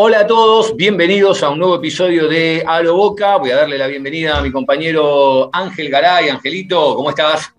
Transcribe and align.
Hola 0.00 0.20
a 0.20 0.26
todos, 0.28 0.76
bienvenidos 0.76 1.42
a 1.42 1.50
un 1.50 1.58
nuevo 1.58 1.74
episodio 1.74 2.28
de 2.28 2.62
A 2.64 2.80
lo 2.82 2.94
Boca. 2.94 3.36
Voy 3.36 3.50
a 3.50 3.56
darle 3.56 3.76
la 3.76 3.88
bienvenida 3.88 4.38
a 4.38 4.42
mi 4.42 4.52
compañero 4.52 5.50
Ángel 5.52 5.90
Garay. 5.90 6.28
Angelito, 6.28 6.94
¿cómo 6.94 7.10
estás? 7.10 7.52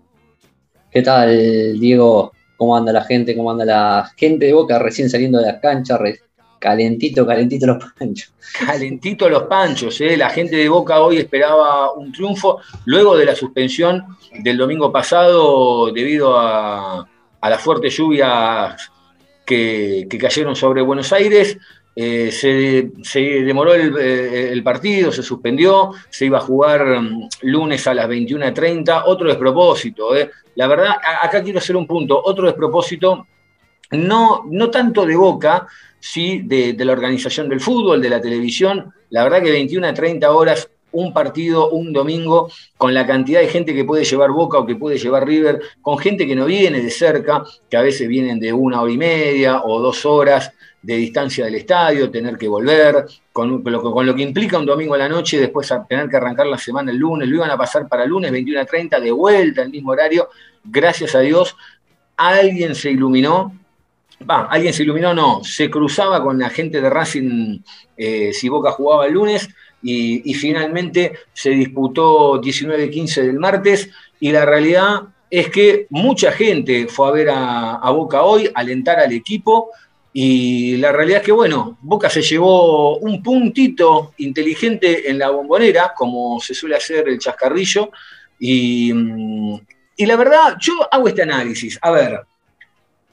¿Qué 0.90 1.02
tal, 1.02 1.78
Diego? 1.78 2.32
¿Cómo 2.56 2.74
anda 2.74 2.94
la 2.94 3.04
gente? 3.04 3.36
¿Cómo 3.36 3.50
anda 3.50 3.66
la 3.66 4.10
gente 4.16 4.46
de 4.46 4.54
Boca 4.54 4.78
recién 4.78 5.10
saliendo 5.10 5.38
de 5.38 5.48
las 5.48 5.60
canchas? 5.60 6.00
Calentito, 6.58 7.26
calentito 7.26 7.66
los 7.66 7.84
panchos. 7.92 8.32
Calentito 8.66 9.28
los 9.28 9.42
panchos, 9.42 10.00
¿eh? 10.00 10.16
La 10.16 10.30
gente 10.30 10.56
de 10.56 10.70
Boca 10.70 10.98
hoy 11.02 11.18
esperaba 11.18 11.92
un 11.92 12.10
triunfo 12.10 12.62
luego 12.86 13.18
de 13.18 13.26
la 13.26 13.36
suspensión 13.36 14.16
del 14.42 14.56
domingo 14.56 14.90
pasado 14.90 15.92
debido 15.92 16.38
a, 16.38 17.06
las 17.42 17.60
fuertes 17.60 17.94
lluvias 17.94 18.90
que 19.44 20.06
cayeron 20.18 20.56
sobre 20.56 20.80
Buenos 20.80 21.12
Aires. 21.12 21.58
Eh, 22.02 22.32
se, 22.32 23.20
demoró 23.20 23.74
eh, 23.74 24.50
el, 24.50 24.62
partido, 24.62 25.12
se 25.12 25.22
suspendió, 25.22 25.90
se 26.08 26.24
iba 26.24 26.38
a 26.38 26.40
jugar 26.40 26.98
mm, 26.98 27.28
lunes 27.42 27.86
a 27.86 27.92
las 27.92 28.08
21.30, 28.08 29.02
otro 29.04 29.28
despropósito. 29.28 30.16
Eh. 30.16 30.30
La 30.54 30.66
verdad, 30.66 30.96
acá 31.22 31.42
quiero 31.42 31.58
hacer 31.58 31.76
un 31.76 31.86
punto, 31.86 32.18
otro 32.24 32.46
despropósito, 32.46 33.26
no, 33.90 34.44
no 34.46 34.70
tanto 34.70 35.04
de 35.04 35.14
Boca, 35.14 35.66
sí 35.98 36.40
de, 36.42 36.74
la 36.78 36.92
organización 36.92 37.50
del 37.50 37.60
fútbol, 37.60 38.00
de 38.00 38.08
la 38.08 38.20
televisión. 38.22 38.94
La 39.10 39.22
verdad 39.22 39.42
que 39.42 39.50
21 39.50 39.86
a 39.86 39.92
30 39.92 40.30
horas, 40.30 40.70
un 40.92 41.12
partido, 41.12 41.70
un 41.70 41.92
domingo, 41.92 42.50
con 42.76 42.94
la 42.94 43.06
cantidad 43.06 43.40
de 43.40 43.48
gente 43.48 43.74
que 43.74 43.84
puede 43.84 44.04
llevar 44.04 44.30
Boca 44.30 44.58
o 44.58 44.66
que 44.66 44.76
puede 44.76 44.98
llevar 44.98 45.26
River, 45.26 45.60
con 45.82 45.98
gente 45.98 46.26
que 46.26 46.34
no 46.34 46.46
viene 46.46 46.80
de 46.80 46.90
cerca, 46.90 47.44
que 47.68 47.76
a 47.76 47.82
veces 47.82 48.08
vienen 48.08 48.40
de 48.40 48.52
una 48.52 48.80
hora 48.80 48.92
y 48.92 48.98
media 48.98 49.62
o 49.64 49.80
dos 49.80 50.04
horas 50.06 50.52
de 50.82 50.96
distancia 50.96 51.44
del 51.44 51.56
estadio, 51.56 52.10
tener 52.10 52.38
que 52.38 52.48
volver, 52.48 53.06
con, 53.32 53.62
lo, 53.64 54.14
que 54.14 54.22
implica 54.22 54.58
un 54.58 54.66
domingo 54.66 54.94
a 54.94 54.98
la 54.98 55.08
noche, 55.08 55.38
después 55.38 55.72
tener 55.88 56.08
que 56.08 56.16
arrancar 56.16 56.46
la 56.46 56.58
semana 56.58 56.90
el 56.90 56.96
lunes, 56.96 57.28
lo 57.28 57.36
iban 57.36 57.50
a 57.50 57.56
pasar 57.56 57.86
para 57.86 58.06
lunes 58.06 58.32
21 58.32 58.60
a 58.60 58.64
30, 58.64 59.00
de 59.00 59.10
vuelta 59.10 59.62
al 59.62 59.70
mismo 59.70 59.90
horario, 59.92 60.28
gracias 60.64 61.14
a 61.14 61.20
Dios, 61.20 61.54
alguien 62.16 62.74
se 62.74 62.90
iluminó, 62.90 63.52
va, 64.28 64.46
alguien 64.46 64.72
se 64.72 64.82
iluminó, 64.82 65.12
no, 65.12 65.44
se 65.44 65.70
cruzaba 65.70 66.22
con 66.22 66.38
la 66.38 66.48
gente 66.48 66.80
de 66.80 66.88
Racing 66.88 67.58
eh, 67.96 68.32
si 68.32 68.48
Boca 68.48 68.72
jugaba 68.72 69.06
el 69.06 69.12
lunes, 69.12 69.50
y, 69.82 70.34
finalmente 70.34 71.12
se 71.32 71.50
disputó 71.50 72.40
19-15 72.40 73.22
del 73.22 73.38
martes, 73.38 73.90
y 74.18 74.32
la 74.32 74.44
realidad 74.44 75.02
es 75.30 75.48
que 75.48 75.86
mucha 75.90 76.32
gente 76.32 76.86
fue 76.88 77.08
a 77.08 77.12
ver 77.12 77.30
a, 77.30 77.74
a 77.76 77.90
Boca 77.90 78.22
hoy, 78.22 78.50
alentar 78.54 78.98
al 78.98 79.12
equipo, 79.12 79.70
y 80.12 80.76
la 80.78 80.90
realidad 80.90 81.20
es 81.20 81.26
que, 81.26 81.32
bueno, 81.32 81.78
Boca 81.82 82.10
se 82.10 82.22
llevó 82.22 82.98
un 82.98 83.22
puntito 83.22 84.12
inteligente 84.18 85.08
en 85.08 85.18
la 85.18 85.30
bombonera, 85.30 85.92
como 85.96 86.40
se 86.40 86.54
suele 86.54 86.76
hacer 86.76 87.08
el 87.08 87.18
chascarrillo. 87.18 87.90
Y, 88.38 88.92
y, 89.96 90.06
la 90.06 90.16
verdad, 90.16 90.56
yo 90.60 90.74
hago 90.90 91.06
este 91.06 91.22
análisis. 91.22 91.78
A 91.80 91.92
ver, 91.92 92.20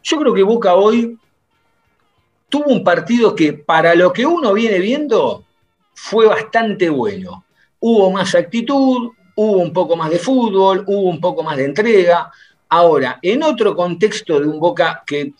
yo 0.01 0.19
creo 0.19 0.33
que 0.33 0.43
Boca 0.43 0.73
hoy 0.73 1.17
tuvo 2.49 2.65
un 2.71 2.83
partido 2.83 3.35
que 3.35 3.53
para 3.53 3.93
lo 3.93 4.11
que 4.11 4.25
uno 4.25 4.53
viene 4.53 4.79
viendo 4.79 5.43
fue 5.99 6.27
bastante 6.27 6.89
bueno. 6.89 7.45
Hubo 7.79 8.11
más 8.11 8.35
actitud, 8.35 9.11
hubo 9.35 9.57
un 9.57 9.73
poco 9.73 9.95
más 9.95 10.09
de 10.09 10.19
fútbol, 10.19 10.83
hubo 10.87 11.09
un 11.09 11.19
poco 11.19 11.43
más 11.43 11.57
de 11.57 11.65
entrega. 11.65 12.31
Ahora, 12.69 13.19
en 13.21 13.43
otro 13.43 13.75
contexto 13.75 14.39
de 14.39 14.47
un 14.47 14.59
Boca 14.59 15.03
que 15.05 15.33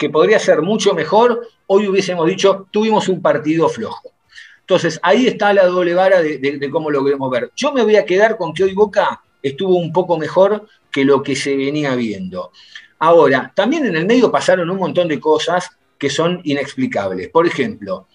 que 0.00 0.08
podría 0.08 0.38
ser 0.38 0.62
mucho 0.62 0.94
mejor, 0.94 1.46
hoy 1.66 1.86
hubiésemos 1.86 2.26
dicho, 2.26 2.66
tuvimos 2.70 3.06
un 3.10 3.20
partido 3.20 3.68
flojo. 3.68 4.14
Entonces, 4.60 4.98
ahí 5.02 5.26
está 5.26 5.52
la 5.52 5.66
doble 5.66 5.92
vara 5.92 6.22
de, 6.22 6.70
cómo 6.72 6.90
lo 6.90 7.04
queremos 7.04 7.30
ver. 7.30 7.50
Yo 7.54 7.70
me 7.70 7.82
voy 7.82 7.96
a 7.96 8.06
quedar 8.06 8.38
con 8.38 8.54
que 8.54 8.64
hoy 8.64 8.72
Boca 8.72 9.20
estuvo 9.42 9.76
un 9.76 9.92
poco 9.92 10.16
mejor 10.16 10.66
que 10.90 11.04
lo 11.04 11.22
que 11.22 11.36
se 11.36 11.54
venía 11.54 11.94
viendo. 11.96 12.50
Ahora, 12.98 13.52
también 13.54 13.84
en 13.84 13.94
el 13.94 14.06
medio 14.06 14.32
pasaron 14.32 14.70
un 14.70 14.78
montón 14.78 15.06
de 15.06 15.20
cosas 15.20 15.68
que 15.98 16.08
son 16.08 16.40
inexplicables. 16.44 17.28
Por 17.28 17.46
ejemplo, 17.46 18.06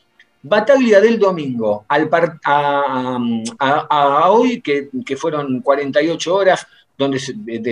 Bataglia 0.48 1.02
del 1.02 1.18
domingo 1.18 1.86
al 1.88 2.08
a, 2.44 4.30
hoy, 4.30 4.62
que, 4.62 5.18
fueron 5.18 5.60
48 5.62 6.36
horas, 6.36 6.68
donde 6.96 7.20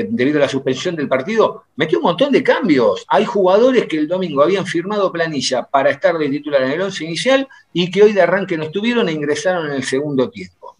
debido 0.10 0.40
a 0.40 0.42
la 0.42 0.50
suspensión 0.50 0.96
del 0.96 1.08
partido, 1.08 1.66
metió 1.76 2.00
un 2.00 2.06
montón 2.06 2.32
de 2.32 2.42
cambios. 2.42 3.06
Hay 3.10 3.26
jugadores 3.26 3.86
que 3.86 4.00
el 4.00 4.08
domingo 4.08 4.42
habían 4.42 4.66
firmado 4.66 5.12
planilla 5.12 5.62
para 5.62 5.92
estar 5.92 6.18
de 6.18 6.30
titular 6.30 6.64
en 6.64 6.72
el 6.72 6.82
once 6.82 7.06
inicial 7.06 7.48
y 7.72 7.92
que 7.92 8.02
hoy 8.02 8.12
de 8.12 8.24
arranque 8.24 8.58
no 8.58 8.64
estuvieron 8.64 9.08
e 9.08 9.12
ingresaron 9.12 9.68
en 9.68 9.74
el 9.74 9.84
segundo 9.84 10.32
tiempo. 10.32 10.76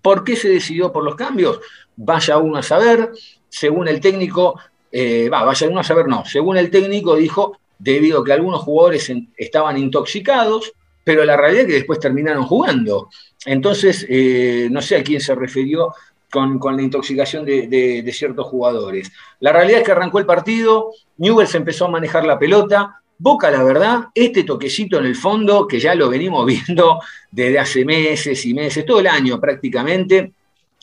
¿Por 0.00 0.24
qué 0.24 0.36
se 0.36 0.48
decidió 0.48 0.90
por 0.90 1.04
los 1.04 1.16
cambios? 1.16 1.60
Vaya 1.96 2.38
uno 2.38 2.56
a 2.56 2.62
saber, 2.62 3.10
según 3.46 3.88
el 3.88 4.00
técnico, 4.00 4.58
eh, 4.90 5.28
va, 5.28 5.44
vaya 5.44 5.68
uno 5.68 5.80
a 5.80 5.84
saber, 5.84 6.08
no, 6.08 6.24
según 6.24 6.56
el 6.56 6.70
técnico 6.70 7.14
dijo, 7.14 7.58
debido 7.78 8.22
a 8.22 8.24
que 8.24 8.32
algunos 8.32 8.62
jugadores 8.62 9.12
estaban 9.36 9.76
intoxicados, 9.76 10.72
pero 11.10 11.24
la 11.24 11.36
realidad 11.36 11.62
es 11.62 11.66
que 11.66 11.72
después 11.72 11.98
terminaron 11.98 12.44
jugando. 12.44 13.08
Entonces, 13.44 14.06
eh, 14.08 14.68
no 14.70 14.80
sé 14.80 14.94
a 14.94 15.02
quién 15.02 15.20
se 15.20 15.34
refirió 15.34 15.92
con, 16.30 16.60
la 16.76 16.82
intoxicación 16.82 17.44
de, 17.44 18.08
ciertos 18.14 18.46
jugadores. 18.46 19.10
La 19.40 19.52
realidad 19.52 19.80
es 19.80 19.86
que 19.86 19.90
arrancó 19.90 20.20
el 20.20 20.24
partido, 20.24 20.92
Newell's 21.16 21.56
empezó 21.56 21.86
a 21.86 21.90
manejar 21.90 22.24
la 22.24 22.38
pelota, 22.38 23.02
Boca, 23.18 23.50
la 23.50 23.64
verdad, 23.64 24.04
este 24.14 24.44
toquecito 24.44 24.98
en 24.98 25.06
el 25.06 25.16
fondo, 25.16 25.66
que 25.66 25.80
ya 25.80 25.96
lo 25.96 26.08
venimos 26.08 26.46
viendo 26.66 27.00
desde 27.28 27.58
hace 27.58 27.84
meses 27.84 28.46
y 28.46 28.54
meses, 28.54 28.86
todo 28.86 29.00
el 29.00 29.08
año 29.08 29.40
prácticamente, 29.40 30.32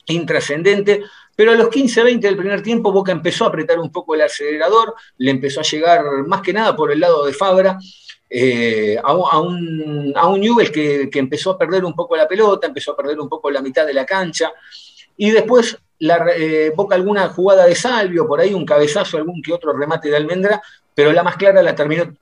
intrascendente, 0.07 1.03
pero 1.38 1.51
a 1.51 1.55
los 1.55 1.69
15-20 1.69 2.19
del 2.19 2.35
primer 2.35 2.61
tiempo 2.61 2.91
Boca 2.91 3.13
empezó 3.13 3.45
a 3.45 3.47
apretar 3.47 3.79
un 3.79 3.94
poco 3.94 4.13
el 4.13 4.23
acelerador, 4.23 4.94
le 5.19 5.31
empezó 5.31 5.61
a 5.61 5.63
llegar 5.63 6.03
más 6.27 6.41
que 6.41 6.51
nada 6.51 6.75
por 6.75 6.91
el 6.91 6.99
lado 6.99 7.25
de 7.25 7.31
Fabra, 7.31 7.77
eh, 8.29 8.97
a, 9.01 9.39
un, 9.39 10.13
a 10.15 10.38
Newell's 10.38 10.71
que, 10.71 11.09
que, 11.09 11.19
empezó 11.19 11.51
a 11.51 11.57
perder 11.57 11.85
un 11.85 11.93
poco 11.93 12.15
la 12.15 12.27
pelota, 12.27 12.67
empezó 12.67 12.91
a 12.91 12.97
perder 12.97 13.19
un 13.19 13.29
poco 13.29 13.49
la 13.49 13.61
mitad 13.61 13.85
de 13.85 13.93
la 13.93 14.05
cancha, 14.05 14.51
y 15.15 15.31
después 15.31 15.77
la, 15.99 16.27
eh, 16.35 16.71
Boca 16.75 16.95
alguna 16.95 17.27
jugada 17.29 17.65
de 17.65 17.75
Salvio, 17.75 18.27
por 18.27 18.39
ahí 18.39 18.53
un 18.53 18.65
cabezazo, 18.65 19.17
algún 19.17 19.41
que 19.41 19.53
otro 19.53 19.73
remate 19.73 20.09
de 20.09 20.17
Almendra, 20.17 20.61
pero 20.93 21.11
la 21.11 21.23
más 21.23 21.38
clara 21.38 21.61
la 21.61 21.75
terminó 21.75 22.13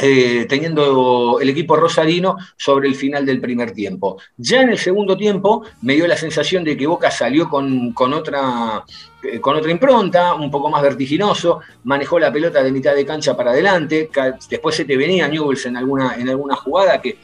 eh, 0.00 0.46
teniendo 0.48 1.40
el 1.40 1.48
equipo 1.48 1.74
rosarino 1.74 2.36
sobre 2.56 2.86
el 2.86 2.94
final 2.94 3.26
del 3.26 3.40
primer 3.40 3.72
tiempo. 3.72 4.20
Ya 4.36 4.62
en 4.62 4.68
el 4.68 4.78
segundo 4.78 5.16
tiempo 5.16 5.64
me 5.82 5.94
dio 5.94 6.06
la 6.06 6.16
sensación 6.16 6.62
de 6.62 6.76
que 6.76 6.86
Boca 6.86 7.10
salió 7.10 7.48
con, 7.48 7.92
otra, 8.14 8.84
eh, 9.24 9.40
con 9.40 9.56
otra 9.56 9.72
impronta, 9.72 10.34
un 10.34 10.52
poco 10.52 10.70
más 10.70 10.82
vertiginoso, 10.82 11.60
manejó 11.82 12.20
la 12.20 12.32
pelota 12.32 12.62
de 12.62 12.70
mitad 12.70 12.94
de 12.94 13.04
cancha 13.04 13.36
para 13.36 13.50
adelante, 13.50 14.08
después 14.48 14.76
se 14.76 14.84
te 14.84 14.96
venía 14.96 15.26
Newells 15.26 15.66
en 15.66 15.76
alguna, 15.76 16.14
en 16.14 16.28
alguna 16.28 16.54
jugada 16.54 17.00
que 17.02 17.18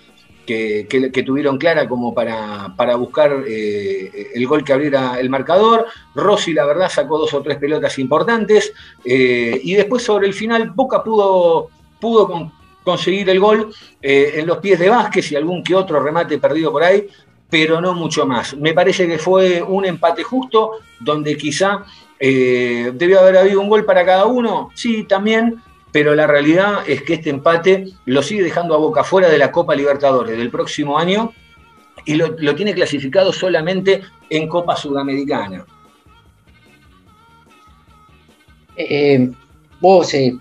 que, 0.45 1.23
tuvieron 1.25 1.57
clara 1.57 1.89
como 1.89 2.13
para, 2.13 2.75
para 2.77 2.97
buscar 2.97 3.45
eh, 3.47 4.33
el 4.35 4.47
gol 4.47 4.63
que 4.63 4.75
abriera 4.75 5.19
el 5.19 5.31
marcador. 5.31 5.87
Rossi, 6.15 6.53
la 6.53 6.67
verdad, 6.67 6.91
sacó 6.91 7.19
dos 7.19 7.33
o 7.33 7.41
tres 7.41 7.57
pelotas 7.57 7.99
importantes. 7.99 8.75
Y 9.03 9.73
después, 9.73 10.03
sobre 10.03 10.27
el 10.27 10.35
final, 10.35 10.71
Boca 10.73 11.03
pudo, 11.03 11.71
pudo 11.99 12.53
conseguir 12.85 13.29
el 13.31 13.41
gol 13.41 13.75
eh, 14.01 14.35
en 14.37 14.47
los 14.47 14.59
pies 14.59 14.79
de 14.79 14.91
Vázquez 14.91 15.33
y 15.33 15.37
algún 15.37 15.65
que 15.65 15.75
otro 15.75 16.01
remate 16.01 16.39
perdido 16.39 16.71
por 16.71 16.85
ahí, 16.85 17.09
pero 17.51 17.81
no 17.81 17.95
mucho 17.95 18.27
más. 18.27 18.57
Me 18.57 18.73
parece 18.73 19.09
que 19.09 19.19
fue 19.19 19.63
un 19.63 19.85
empate 19.85 20.23
justo, 20.23 20.73
donde 21.01 21.37
quizá 21.37 21.85
debió 22.21 23.21
haber 23.21 23.37
habido 23.37 23.61
un 23.61 23.69
gol 23.69 23.85
para 23.85 24.05
cada 24.05 24.25
uno. 24.25 24.71
Sí, 24.75 25.05
también 25.05 25.61
pero 25.95 26.17
la 26.17 26.27
realidad 26.27 26.83
es 26.89 27.03
que 27.03 27.15
este 27.15 27.31
empate 27.31 27.87
lo 28.07 28.21
sigue 28.21 28.43
dejando 28.43 28.75
a 28.75 28.79
Boca 28.79 29.05
fuera 29.05 29.29
de 29.29 29.39
la 29.39 29.53
Copa 29.53 29.77
Libertadores 29.77 30.37
del 30.37 30.51
próximo 30.51 30.99
año 30.99 31.33
y 32.05 32.15
lo, 32.17 32.35
tiene 32.57 32.75
clasificado 32.75 33.33
solamente 33.33 34.03
en 34.29 34.49
Copa 34.49 34.75
Sudamericana. 34.75 35.65
Eh, 38.75 39.31
vos, 39.81 40.13
eh, 40.15 40.37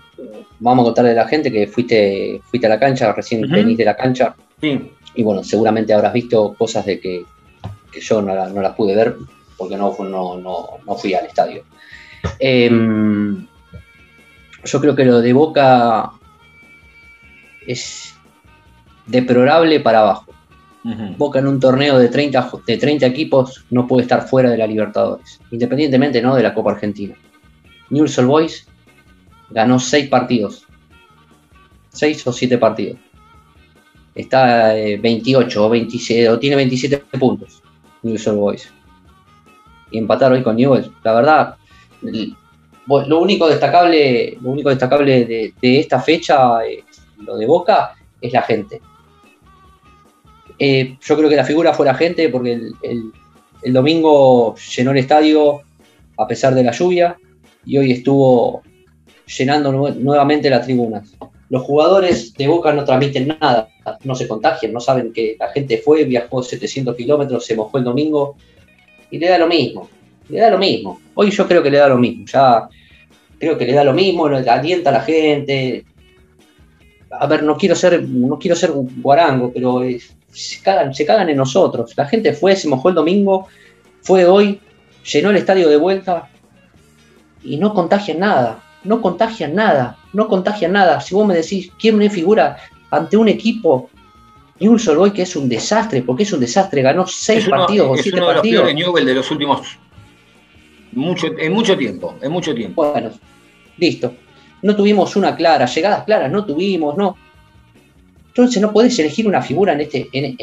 vamos 0.58 0.82
a 0.82 0.86
contarle 0.86 1.12
a 1.12 1.14
la 1.14 1.28
gente 1.28 1.50
que 1.50 1.66
fuiste, 1.66 2.40
fuiste 2.44 2.66
a 2.66 2.70
la 2.70 2.78
cancha, 2.78 3.12
recién 3.12 3.42
venís 3.42 3.76
de 3.78 3.84
la 3.84 3.96
cancha. 3.96 4.34
Sí. 4.60 4.90
Y 5.14 5.22
bueno, 5.22 5.44
seguramente 5.44 5.92
habrás 5.92 6.12
visto 6.12 6.54
cosas 6.54 6.86
de 6.86 7.00
que, 7.00 7.24
yo 8.00 8.20
no, 8.20 8.34
las 8.34 8.74
pude 8.74 8.96
ver 8.96 9.16
porque 9.56 9.76
no, 9.76 9.94
no, 9.98 10.96
fui 10.96 11.14
al 11.14 11.26
estadio. 11.26 11.62
Em, 12.38 13.46
yo 14.64 14.80
creo 14.80 14.96
que 14.96 15.04
lo 15.04 15.20
de 15.20 15.32
Boca 15.32 16.10
es 17.66 18.14
deplorable 19.06 19.80
para 19.80 20.00
abajo. 20.00 20.34
Boca 21.16 21.38
en 21.38 21.46
un 21.46 21.60
torneo 21.60 21.98
de 21.98 22.08
30, 22.08 22.50
de 22.66 22.76
30 22.76 23.06
equipos 23.06 23.64
no 23.70 23.86
puede 23.86 24.02
estar 24.02 24.28
fuera 24.28 24.50
de 24.50 24.58
la 24.58 24.66
Libertadores, 24.66 25.40
independientemente 25.50 26.20
¿no? 26.20 26.34
de 26.36 26.42
la 26.42 26.52
Copa 26.52 26.72
Argentina. 26.72 27.14
Newell's 27.88 28.22
Boys 28.26 28.66
ganó 29.54 29.78
6 29.78 30.08
partidos, 30.08 30.66
6 31.90 32.26
o 32.26 32.32
7 32.32 32.58
partidos. 32.58 32.98
Está 34.14 34.74
28 34.74 35.58
eh, 35.58 35.62
o 35.62 35.68
27, 35.70 36.28
o 36.28 36.38
tiene 36.38 36.56
27 36.56 36.98
puntos 37.18 37.62
Newell's 38.02 38.34
Boys. 38.34 38.72
Y 39.90 39.98
empatar 39.98 40.32
hoy 40.32 40.42
con 40.42 40.56
Newell's, 40.56 40.90
la 41.02 41.14
verdad, 41.14 41.56
lo 42.86 43.20
único 43.20 43.48
destacable, 43.48 44.36
lo 44.42 44.50
único 44.50 44.68
destacable 44.68 45.24
de, 45.24 45.80
esta 45.80 46.00
fecha, 46.00 46.58
lo 47.18 47.36
de 47.36 47.46
Boca, 47.46 47.94
es 48.20 48.32
la 48.32 48.42
gente 48.42 48.80
eh, 50.58 50.96
yo 51.00 51.16
creo 51.16 51.28
que 51.28 51.36
la 51.36 51.44
figura 51.44 51.72
fue 51.72 51.86
la 51.86 51.94
gente 51.94 52.28
porque 52.28 52.60
el, 52.82 53.72
domingo 53.72 54.54
llenó 54.76 54.92
el 54.92 54.98
estadio 54.98 55.62
a 56.16 56.28
pesar 56.28 56.54
de 56.54 56.62
la 56.62 56.70
lluvia 56.70 57.16
y 57.64 57.78
hoy 57.78 57.92
estuvo 57.92 58.62
llenando 59.26 59.72
nuevamente 59.72 60.50
las 60.50 60.64
tribunas. 60.64 61.14
Los 61.48 61.62
jugadores 61.62 62.34
de 62.34 62.48
Boca 62.48 62.72
no 62.72 62.84
transmiten 62.84 63.36
nada, 63.40 63.68
no 64.02 64.14
se 64.14 64.26
contagian, 64.26 64.72
no 64.72 64.80
saben 64.80 65.12
que 65.12 65.36
la 65.38 65.48
gente 65.50 65.78
fue, 65.78 66.04
viajó 66.04 66.42
700 66.42 66.96
kilómetros, 66.96 67.44
se 67.44 67.54
mojó 67.54 67.78
el 67.78 67.84
domingo 67.84 68.36
y 69.10 69.18
le 69.18 69.28
da 69.28 69.38
lo 69.38 69.46
mismo, 69.46 69.88
le 70.28 70.40
da 70.40 70.50
lo 70.50 70.58
mismo. 70.58 71.00
Hoy 71.14 71.30
yo 71.30 71.46
creo 71.46 71.62
que 71.62 71.70
le 71.70 71.78
da 71.78 71.88
lo 71.88 71.98
mismo, 71.98 72.24
ya 72.26 72.68
creo 73.38 73.58
que 73.58 73.66
le 73.66 73.72
da 73.72 73.84
lo 73.84 73.92
mismo, 73.92 74.26
alienta 74.26 74.90
a 74.90 74.94
la 74.94 75.00
gente. 75.02 75.84
A 77.10 77.26
ver, 77.26 77.42
no 77.42 77.56
quiero 77.56 77.76
ser, 77.76 78.02
no 78.02 78.38
quiero 78.38 78.56
ser 78.56 78.72
guarango, 78.72 79.52
pero 79.52 79.82
se 80.32 80.60
cagan, 80.62 80.94
se 80.94 81.06
cagan 81.06 81.28
en 81.28 81.36
nosotros. 81.36 81.92
La 81.96 82.06
gente 82.06 82.32
fue, 82.32 82.56
se 82.56 82.68
mojó 82.68 82.88
el 82.88 82.94
domingo, 82.94 83.46
fue 84.02 84.24
hoy, 84.24 84.60
llenó 85.12 85.30
el 85.30 85.36
estadio 85.36 85.68
de 85.68 85.76
vuelta 85.76 86.28
y 87.44 87.58
no 87.58 87.74
contagian 87.74 88.18
nada, 88.18 88.63
no 88.84 89.00
contagian 89.00 89.54
nada, 89.54 89.98
no 90.12 90.28
contagian 90.28 90.72
nada. 90.72 91.00
Si 91.00 91.14
vos 91.14 91.26
me 91.26 91.34
decís 91.34 91.70
quién 91.78 91.96
me 91.96 92.10
figura 92.10 92.56
ante 92.90 93.16
un 93.16 93.28
equipo 93.28 93.90
y 94.58 94.68
un 94.68 94.78
solo 94.78 95.02
hoy 95.02 95.10
que 95.10 95.22
es 95.22 95.34
un 95.36 95.48
desastre, 95.48 96.02
porque 96.02 96.22
es 96.22 96.32
un 96.32 96.40
desastre, 96.40 96.82
ganó 96.82 97.06
seis 97.06 97.48
partidos 97.48 97.90
o 97.90 98.02
siete 98.02 98.20
partidos. 98.20 98.68
Es 98.68 98.74
uno 98.74 98.92
de 98.92 99.00
los 99.00 99.06
de 99.06 99.14
los 99.14 99.30
últimos 99.30 99.78
mucho, 100.94 101.26
en 101.38 101.52
mucho 101.52 101.76
tiempo, 101.76 102.14
en 102.22 102.32
mucho 102.32 102.54
tiempo. 102.54 102.90
Bueno, 102.90 103.10
listo. 103.78 104.14
No 104.62 104.74
tuvimos 104.74 105.16
una 105.16 105.36
clara, 105.36 105.66
llegadas 105.66 106.04
claras, 106.04 106.30
no 106.30 106.44
tuvimos, 106.44 106.96
no. 106.96 107.16
Entonces 108.28 108.62
no 108.62 108.72
puedes 108.72 108.98
elegir 108.98 109.28
una 109.28 109.42
figura 109.42 109.74
en 109.74 109.82
este, 109.82 110.08
en, 110.12 110.36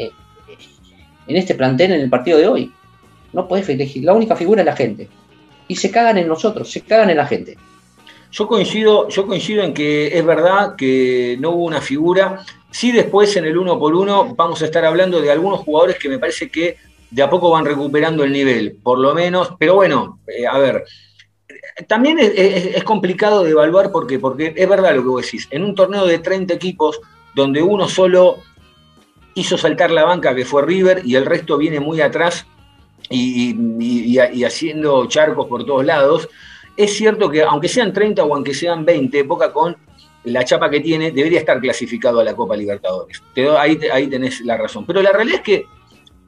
este 1.26 1.54
plantel 1.54 1.92
en 1.92 2.00
el 2.02 2.10
partido 2.10 2.38
de 2.38 2.46
hoy. 2.46 2.72
No 3.32 3.48
puedes 3.48 3.68
elegir. 3.68 4.04
La 4.04 4.12
única 4.12 4.36
figura 4.36 4.62
es 4.62 4.66
la 4.66 4.76
gente. 4.76 5.08
Y 5.68 5.76
se 5.76 5.90
cagan 5.90 6.18
en 6.18 6.28
nosotros, 6.28 6.70
se 6.70 6.82
cagan 6.82 7.10
en 7.10 7.16
la 7.16 7.26
gente. 7.26 7.56
Yo 8.32 8.48
coincido, 8.48 9.08
yo 9.08 9.26
coincido 9.26 9.62
en 9.62 9.74
que 9.74 10.18
es 10.18 10.24
verdad 10.24 10.74
que 10.74 11.36
no 11.38 11.50
hubo 11.50 11.64
una 11.64 11.80
figura. 11.80 12.44
Sí, 12.70 12.90
después 12.90 13.36
en 13.36 13.44
el 13.44 13.58
uno 13.58 13.78
por 13.78 13.94
uno 13.94 14.34
vamos 14.34 14.62
a 14.62 14.64
estar 14.64 14.84
hablando 14.84 15.20
de 15.20 15.30
algunos 15.30 15.60
jugadores 15.60 15.98
que 15.98 16.08
me 16.08 16.18
parece 16.18 16.50
que 16.50 16.78
de 17.10 17.22
a 17.22 17.28
poco 17.28 17.50
van 17.50 17.66
recuperando 17.66 18.24
el 18.24 18.32
nivel, 18.32 18.78
por 18.82 18.98
lo 18.98 19.14
menos. 19.14 19.52
Pero 19.58 19.74
bueno, 19.74 20.18
eh, 20.26 20.46
a 20.46 20.58
ver, 20.58 20.82
también 21.86 22.18
es, 22.18 22.82
complicado 22.84 23.44
de 23.44 23.50
evaluar 23.50 23.92
porque, 23.92 24.18
porque 24.18 24.54
es 24.56 24.68
verdad 24.68 24.94
lo 24.94 25.02
que 25.02 25.08
vos 25.08 25.22
decís. 25.22 25.46
En 25.50 25.64
un 25.64 25.74
torneo 25.74 26.06
de 26.06 26.18
30 26.18 26.54
equipos, 26.54 27.00
donde 27.34 27.62
uno 27.62 27.88
solo 27.88 28.38
hizo 29.34 29.56
saltar 29.58 29.90
la 29.90 30.04
banca, 30.04 30.34
que 30.34 30.44
fue 30.44 30.62
River, 30.62 31.02
y 31.04 31.16
el 31.16 31.26
resto 31.26 31.58
viene 31.58 31.80
muy 31.80 32.00
atrás 32.00 32.46
y, 33.10 34.18
haciendo 34.44 35.06
charcos 35.06 35.46
por 35.46 35.64
todos 35.64 35.84
lados. 35.84 36.28
Es 36.76 36.94
cierto 36.94 37.30
que 37.30 37.42
aunque 37.42 37.68
sean 37.68 37.92
30 37.92 38.24
o 38.24 38.34
aunque 38.34 38.54
sean 38.54 38.84
20, 38.84 39.22
Boca 39.24 39.52
con 39.52 39.76
la 40.24 40.44
chapa 40.44 40.70
que 40.70 40.80
tiene, 40.80 41.10
debería 41.10 41.40
estar 41.40 41.60
clasificado 41.60 42.20
a 42.20 42.24
la 42.24 42.34
Copa 42.34 42.56
Libertadores. 42.56 43.22
ahí, 43.58 44.06
tenés 44.06 44.40
la 44.42 44.56
razón. 44.56 44.86
Pero 44.86 45.02
la 45.02 45.12
realidad 45.12 45.38
es 45.38 45.42
que 45.42 45.66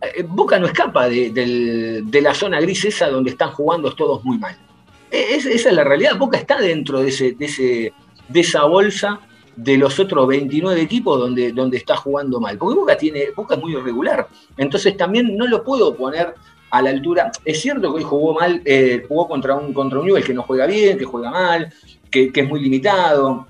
eh, 0.00 0.25
Boca 0.26 0.58
no 0.58 0.67
escapa 0.67 1.08
de, 1.08 2.02
la 2.23 2.35
zona 2.35 2.61
gris 2.61 2.85
esa 2.85 3.08
donde 3.08 3.31
están 3.31 3.52
jugando 3.52 3.94
todos 3.94 4.25
muy 4.25 4.38
mal. 4.38 4.56
E, 5.11 5.37
esa 5.37 5.50
es 5.50 5.73
la 5.73 5.85
realidad. 5.85 6.19
Boca 6.19 6.37
está 6.37 6.61
dentro 6.61 7.02
de 7.02 7.93
esa 8.35 8.64
bolsa 8.64 9.20
de 9.56 9.79
los 9.79 9.99
otros 10.00 10.26
29 10.26 10.81
equipos 10.81 11.19
donde, 11.19 11.52
donde 11.52 11.76
está 11.76 11.97
jugando 11.97 12.40
mal. 12.40 12.58
Porque 12.58 12.79
Boca, 12.79 12.97
tiene, 12.97 13.31
Boca 13.35 13.55
es 13.55 13.61
muy 13.61 13.73
irregular. 13.73 14.29
Entonces 14.56 14.97
también 14.97 15.37
no 15.37 15.47
lo 15.47 15.62
puedo 15.62 15.94
poner 15.94 16.35
a 16.75 16.82
la 16.82 16.91
altura. 16.91 17.31
Es 17.44 17.61
cierto 17.61 17.93
que 17.93 17.99
hoy 17.99 18.03
jugó 18.03 18.35
mal, 18.35 18.61
eh, 18.65 19.05
jugó 19.06 19.29
contra 19.29 19.55
un, 19.55 19.73
contra 19.73 20.00
un 20.00 20.21
que 20.21 20.35
no 20.35 20.43
juega 20.43 20.67
bien, 20.67 20.99
que 20.99 21.05
juega 21.05 21.31
mal, 21.31 21.73
que, 22.11 22.32
es 22.35 22.49
muy 22.49 22.61
limitado, 22.61 23.47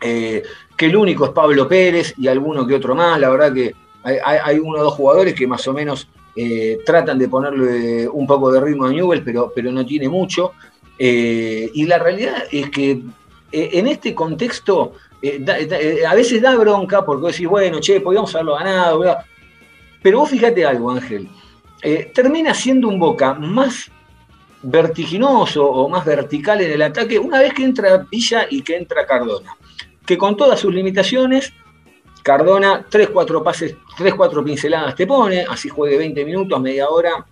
eh, 0.00 0.42
que 0.74 0.86
el 0.86 0.96
único 0.96 1.26
es 1.26 1.32
Pablo 1.32 1.68
Pérez 1.68 2.14
y 2.16 2.28
alguno 2.28 2.66
que 2.66 2.74
otro 2.74 2.94
más. 2.94 3.20
La 3.20 3.28
verdad 3.28 3.52
que 3.52 3.74
hay, 4.02 4.58
uno 4.58 4.78
o 4.78 4.84
dos 4.84 4.94
jugadores 4.94 5.34
que 5.34 5.46
más 5.46 5.68
o 5.68 5.74
menos 5.74 6.08
eh, 6.34 6.78
tratan 6.86 7.18
de 7.18 7.28
ponerle 7.28 8.08
un 8.08 8.26
poco 8.26 8.50
de 8.50 8.62
ritmo 8.62 8.86
a 8.86 8.90
Newell, 8.90 9.22
pero, 9.22 9.52
pero 9.54 9.70
no 9.70 9.84
tiene 9.84 10.08
mucho. 10.08 10.52
y 10.98 11.84
la 11.84 11.98
realidad 11.98 12.44
es 12.50 12.70
que 12.70 13.02
en 13.52 13.86
este 13.86 14.14
contexto 14.14 14.94
a 16.08 16.14
veces 16.14 16.40
da 16.40 16.56
bronca 16.56 17.04
porque 17.04 17.32
decís, 17.32 17.46
bueno, 17.46 17.80
che, 17.80 18.00
podíamos 18.00 18.34
haberlo 18.34 18.54
ganado, 18.54 19.18
pero 20.02 20.20
vos 20.20 20.30
fíjate 20.30 20.64
algo, 20.64 20.90
Ángel, 20.90 21.28
eh, 21.82 22.10
termina 22.14 22.54
siendo 22.54 22.88
un 22.88 22.98
Boca 22.98 23.34
más 23.34 23.90
vertiginoso 24.62 25.64
o 25.64 25.88
más 25.88 26.04
vertical 26.04 26.60
en 26.60 26.70
el 26.70 26.82
ataque 26.82 27.18
una 27.18 27.40
vez 27.40 27.52
que 27.52 27.64
entra 27.64 28.06
Villa 28.10 28.46
y 28.48 28.62
que 28.62 28.76
entra 28.76 29.04
Cardona, 29.04 29.56
que 30.06 30.16
con 30.16 30.36
todas 30.36 30.60
sus 30.60 30.72
limitaciones, 30.72 31.52
Cardona 32.22 32.86
3-4 32.88 33.42
pases, 33.42 33.76
3-4 33.98 34.44
pinceladas 34.44 34.94
te 34.94 35.06
pone, 35.06 35.44
así 35.48 35.68
juegue 35.68 35.98
20 35.98 36.24
minutos, 36.24 36.60
media 36.60 36.88
hora 36.88 37.26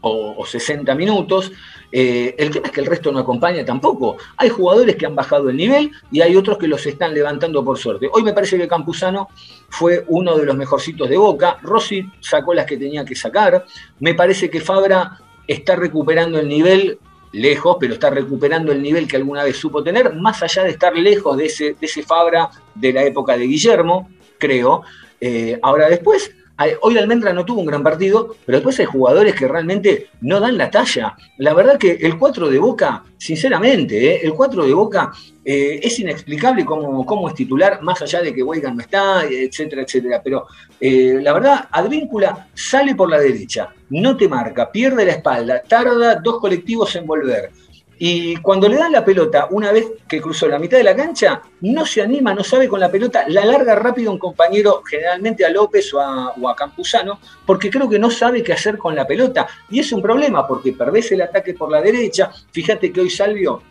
o, 0.00 0.34
o 0.38 0.46
60 0.46 0.94
minutos, 0.94 1.52
eh, 1.90 2.34
el 2.38 2.50
tema 2.50 2.66
es 2.66 2.72
que 2.72 2.80
el 2.80 2.86
resto 2.86 3.10
no 3.10 3.18
acompaña 3.18 3.64
tampoco. 3.64 4.16
Hay 4.36 4.48
jugadores 4.48 4.96
que 4.96 5.06
han 5.06 5.14
bajado 5.14 5.48
el 5.48 5.56
nivel 5.56 5.90
y 6.10 6.20
hay 6.20 6.36
otros 6.36 6.58
que 6.58 6.68
los 6.68 6.84
están 6.86 7.14
levantando 7.14 7.64
por 7.64 7.78
suerte. 7.78 8.08
Hoy 8.12 8.22
me 8.22 8.32
parece 8.32 8.58
que 8.58 8.68
Campuzano 8.68 9.28
fue 9.68 10.04
uno 10.08 10.36
de 10.36 10.44
los 10.44 10.56
mejorcitos 10.56 11.08
de 11.08 11.16
Boca. 11.16 11.58
Rossi 11.62 12.04
sacó 12.20 12.54
las 12.54 12.66
que 12.66 12.76
tenía 12.76 13.04
que 13.04 13.14
sacar. 13.14 13.64
Me 14.00 14.14
parece 14.14 14.50
que 14.50 14.60
Fabra 14.60 15.18
está 15.46 15.76
recuperando 15.76 16.38
el 16.38 16.48
nivel 16.48 16.98
lejos, 17.32 17.76
pero 17.80 17.94
está 17.94 18.10
recuperando 18.10 18.72
el 18.72 18.82
nivel 18.82 19.06
que 19.08 19.16
alguna 19.16 19.44
vez 19.44 19.56
supo 19.56 19.82
tener, 19.82 20.14
más 20.14 20.42
allá 20.42 20.64
de 20.64 20.70
estar 20.70 20.96
lejos 20.96 21.36
de 21.36 21.46
ese, 21.46 21.64
de 21.74 21.86
ese 21.86 22.02
Fabra 22.02 22.50
de 22.74 22.92
la 22.92 23.04
época 23.04 23.36
de 23.36 23.46
Guillermo, 23.46 24.10
creo. 24.38 24.82
Eh, 25.20 25.58
ahora 25.62 25.88
después, 25.88 26.32
Hoy 26.80 26.98
Almendra 26.98 27.32
no 27.32 27.44
tuvo 27.44 27.60
un 27.60 27.66
gran 27.66 27.84
partido, 27.84 28.34
pero 28.44 28.58
después 28.58 28.80
hay 28.80 28.86
jugadores 28.86 29.34
que 29.36 29.46
realmente 29.46 30.08
no 30.22 30.40
dan 30.40 30.58
la 30.58 30.70
talla. 30.70 31.16
La 31.36 31.54
verdad 31.54 31.78
que 31.78 31.92
el 31.92 32.18
4 32.18 32.48
de 32.48 32.58
Boca, 32.58 33.04
sinceramente, 33.16 34.14
¿eh? 34.14 34.20
el 34.24 34.34
4 34.34 34.66
de 34.66 34.74
Boca 34.74 35.12
eh, 35.44 35.78
es 35.80 36.00
inexplicable 36.00 36.64
cómo, 36.64 37.06
cómo, 37.06 37.28
es 37.28 37.34
titular, 37.34 37.80
más 37.82 38.02
allá 38.02 38.22
de 38.22 38.34
que 38.34 38.42
Weigan 38.42 38.74
no 38.74 38.82
está, 38.82 39.24
etcétera, 39.24 39.82
etcétera. 39.82 40.20
Pero 40.22 40.46
eh, 40.80 41.20
la 41.22 41.32
verdad, 41.32 41.68
Advíncula 41.70 42.48
sale 42.54 42.96
por 42.96 43.08
la 43.08 43.20
derecha, 43.20 43.68
no 43.90 44.16
te 44.16 44.28
marca, 44.28 44.72
pierde 44.72 45.04
la 45.04 45.12
espalda, 45.12 45.62
tarda 45.62 46.16
dos 46.16 46.40
colectivos 46.40 46.94
en 46.96 47.06
volver 47.06 47.50
y 47.98 48.36
cuando 48.36 48.68
le 48.68 48.76
dan 48.76 48.92
la 48.92 49.04
pelota, 49.04 49.48
una 49.50 49.72
vez 49.72 49.86
que 50.08 50.20
cruzó 50.20 50.46
la 50.46 50.58
mitad 50.58 50.78
de 50.78 50.84
la 50.84 50.94
cancha, 50.94 51.42
no 51.62 51.84
se 51.84 52.00
anima, 52.00 52.32
no 52.32 52.44
sabe 52.44 52.68
con 52.68 52.78
la 52.78 52.90
pelota, 52.90 53.24
la 53.28 53.44
larga 53.44 53.74
rápido 53.74 54.12
un 54.12 54.18
compañero, 54.18 54.82
generalmente 54.88 55.44
a 55.44 55.50
López 55.50 55.92
o 55.92 56.00
a, 56.00 56.56
Campuzano, 56.56 57.18
porque 57.44 57.70
creo 57.70 57.88
que 57.88 57.98
no 57.98 58.10
sabe 58.10 58.42
qué 58.42 58.52
hacer 58.52 58.78
con 58.78 58.94
la 58.94 59.06
pelota. 59.06 59.48
Y 59.68 59.80
es 59.80 59.92
un 59.92 60.00
problema, 60.00 60.46
porque 60.46 60.72
perdés 60.72 61.10
el 61.12 61.22
ataque 61.22 61.54
por 61.54 61.70
la 61.70 61.80
derecha. 61.80 62.30
Fíjate 62.52 62.92
que 62.92 63.00
hoy 63.00 63.10
Salvio, 63.10 63.62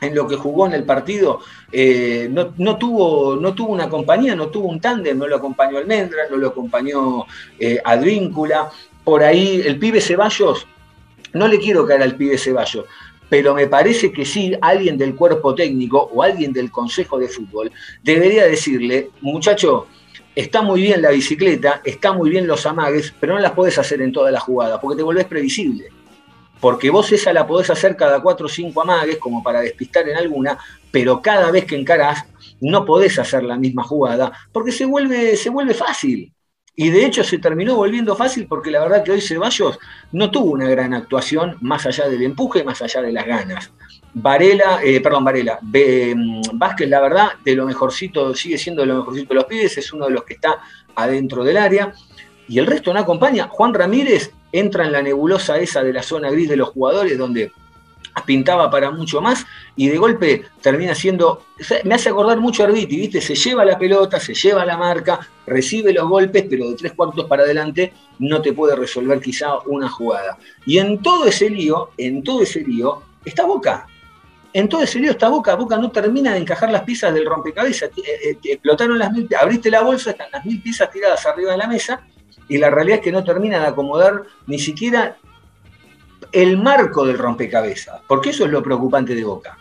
en 0.00 0.14
lo 0.14 0.28
que 0.28 0.36
jugó 0.36 0.66
en 0.66 0.74
el 0.74 0.84
partido, 0.84 1.40
eh, 1.72 2.28
no, 2.30 2.76
tuvo, 2.76 3.34
no 3.36 3.52
tuvo 3.52 3.72
una 3.72 3.88
compañía, 3.88 4.36
no 4.36 4.48
tuvo 4.48 4.68
un 4.68 4.80
tándem, 4.80 5.18
no 5.18 5.26
lo 5.26 5.36
acompañó 5.36 5.78
Almendra, 5.78 6.22
no 6.30 6.36
lo 6.36 6.48
acompañó 6.48 7.26
eh, 7.58 7.80
Advíncula. 7.84 8.70
Por 9.02 9.24
ahí 9.24 9.60
el 9.64 9.80
pibe 9.80 10.00
Ceballos, 10.00 10.66
no 11.32 11.48
le 11.48 11.58
quiero 11.58 11.86
caer 11.86 12.02
al 12.02 12.16
pibe 12.16 12.38
Ceballos, 12.38 12.84
pero 13.32 13.54
me 13.54 13.66
parece 13.66 14.12
que 14.12 14.26
sí 14.26 14.54
alguien 14.60 14.98
del 14.98 15.14
cuerpo 15.14 15.54
técnico 15.54 16.10
o 16.12 16.22
alguien 16.22 16.52
del 16.52 16.70
Consejo 16.70 17.18
de 17.18 17.28
Fútbol 17.28 17.72
debería 18.02 18.44
decirle, 18.44 19.08
muchacho, 19.22 19.86
está 20.36 20.60
muy 20.60 20.82
bien 20.82 21.00
la 21.00 21.12
bicicleta, 21.12 21.80
está 21.82 22.12
muy 22.12 22.28
bien 22.28 22.46
los 22.46 22.66
amagues, 22.66 23.14
pero 23.18 23.32
no 23.32 23.40
las 23.40 23.52
podés 23.52 23.78
hacer 23.78 24.02
en 24.02 24.12
todas 24.12 24.34
las 24.34 24.42
jugadas, 24.42 24.78
porque 24.82 24.98
te 24.98 25.02
volvés 25.02 25.24
previsible. 25.24 25.88
Porque 26.60 26.90
vos 26.90 27.10
esa 27.10 27.32
la 27.32 27.46
podés 27.46 27.70
hacer 27.70 27.96
cada 27.96 28.20
cuatro 28.20 28.44
o 28.44 28.50
cinco 28.50 28.82
amagues, 28.82 29.16
como 29.16 29.42
para 29.42 29.62
despistar 29.62 30.06
en 30.10 30.18
alguna, 30.18 30.58
pero 30.90 31.22
cada 31.22 31.50
vez 31.50 31.64
que 31.64 31.76
encarás, 31.80 32.26
no 32.60 32.84
podés 32.84 33.18
hacer 33.18 33.44
la 33.44 33.56
misma 33.56 33.82
jugada, 33.82 34.30
porque 34.52 34.72
se 34.72 34.84
vuelve, 34.84 35.38
se 35.38 35.48
vuelve 35.48 35.72
fácil. 35.72 36.34
Y 36.74 36.90
de 36.90 37.04
hecho 37.04 37.22
se 37.22 37.38
terminó 37.38 37.76
volviendo 37.76 38.16
fácil 38.16 38.46
porque 38.48 38.70
la 38.70 38.80
verdad 38.80 39.04
que 39.04 39.12
hoy 39.12 39.20
Ceballos 39.20 39.78
no 40.12 40.30
tuvo 40.30 40.52
una 40.52 40.68
gran 40.68 40.94
actuación 40.94 41.56
más 41.60 41.84
allá 41.84 42.08
del 42.08 42.22
empuje, 42.22 42.64
más 42.64 42.80
allá 42.80 43.02
de 43.02 43.12
las 43.12 43.26
ganas. 43.26 43.70
Varela, 44.14 44.80
eh, 44.82 45.00
perdón, 45.00 45.24
Varela, 45.24 45.58
mm, 45.60 46.42
Vázquez, 46.54 46.88
la 46.88 47.00
verdad, 47.00 47.28
de 47.44 47.54
lo 47.54 47.66
mejorcito, 47.66 48.34
sigue 48.34 48.58
siendo 48.58 48.82
de 48.82 48.88
lo 48.88 48.98
mejorcito 48.98 49.28
de 49.28 49.34
los 49.34 49.44
pibes, 49.44 49.76
es 49.76 49.92
uno 49.92 50.06
de 50.06 50.12
los 50.12 50.24
que 50.24 50.34
está 50.34 50.60
adentro 50.94 51.44
del 51.44 51.58
área. 51.58 51.92
Y 52.48 52.58
el 52.58 52.66
resto 52.66 52.92
no 52.92 53.00
acompaña. 53.00 53.48
Juan 53.48 53.72
Ramírez 53.72 54.32
entra 54.50 54.84
en 54.84 54.92
la 54.92 55.02
nebulosa 55.02 55.58
esa 55.58 55.82
de 55.82 55.92
la 55.92 56.02
zona 56.02 56.30
gris 56.30 56.48
de 56.48 56.56
los 56.56 56.70
jugadores, 56.70 57.16
donde 57.16 57.52
pintaba 58.26 58.70
para 58.70 58.90
mucho 58.90 59.20
más 59.20 59.46
y 59.76 59.88
de 59.88 59.98
golpe 59.98 60.44
termina 60.60 60.94
siendo, 60.94 61.44
me 61.84 61.94
hace 61.94 62.10
acordar 62.10 62.38
mucho 62.38 62.62
a 62.62 62.66
Arbiti, 62.66 62.96
¿viste? 62.96 63.20
Se 63.20 63.34
lleva 63.34 63.64
la 63.64 63.78
pelota, 63.78 64.20
se 64.20 64.34
lleva 64.34 64.64
la 64.64 64.76
marca, 64.76 65.20
recibe 65.46 65.92
los 65.92 66.08
golpes, 66.08 66.44
pero 66.48 66.68
de 66.68 66.76
tres 66.76 66.92
cuartos 66.92 67.24
para 67.26 67.42
adelante 67.42 67.92
no 68.18 68.42
te 68.42 68.52
puede 68.52 68.76
resolver 68.76 69.20
quizá 69.20 69.58
una 69.66 69.88
jugada. 69.88 70.38
Y 70.66 70.78
en 70.78 71.02
todo 71.02 71.26
ese 71.26 71.48
lío, 71.48 71.90
en 71.96 72.22
todo 72.22 72.42
ese 72.42 72.60
lío, 72.60 73.02
está 73.24 73.44
Boca. 73.46 73.86
En 74.52 74.68
todo 74.68 74.82
ese 74.82 75.00
lío 75.00 75.12
está 75.12 75.28
Boca. 75.28 75.54
Boca 75.54 75.78
no 75.78 75.90
termina 75.90 76.34
de 76.34 76.38
encajar 76.38 76.70
las 76.70 76.82
piezas 76.82 77.14
del 77.14 77.24
rompecabezas. 77.24 77.90
Eh, 77.96 78.30
eh, 78.30 78.38
explotaron 78.44 78.98
las 78.98 79.10
mil, 79.10 79.28
abriste 79.40 79.70
la 79.70 79.82
bolsa, 79.82 80.10
están 80.10 80.30
las 80.30 80.44
mil 80.44 80.60
piezas 80.60 80.90
tiradas 80.90 81.24
arriba 81.26 81.52
de 81.52 81.58
la 81.58 81.66
mesa 81.66 82.06
y 82.48 82.58
la 82.58 82.70
realidad 82.70 82.98
es 82.98 83.04
que 83.04 83.12
no 83.12 83.24
termina 83.24 83.60
de 83.60 83.66
acomodar 83.66 84.24
ni 84.46 84.58
siquiera 84.58 85.16
el 86.30 86.58
marco 86.58 87.04
del 87.04 87.18
rompecabezas, 87.18 88.00
porque 88.06 88.30
eso 88.30 88.44
es 88.44 88.50
lo 88.50 88.62
preocupante 88.62 89.14
de 89.14 89.24
Boca. 89.24 89.58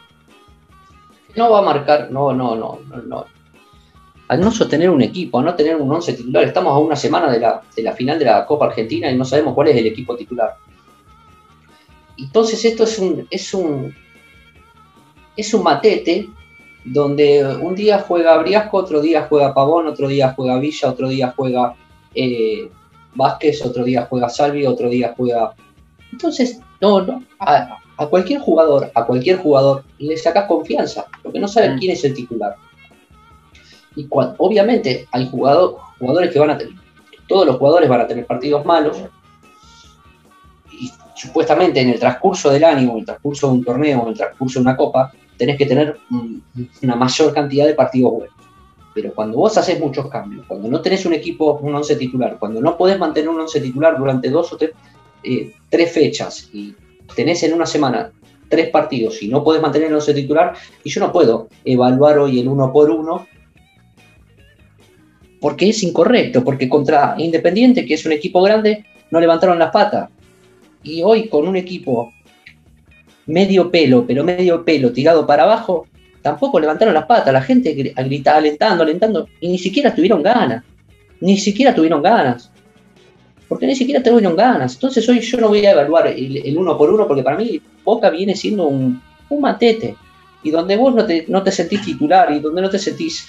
No 1.36 1.52
va 1.52 1.60
a 1.60 1.64
marcar, 1.64 2.12
no, 2.12 2.34
no, 2.34 2.56
no, 2.56 2.80
no, 3.06 3.26
Al 4.28 4.42
no 4.42 4.52
sostener 4.52 4.90
un 4.90 5.02
equipo, 5.02 5.40
a 5.40 5.44
no 5.44 5.56
tener 5.56 5.76
un 5.78 5.92
once 5.92 6.14
titular, 6.14 6.44
estamos 6.44 6.74
a 6.74 6.80
una 6.80 6.96
semana 6.96 7.32
de 7.32 7.40
la, 7.40 7.62
de 7.76 7.84
la 7.84 7.94
final 7.94 8.20
de 8.20 8.26
la 8.26 8.46
Copa 8.46 8.66
Argentina 8.66 9.10
y 9.10 9.18
no 9.18 9.26
sabemos 9.26 9.54
cuál 9.54 9.70
es 9.70 9.78
el 9.78 9.88
equipo 9.88 10.16
titular. 10.16 10.56
Entonces 12.18 12.64
esto 12.66 12.84
es 12.84 13.00
un, 13.00 13.28
es 13.32 13.54
un, 13.54 13.96
es 15.36 15.54
un 15.54 15.64
matete 15.64 16.30
donde 16.84 17.46
un 17.62 17.76
día 17.76 18.00
juega 18.00 18.38
Briasco, 18.38 18.78
otro 18.78 19.02
día 19.02 19.28
juega 19.30 19.54
Pavón, 19.54 19.88
otro 19.88 20.08
día 20.08 20.34
juega 20.36 20.60
Villa, 20.60 20.90
otro 20.90 21.08
día 21.08 21.34
juega 21.36 21.76
eh, 22.14 22.70
Vázquez, 23.16 23.66
otro 23.66 23.84
día 23.84 24.08
juega 24.10 24.30
Salvi, 24.30 24.66
otro 24.66 24.90
día 24.90 25.14
juega. 25.16 25.54
Entonces, 26.12 26.60
no, 26.80 27.02
no. 27.02 27.24
A, 27.40 27.78
cualquier 28.10 28.42
jugador, 28.42 28.92
a 28.96 29.06
cualquier 29.06 29.38
jugador 29.38 29.84
le 30.00 30.18
sacas 30.18 30.48
confianza, 30.48 31.06
porque 31.22 31.40
no 31.40 31.48
saben 31.48 31.76
mm. 31.76 31.80
quién 31.80 31.92
es 31.92 32.04
el 32.04 32.14
titular. 32.14 32.56
Y 33.96 34.08
obviamente 34.10 35.08
hay 35.12 35.30
jugador, 35.30 35.78
jugadores 36.00 36.32
que 36.32 36.40
van 36.40 36.50
a 36.52 36.58
tener, 36.58 36.74
todos 37.28 37.46
los 37.46 37.58
jugadores 37.58 37.90
van 37.90 38.02
a 38.02 38.08
tener 38.08 38.26
partidos 38.26 38.66
malos, 38.66 38.98
y 40.72 40.90
supuestamente 41.16 41.82
en 41.82 41.90
el 41.90 42.00
transcurso 42.00 42.50
del 42.50 42.64
año, 42.64 42.92
en 42.92 42.98
el 43.00 43.06
transcurso 43.06 43.48
de 43.48 43.54
un 43.54 43.64
torneo, 43.64 44.02
en 44.04 44.08
el 44.10 44.18
transcurso 44.18 44.60
de 44.60 44.64
una 44.64 44.78
copa, 44.78 45.12
tenés 45.38 45.58
que 45.58 45.66
tener 45.66 45.98
una 46.82 46.96
mayor 46.96 47.34
cantidad 47.34 47.68
de 47.68 47.76
partidos 47.76 48.12
buenos. 48.14 48.36
Pero 48.94 49.14
cuando 49.14 49.38
vos 49.38 49.58
haces 49.58 49.80
muchos 49.80 50.10
cambios, 50.10 50.46
cuando 50.48 50.68
no 50.68 50.82
tenés 50.82 51.06
un 51.06 51.14
equipo, 51.14 51.60
un 51.62 51.74
once 51.74 51.96
titular, 51.96 52.38
cuando 52.38 52.60
no 52.62 52.78
podés 52.78 53.00
mantener 53.00 53.30
un 53.30 53.40
once 53.40 53.62
titular 53.62 53.98
durante 53.98 54.30
dos 54.30 54.52
o 54.52 54.58
eh, 55.24 55.52
tres, 55.70 55.92
fechas 55.92 56.50
y 56.54 56.74
tenés 57.16 57.44
en 57.44 57.54
una 57.54 57.66
semana 57.66 58.12
tres 58.50 58.70
partidos 58.70 59.22
y 59.24 59.28
no 59.30 59.44
podés 59.44 59.62
mantener 59.62 59.88
el 59.88 59.96
once 59.96 60.14
titular, 60.14 60.54
y 60.84 60.90
yo 60.90 61.00
no 61.00 61.12
puedo 61.12 61.48
evaluar 61.64 62.20
hoy 62.20 62.40
el 62.40 62.48
uno 62.48 62.72
por 62.72 62.90
uno 62.90 63.26
porque 65.40 65.70
es 65.70 65.82
incorrecto, 65.82 66.44
porque 66.44 66.70
contra 66.70 67.16
Independiente, 67.18 67.86
que 67.86 67.96
es 67.96 68.06
un 68.06 68.12
equipo 68.12 68.42
grande, 68.44 68.86
no 69.10 69.20
levantaron 69.20 69.58
las 69.58 69.72
patas. 69.72 70.10
Y 70.84 71.02
hoy 71.02 71.28
con 71.28 71.48
un 71.48 71.56
equipo 71.56 72.14
medio 73.26 73.72
pelo, 73.72 74.06
pero 74.06 74.24
medio 74.24 74.64
pelo 74.64 74.92
tirado 74.92 75.26
para 75.26 75.44
abajo, 75.44 75.88
tampoco 76.22 76.60
levantaron 76.60 76.94
las 76.94 77.06
patas, 77.06 77.34
la 77.34 77.42
gente 77.42 77.74
gritaba, 77.74 78.38
alentando, 78.38 78.84
alentando, 78.84 79.28
y 79.40 79.50
ni 79.50 79.58
siquiera 79.58 79.96
tuvieron 79.96 80.22
ganas, 80.22 80.64
ni 81.20 81.38
siquiera 81.38 81.74
tuvieron 81.74 82.04
ganas, 82.04 82.51
porque 83.52 83.68
ni 83.68 83.76
siquiera 83.76 84.02
tuvieron 84.02 84.34
ganas. 84.34 84.76
Entonces 84.76 85.10
hoy 85.10 85.20
yo 85.20 85.38
no 85.38 85.50
voy 85.50 85.66
a 85.66 85.72
evaluar 85.72 86.08
el, 86.08 86.58
uno 86.58 86.78
por 86.78 86.90
uno, 86.90 87.06
porque 87.06 87.22
para 87.22 87.36
mí 87.36 87.62
Boca 87.84 88.10
viene 88.10 88.34
siendo 88.34 88.66
un, 88.66 89.02
un 89.28 89.42
matete, 89.42 89.98
y 90.42 90.52
donde 90.52 90.78
vos 90.78 90.96
no 90.96 91.06
te, 91.06 91.26
no 91.28 91.44
te 91.44 91.52
sentís 91.52 91.82
titular, 91.82 92.32
y 92.32 92.40
donde 92.40 92.62
no 92.62 92.70
te 92.70 92.80
sentís... 92.80 93.28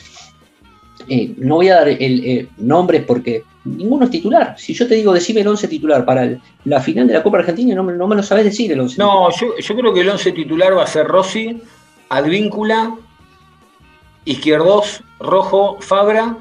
Eh, 1.09 1.35
no 1.38 1.57
voy 1.57 1.71
a 1.71 1.75
dar 1.75 1.88
el, 1.88 2.25
eh, 2.25 2.49
nombres 2.59 3.02
porque 3.05 3.43
ninguno 3.64 4.05
es 4.05 4.12
titular. 4.12 4.55
Si 4.57 4.75
yo 4.75 4.87
te 4.87 4.95
digo, 4.95 5.12
decime 5.12 5.41
el 5.41 5.49
11 5.49 5.67
titular 5.67 6.05
para 6.05 6.38
la 6.67 6.81
final 6.81 7.09
de 7.09 7.14
la 7.14 7.25
Copa 7.25 7.38
Argentina, 7.38 7.75
no, 7.75 7.83
no 7.83 8.07
me 8.07 8.14
lo 8.14 8.23
sabes 8.23 8.45
decir 8.45 8.71
el 8.71 8.79
11. 8.79 8.99
No, 8.99 9.29
yo, 9.33 9.59
yo, 9.59 9.75
creo 9.75 9.93
que 9.93 10.02
el 10.02 10.09
11 10.09 10.31
titular 10.31 10.79
va 10.79 10.85
a 10.85 10.87
ser 10.87 11.05
Rossi, 11.05 11.61
Advíncula, 12.11 12.97
Izquierdos, 14.25 15.02
Rojo, 15.19 15.79
Fabra, 15.81 16.37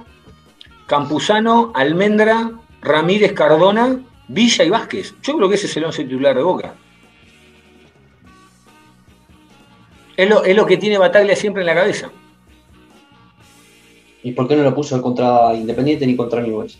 Campuzano, 0.86 1.72
Almendra, 1.74 2.61
Ramírez, 2.82 3.34
Cardona, 3.34 4.00
Villa 4.28 4.64
y 4.64 4.70
Vázquez. 4.70 5.16
Yo 5.22 5.38
creo 5.38 5.50
que 5.50 5.56
ese 5.56 5.68
es 5.68 5.78
el 5.78 5.86
once 5.86 6.04
titular 6.04 6.36
de 6.36 6.44
Boca. 6.44 6.74
Es 10.18 10.56
lo, 10.56 10.66
que 10.66 10.78
tiene 10.78 10.98
Bataglia 10.98 11.36
siempre 11.36 11.62
en 11.64 11.68
la 11.68 11.76
cabeza. 11.76 12.12
¿Y 14.24 14.34
por 14.34 14.48
qué 14.48 14.56
no 14.56 14.64
lo 14.64 14.76
puso 14.76 15.02
contra 15.02 15.54
Independiente 15.56 16.06
ni 16.06 16.16
contra 16.16 16.42
Newell's? 16.42 16.78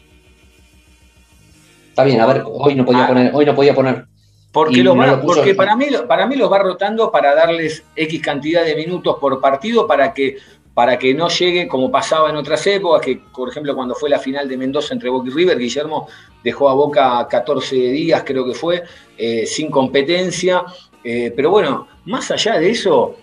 Está 1.90 2.04
bien, 2.04 2.22
a 2.22 2.26
ver, 2.28 2.44
hoy 2.46 2.76
no 2.76 2.86
podía 2.86 3.06
ah. 3.06 3.08
poner, 3.08 3.32
hoy 3.34 3.46
no 3.46 3.56
podía 3.56 3.74
poner 3.74 4.06
porque, 4.52 4.84
porque 5.24 5.56
para, 5.56 5.78
mí, 5.78 5.86
para 6.08 6.28
mí 6.28 6.36
los 6.36 6.52
va 6.52 6.60
rotando 6.60 7.10
para 7.10 7.34
darles 7.34 7.86
X 7.96 8.22
cantidad 8.22 8.66
de 8.66 8.76
minutos 8.76 9.16
por 9.20 9.40
partido 9.40 9.88
para 9.88 10.14
que, 10.14 10.38
para 10.74 10.98
que 10.98 11.14
no 11.14 11.28
llegue 11.28 11.68
como 11.68 11.92
pasaba 11.92 12.30
en 12.30 12.38
otras 12.38 12.66
épocas, 12.68 13.02
que 13.02 13.22
por 13.34 13.50
ejemplo 13.50 13.76
cuando 13.76 13.96
fue 13.96 14.10
la 14.10 14.20
final 14.20 14.48
de 14.48 14.58
Mendoza 14.58 14.94
entre 14.94 15.10
Boca 15.10 15.30
y 15.30 15.32
River, 15.32 15.58
Guillermo 15.58 16.08
dejó 16.44 16.70
a 16.70 16.74
Boca 16.74 17.28
14 17.30 17.76
días, 17.76 18.24
creo 18.26 18.46
que 18.46 18.54
fue, 18.54 18.84
eh, 19.18 19.46
sin 19.46 19.70
competencia. 19.70 20.64
Eh, 21.04 21.34
pero 21.36 21.50
bueno, 21.50 21.88
más 22.06 22.32
allá 22.32 22.58
de 22.58 22.70
eso, 22.70 23.16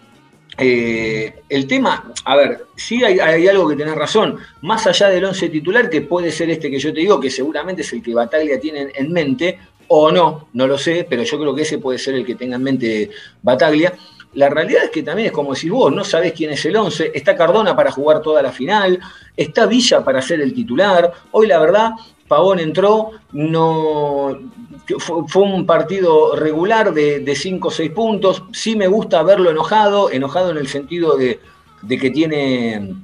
eh, 0.61 1.43
el 1.49 1.67
tema, 1.67 2.13
a 2.25 2.37
ver, 2.37 2.67
sí 2.75 3.05
hay, 3.05 3.47
algo 3.47 3.69
que 3.69 3.77
tenés 3.77 3.95
razón, 3.95 4.39
más 4.63 4.87
allá 4.87 5.09
del 5.09 5.25
11 5.25 5.49
titular, 5.49 5.89
que 5.89 6.03
puede 6.03 6.33
ser 6.33 6.51
este 6.51 6.71
que 6.71 6.81
yo 6.81 6.93
te 6.93 7.01
digo, 7.01 7.21
que 7.21 7.31
seguramente 7.31 7.83
es 7.83 7.93
el 7.93 8.03
que 8.03 8.13
Bataglia 8.13 8.59
tiene 8.59 8.89
en 8.95 9.13
mente, 9.13 9.59
o 9.87 10.11
no, 10.11 10.49
no 10.53 10.67
lo 10.67 10.77
sé, 10.77 11.07
pero 11.09 11.23
yo 11.23 11.39
creo 11.39 11.55
que 11.55 11.63
ese 11.63 11.79
puede 11.79 11.99
ser 11.99 12.15
el 12.17 12.27
que 12.27 12.35
tenga 12.35 12.57
en 12.57 12.63
mente 12.63 13.11
Bataglia. 13.43 13.95
La 14.35 14.49
realidad 14.51 14.85
es 14.85 14.91
que 14.91 15.03
también 15.03 15.27
es 15.27 15.33
como 15.33 15.55
decir 15.55 15.73
vos, 15.73 15.93
no 15.93 16.05
sabés 16.05 16.33
quién 16.33 16.51
es 16.51 16.65
el 16.67 16.77
11, 16.77 17.13
está 17.15 17.35
Cardona 17.35 17.75
para 17.75 17.91
jugar 17.91 18.21
toda 18.21 18.43
la 18.43 18.53
final, 18.53 19.01
está 19.37 19.67
Villa 19.67 20.05
para 20.05 20.21
ser 20.21 20.41
el 20.41 20.53
titular. 20.53 21.13
Hoy 21.31 21.47
la 21.47 21.59
verdad, 21.59 21.93
Pavón 22.29 22.61
entró, 22.61 23.13
no 23.33 24.39
fue, 24.99 25.43
un 25.43 25.67
partido 25.67 26.37
regular 26.37 26.93
de 26.93 27.35
5 27.35 27.69
o 27.69 27.71
6 27.71 27.91
puntos. 27.91 28.43
Sí 28.53 28.77
me 28.77 28.87
gusta 28.87 29.23
verlo 29.23 29.51
enojado, 29.51 30.11
enojado 30.11 30.51
en 30.51 30.59
el 30.59 30.69
sentido 30.69 31.17
de, 31.17 31.41
que 31.89 32.11
tiene 32.11 32.95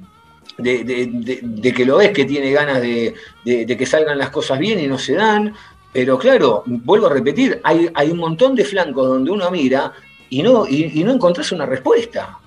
de, 0.57 1.73
que 1.75 1.85
lo 1.85 1.97
ves, 1.97 2.11
que 2.11 2.25
tiene 2.25 2.51
ganas 2.51 2.81
de, 2.81 3.15
que 3.43 3.85
salgan 3.85 4.17
las 4.17 4.29
cosas 4.29 4.59
bien 4.59 4.79
y 4.79 4.87
no 4.87 4.99
se 4.99 5.13
dan. 5.13 5.53
Pero 5.91 6.17
claro, 6.19 6.63
vuelvo 6.65 7.07
a 7.07 7.13
repetir, 7.13 7.61
hay, 7.63 7.89
hay 7.93 8.11
un 8.11 8.17
montón 8.17 8.53
de 8.53 8.65
flancos 8.65 9.07
donde 9.07 9.31
uno 9.31 9.49
mira 9.49 9.93
y 10.29 10.41
no, 10.41 10.67
y, 10.67 11.03
no 11.03 11.13
encontrás 11.13 11.51
una 11.51 11.65
respuesta. 11.65 12.39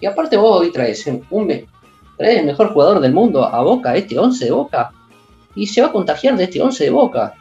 Y 0.00 0.06
aparte 0.06 0.36
vos 0.36 0.60
hoy 0.60 0.72
traes, 0.72 1.06
un, 1.30 1.66
traes 2.16 2.38
el 2.40 2.46
mejor 2.46 2.72
jugador 2.72 3.00
del 3.00 3.12
mundo 3.12 3.44
a 3.44 3.62
Boca, 3.62 3.94
este 3.96 4.18
11 4.18 4.44
de 4.44 4.50
Boca, 4.50 4.90
y 5.54 5.66
se 5.66 5.80
va 5.80 5.88
a 5.88 5.92
contagiar 5.92 6.36
de 6.36 6.44
este 6.44 6.60
11 6.60 6.84
de 6.84 6.90
Boca. 6.90 7.34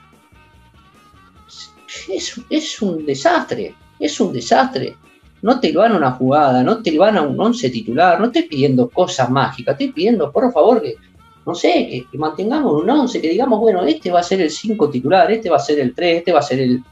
Es, 2.09 2.39
es 2.49 2.81
un 2.81 3.05
desastre, 3.05 3.75
es 3.99 4.19
un 4.19 4.33
desastre. 4.33 4.95
No 5.41 5.59
te 5.59 5.71
lo 5.71 5.81
van 5.81 5.91
a 5.93 5.97
una 5.97 6.11
jugada, 6.11 6.63
no 6.63 6.81
te 6.81 6.91
lo 6.91 7.01
van 7.01 7.17
a 7.17 7.21
un 7.21 7.39
11 7.39 7.69
titular, 7.69 8.19
no 8.19 8.27
estoy 8.27 8.43
pidiendo 8.43 8.89
cosas 8.89 9.29
mágicas, 9.29 9.73
estoy 9.73 9.91
pidiendo, 9.91 10.31
por 10.31 10.51
favor, 10.51 10.81
que 10.81 10.95
no 11.47 11.55
sé, 11.55 12.05
que, 12.11 12.17
mantengamos 12.17 12.83
un 12.83 12.89
11, 12.89 13.21
que 13.21 13.29
digamos, 13.29 13.61
bueno, 13.61 13.81
este 13.85 14.11
va 14.11 14.19
a 14.19 14.23
ser 14.23 14.41
el 14.41 14.49
5 14.49 14.89
titular, 14.89 15.31
este 15.31 15.49
va 15.49 15.55
a 15.55 15.59
ser 15.59 15.79
el 15.79 15.95
3, 15.95 16.17
este 16.17 16.33
va 16.33 16.39
a 16.39 16.41
ser 16.41 16.59
el, 16.59 16.83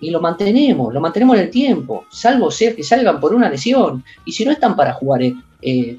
y 0.00 0.10
lo 0.10 0.20
mantenemos, 0.20 0.92
lo 0.92 1.00
mantenemos 1.00 1.36
en 1.36 1.44
el 1.44 1.50
tiempo, 1.50 2.04
salvo 2.10 2.50
ser 2.50 2.76
que 2.76 2.82
salgan 2.82 3.20
por 3.20 3.34
una 3.34 3.48
lesión. 3.48 4.04
Y 4.24 4.32
si 4.32 4.44
no 4.44 4.52
están 4.52 4.76
para 4.76 4.92
jugar 4.92 5.22
eh, 5.22 5.34
eh, 5.62 5.98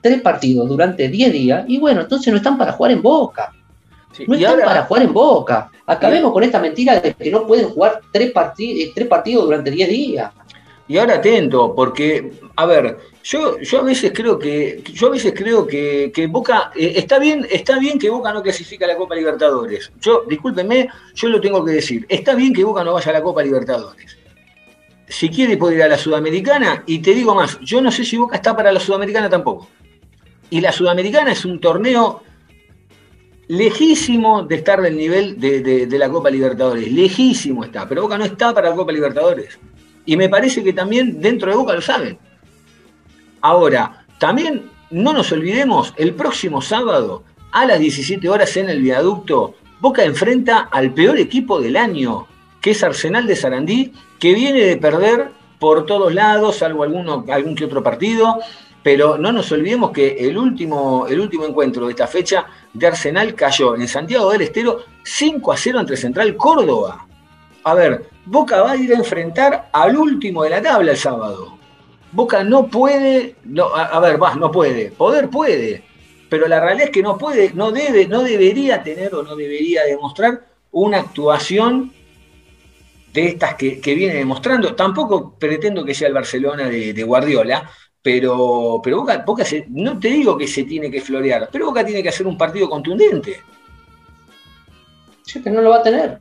tres 0.00 0.20
partidos 0.20 0.68
durante 0.68 1.08
10 1.08 1.32
días, 1.32 1.64
y 1.68 1.78
bueno, 1.78 2.02
entonces 2.02 2.32
no 2.32 2.36
están 2.36 2.56
para 2.56 2.72
jugar 2.72 2.92
en 2.92 3.02
Boca. 3.02 3.52
no 4.26 4.34
están 4.34 4.60
para 4.60 4.84
jugar 4.84 5.02
en 5.02 5.12
Boca. 5.12 5.70
Acabemos 5.86 6.32
con 6.32 6.42
esta 6.42 6.60
mentira 6.60 7.00
de 7.00 7.14
que 7.14 7.30
no 7.30 7.46
pueden 7.46 7.70
jugar 7.70 8.00
tres, 8.12 8.32
eh, 8.58 8.92
tres 8.94 9.08
partidos 9.08 9.44
durante 9.44 9.70
10 9.70 9.88
días. 9.88 10.32
Y 10.88 10.96
ahora 10.96 11.16
atento, 11.16 11.74
porque, 11.74 12.32
a 12.56 12.64
ver, 12.64 12.96
yo, 13.22 13.60
yo 13.60 13.80
a 13.80 13.82
veces 13.82 14.10
creo 14.14 14.38
que, 14.38 14.82
yo 14.94 15.08
a 15.08 15.10
veces 15.10 15.34
creo 15.36 15.66
que, 15.66 16.28
Boca, 16.30 16.72
eh, 16.74 16.94
está 16.96 17.18
bien, 17.18 17.46
está 17.50 17.78
bien 17.78 17.98
que 17.98 18.08
Boca 18.08 18.32
no 18.32 18.42
clasifica 18.42 18.86
a 18.86 18.88
la 18.88 18.96
Copa 18.96 19.14
Libertadores. 19.14 19.92
Yo, 20.00 20.24
discúlpenme, 20.26 20.88
yo 21.14 21.28
lo 21.28 21.42
tengo 21.42 21.62
que 21.62 21.72
decir. 21.72 22.06
Está 22.08 22.34
bien 22.34 22.54
que 22.54 22.64
Boca 22.64 22.82
no 22.82 22.94
vaya 22.94 23.10
a 23.10 23.12
la 23.12 23.22
Copa 23.22 23.42
Libertadores. 23.42 24.16
Si 25.06 25.28
quiere 25.28 25.58
puede 25.58 25.76
ir 25.76 25.82
a 25.82 25.88
la 25.88 25.98
Sudamericana, 25.98 26.84
y 26.86 27.00
te 27.00 27.12
digo 27.12 27.34
más, 27.34 27.60
yo 27.60 27.82
no 27.82 27.92
sé 27.92 28.06
si 28.06 28.16
Boca 28.16 28.36
está 28.36 28.56
para 28.56 28.72
la 28.72 28.80
Sudamericana 28.80 29.28
tampoco. 29.28 29.68
Y 30.48 30.62
la 30.62 30.72
Sudamericana 30.72 31.32
es 31.32 31.44
un 31.44 31.60
torneo 31.60 32.22
lejísimo 33.48 34.42
de 34.44 34.54
estar 34.54 34.80
del 34.80 34.96
nivel 34.96 35.38
de, 35.38 35.60
de 35.86 35.98
la 35.98 36.08
Copa 36.08 36.30
Libertadores. 36.30 36.90
Lejísimo 36.90 37.64
está, 37.64 37.86
pero 37.86 38.00
Boca 38.00 38.16
no 38.16 38.24
está 38.24 38.54
para 38.54 38.70
la 38.70 38.76
Copa 38.76 38.90
Libertadores. 38.90 39.58
Y 40.08 40.16
me 40.16 40.30
parece 40.30 40.64
que 40.64 40.72
también 40.72 41.20
dentro 41.20 41.50
de 41.50 41.56
Boca 41.58 41.74
lo 41.74 41.82
saben. 41.82 42.16
Ahora, 43.42 44.06
también 44.18 44.70
no 44.90 45.12
nos 45.12 45.30
olvidemos, 45.32 45.92
el 45.98 46.14
próximo 46.14 46.62
sábado 46.62 47.24
a 47.52 47.66
las 47.66 47.78
17 47.78 48.26
horas 48.26 48.56
en 48.56 48.70
el 48.70 48.80
viaducto, 48.80 49.56
Boca 49.80 50.02
enfrenta 50.04 50.60
al 50.72 50.94
peor 50.94 51.18
equipo 51.18 51.60
del 51.60 51.76
año, 51.76 52.26
que 52.62 52.70
es 52.70 52.82
Arsenal 52.82 53.26
de 53.26 53.36
Sarandí, 53.36 53.92
que 54.18 54.32
viene 54.32 54.60
de 54.60 54.78
perder 54.78 55.28
por 55.58 55.84
todos 55.84 56.14
lados, 56.14 56.56
salvo 56.56 56.84
alguno, 56.84 57.26
algún 57.28 57.54
que 57.54 57.66
otro 57.66 57.82
partido, 57.82 58.38
pero 58.82 59.18
no 59.18 59.30
nos 59.30 59.52
olvidemos 59.52 59.90
que 59.90 60.26
el 60.26 60.38
último, 60.38 61.06
el 61.06 61.20
último 61.20 61.44
encuentro 61.44 61.84
de 61.84 61.90
esta 61.90 62.06
fecha 62.06 62.46
de 62.72 62.86
Arsenal 62.86 63.34
cayó 63.34 63.74
en 63.74 63.86
Santiago 63.86 64.32
del 64.32 64.40
Estero 64.40 64.84
5 65.02 65.52
a 65.52 65.56
0 65.58 65.80
entre 65.80 65.98
Central 65.98 66.34
Córdoba. 66.34 67.06
A 67.64 67.74
ver, 67.74 68.08
Boca 68.30 68.60
va 68.60 68.72
a 68.72 68.76
ir 68.76 68.92
a 68.92 68.98
enfrentar 68.98 69.70
al 69.72 69.96
último 69.96 70.42
de 70.42 70.50
la 70.50 70.60
tabla 70.60 70.90
el 70.90 70.98
sábado. 70.98 71.56
Boca 72.12 72.44
no 72.44 72.66
puede, 72.68 73.36
no, 73.44 73.74
a, 73.74 73.98
ver, 74.00 74.22
va, 74.22 74.34
no 74.34 74.50
puede, 74.50 74.90
poder 74.90 75.30
puede, 75.30 75.82
pero 76.28 76.46
la 76.46 76.60
realidad 76.60 76.88
es 76.88 76.92
que 76.92 77.02
no 77.02 77.16
puede, 77.16 77.52
no 77.54 77.72
debe, 77.72 78.06
no 78.06 78.22
debería 78.22 78.82
tener 78.82 79.14
o 79.14 79.22
no 79.22 79.34
debería 79.34 79.84
demostrar 79.84 80.44
una 80.72 80.98
actuación 80.98 81.90
de 83.14 83.28
estas 83.28 83.54
que, 83.54 83.80
viene 83.82 84.14
demostrando. 84.14 84.74
Tampoco 84.74 85.34
pretendo 85.38 85.82
que 85.82 85.94
sea 85.94 86.08
el 86.08 86.14
Barcelona 86.14 86.68
de, 86.68 87.02
Guardiola, 87.02 87.70
pero, 88.02 88.80
pero 88.84 89.00
Boca, 89.00 89.24
Boca 89.26 89.44
no 89.70 89.98
te 89.98 90.08
digo 90.08 90.36
que 90.36 90.46
se 90.46 90.64
tiene 90.64 90.90
que 90.90 91.00
florear, 91.00 91.48
pero 91.50 91.66
Boca 91.66 91.84
tiene 91.84 92.02
que 92.02 92.10
hacer 92.10 92.26
un 92.26 92.36
partido 92.36 92.68
contundente. 92.68 93.40
Sí, 95.22 95.40
pero 95.42 95.56
no 95.56 95.62
lo 95.62 95.70
va 95.70 95.78
a 95.78 95.82
tener. 95.82 96.18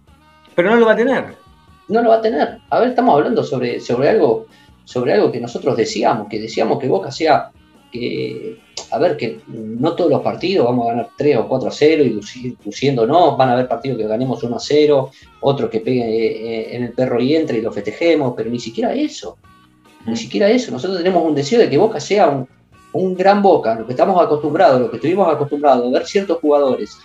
Pero 0.55 0.69
no 0.69 0.77
lo 0.77 0.85
va 0.85 0.93
a 0.93 0.97
tener 0.97 1.46
no 1.87 2.01
lo 2.01 2.09
va 2.09 2.15
a 2.17 2.21
tener. 2.21 2.59
A 2.69 2.79
ver, 2.79 2.89
estamos 2.89 3.15
hablando 3.15 3.43
sobre, 3.43 3.79
sobre, 3.79 4.09
algo, 4.09 4.47
sobre 4.85 5.13
algo 5.13 5.31
que 5.31 5.39
nosotros 5.39 5.75
decíamos, 5.77 6.27
que 6.27 6.39
decíamos 6.39 6.79
que 6.79 6.87
Boca 6.87 7.11
sea, 7.11 7.51
que, 7.91 8.59
a 8.91 8.99
ver, 8.99 9.17
que 9.17 9.39
no 9.47 9.93
todos 9.95 10.09
los 10.09 10.21
partidos 10.21 10.65
vamos 10.65 10.87
a 10.87 10.91
ganar 10.91 11.09
3 11.17 11.37
o 11.37 11.47
4 11.47 11.69
a 11.69 11.71
0 11.71 12.03
y 12.03 12.55
luciendo 12.65 13.07
no, 13.07 13.37
van 13.37 13.49
a 13.49 13.53
haber 13.53 13.67
partidos 13.67 13.97
que 13.97 14.07
ganemos 14.07 14.43
1 14.43 14.55
a 14.55 14.59
0, 14.59 15.11
otros 15.41 15.69
que 15.69 15.79
peguen 15.79 16.07
eh, 16.07 16.25
eh, 16.25 16.75
en 16.75 16.83
el 16.83 16.91
perro 16.91 17.21
y 17.21 17.35
entre 17.35 17.59
y 17.59 17.61
lo 17.61 17.71
festejemos, 17.71 18.33
pero 18.35 18.49
ni 18.49 18.59
siquiera 18.59 18.93
eso, 18.93 19.37
ni 20.05 20.17
siquiera 20.17 20.49
eso. 20.49 20.71
Nosotros 20.71 20.97
tenemos 20.97 21.23
un 21.23 21.35
deseo 21.35 21.59
de 21.59 21.69
que 21.69 21.77
Boca 21.77 21.99
sea 21.99 22.29
un, 22.29 22.47
un 22.93 23.15
gran 23.15 23.41
Boca, 23.41 23.75
lo 23.75 23.85
que 23.85 23.93
estamos 23.93 24.21
acostumbrados, 24.21 24.81
lo 24.81 24.89
que 24.89 24.97
estuvimos 24.97 25.33
acostumbrados, 25.33 25.87
a 25.87 25.91
ver 25.91 26.05
ciertos 26.05 26.39
jugadores 26.39 26.97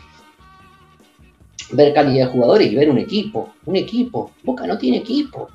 ver 1.73 1.95
calidad 1.95 2.27
de 2.27 2.33
jugadores 2.33 2.71
y 2.71 2.75
ver 2.75 2.91
un 2.91 2.99
equipo, 2.99 3.55
un 3.67 3.77
equipo. 3.77 4.31
Boca 4.43 4.67
no 4.67 4.79
tiene 4.79 4.99
equipo, 4.99 5.49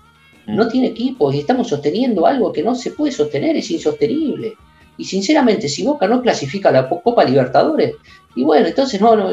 no 0.47 0.65
mm. 0.65 0.69
tiene 0.69 0.87
equipo 0.87 1.31
y 1.31 1.39
estamos 1.39 1.67
sosteniendo 1.67 2.25
algo 2.25 2.51
que 2.51 2.63
no 2.63 2.75
se 2.75 2.91
puede 2.91 3.11
sostener, 3.11 3.55
es 3.57 3.69
insostenible. 3.71 4.55
Y 4.97 5.05
sinceramente, 5.05 5.69
si 5.69 5.83
Boca 5.83 6.07
no 6.07 6.21
clasifica 6.21 6.69
a 6.69 6.71
la 6.71 6.89
Copa 6.89 7.23
Libertadores, 7.23 7.95
y 8.35 8.43
bueno, 8.43 8.67
entonces 8.67 8.99
no, 8.99 9.15
no 9.15 9.29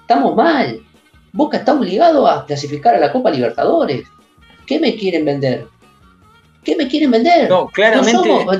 estamos 0.00 0.36
mal. 0.36 0.80
Boca 1.32 1.58
está 1.58 1.74
obligado 1.74 2.26
a 2.26 2.44
clasificar 2.44 2.94
a 2.94 3.00
la 3.00 3.12
Copa 3.12 3.30
Libertadores. 3.30 4.04
¿Qué 4.66 4.78
me 4.78 4.96
quieren 4.96 5.24
vender? 5.24 5.66
¿Qué 6.64 6.76
me 6.76 6.88
quieren 6.88 7.10
vender? 7.10 7.48
No, 7.48 7.68
claramente. 7.68 8.12
No 8.12 8.22
somos, 8.24 8.58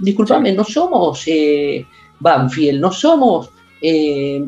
disculpame, 0.00 0.52
no 0.52 0.64
somos 0.64 1.22
eh, 1.26 1.86
Banfield, 2.18 2.80
no 2.80 2.90
somos 2.90 3.50
eh, 3.80 4.44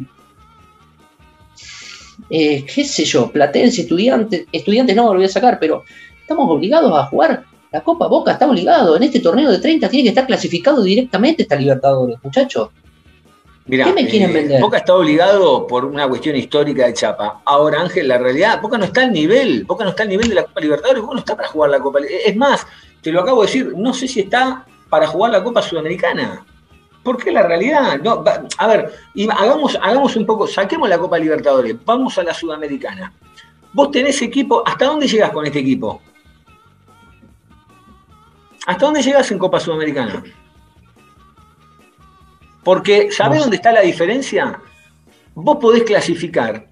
eh, 2.31 2.65
qué 2.65 2.85
sé 2.85 3.05
yo, 3.05 3.31
Platense, 3.31 3.83
estudiantes, 3.83 4.47
estudiantes 4.53 4.97
no 4.97 5.05
lo 5.05 5.15
voy 5.15 5.25
a 5.25 5.29
sacar, 5.29 5.59
pero 5.59 5.85
estamos 6.21 6.49
obligados 6.51 6.93
a 6.97 7.07
jugar. 7.07 7.45
La 7.71 7.81
Copa 7.81 8.07
Boca 8.07 8.33
está 8.33 8.49
obligado. 8.49 8.97
En 8.97 9.03
este 9.03 9.21
torneo 9.21 9.51
de 9.51 9.59
30 9.59 9.89
tiene 9.89 10.05
que 10.05 10.09
estar 10.11 10.27
clasificado 10.27 10.83
directamente 10.83 11.43
esta 11.43 11.57
Libertadores, 11.57 12.19
muchachos. 12.23 12.69
¿Qué 13.69 13.93
me 13.93 14.07
quieren 14.07 14.31
eh, 14.31 14.33
vender? 14.33 14.61
Boca 14.61 14.79
está 14.79 14.95
obligado 14.95 15.67
por 15.67 15.85
una 15.85 16.09
cuestión 16.09 16.37
histórica 16.37 16.87
de 16.87 16.95
Chapa. 16.95 17.41
Ahora, 17.45 17.81
Ángel, 17.81 18.09
la 18.09 18.19
realidad, 18.19 18.61
Boca 18.61 18.77
no 18.77 18.85
está 18.85 19.03
al 19.03 19.13
nivel. 19.13 19.65
Boca 19.65 19.85
no 19.85 19.91
está 19.91 20.03
al 20.03 20.09
nivel 20.09 20.29
de 20.29 20.35
la 20.35 20.45
Copa 20.45 20.61
Libertadores. 20.61 21.03
Boca 21.03 21.15
no 21.15 21.21
está 21.21 21.37
para 21.37 21.49
jugar 21.49 21.71
la 21.71 21.81
Copa. 21.81 22.01
Es 22.27 22.37
más, 22.37 22.67
te 23.01 23.13
lo 23.13 23.21
acabo 23.21 23.43
de 23.43 23.47
decir, 23.47 23.73
no 23.77 23.95
sé 23.95 24.09
si 24.09 24.21
está 24.21 24.67
para 24.91 25.07
jugar 25.07 25.33
la 25.33 25.43
Copa 25.43 25.63
Sudamericana. 25.63 26.45
Porque 27.03 27.33
la 27.33 27.43
realidad, 27.43 28.01
no, 28.01 28.25
a 28.59 28.67
ver, 28.67 28.93
hagamos, 29.37 29.77
hagamos 29.81 30.15
un 30.17 30.25
poco, 30.25 30.47
saquemos 30.47 30.89
la 30.89 30.99
Copa 30.99 31.19
Libertadores, 31.19 31.77
vamos 31.85 32.17
a 32.19 32.23
la 32.23 32.33
Sudamericana. 32.33 33.13
Vos 33.73 33.91
tenés 33.91 34.23
equipo, 34.23 34.63
¿hasta 34.65 34.87
dónde 34.87 35.09
llegás 35.09 35.31
con 35.31 35.45
este 35.45 35.59
equipo? 35.59 36.01
¿Hasta 38.67 38.87
dónde 38.87 39.03
llegás 39.03 39.31
en 39.33 39.39
Copa 39.39 39.59
Sudamericana? 39.59 40.23
Porque, 42.63 43.11
¿sabés 43.11 43.41
dónde 43.41 43.57
está 43.57 43.73
la 43.73 43.81
diferencia? 43.81 44.61
Vos 45.35 45.59
podés 45.61 45.83
clasificar 45.83 46.69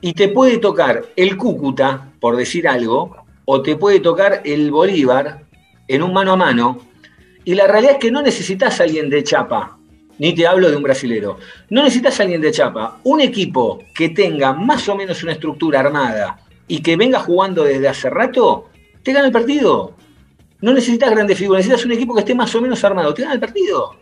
y 0.00 0.14
te 0.14 0.28
puede 0.28 0.58
tocar 0.58 1.04
el 1.16 1.36
Cúcuta, 1.36 2.12
por 2.20 2.36
decir 2.36 2.66
algo, 2.66 3.16
o 3.44 3.60
te 3.60 3.76
puede 3.76 4.00
tocar 4.00 4.40
el 4.44 4.70
Bolívar 4.70 5.44
en 5.88 6.02
un 6.02 6.12
mano 6.12 6.32
a 6.32 6.36
mano, 6.36 6.78
y 7.48 7.54
la 7.54 7.66
realidad 7.66 7.94
es 7.94 7.98
que 7.98 8.10
no 8.10 8.20
necesitas 8.20 8.78
a 8.78 8.82
alguien 8.82 9.08
de 9.08 9.24
chapa, 9.24 9.78
ni 10.18 10.34
te 10.34 10.46
hablo 10.46 10.68
de 10.68 10.76
un 10.76 10.82
brasilero. 10.82 11.38
No 11.70 11.82
necesitas 11.82 12.20
a 12.20 12.24
alguien 12.24 12.42
de 12.42 12.50
chapa. 12.50 12.98
Un 13.04 13.22
equipo 13.22 13.82
que 13.94 14.10
tenga 14.10 14.52
más 14.52 14.86
o 14.90 14.94
menos 14.94 15.22
una 15.22 15.32
estructura 15.32 15.80
armada 15.80 16.40
y 16.66 16.82
que 16.82 16.96
venga 16.96 17.20
jugando 17.20 17.64
desde 17.64 17.88
hace 17.88 18.10
rato, 18.10 18.68
te 19.02 19.14
gana 19.14 19.28
el 19.28 19.32
partido. 19.32 19.94
No 20.60 20.74
necesitas 20.74 21.10
grandes 21.10 21.38
figuras, 21.38 21.60
necesitas 21.60 21.86
un 21.86 21.92
equipo 21.92 22.12
que 22.12 22.20
esté 22.20 22.34
más 22.34 22.54
o 22.54 22.60
menos 22.60 22.84
armado, 22.84 23.14
te 23.14 23.22
gana 23.22 23.32
el 23.32 23.40
partido. 23.40 23.96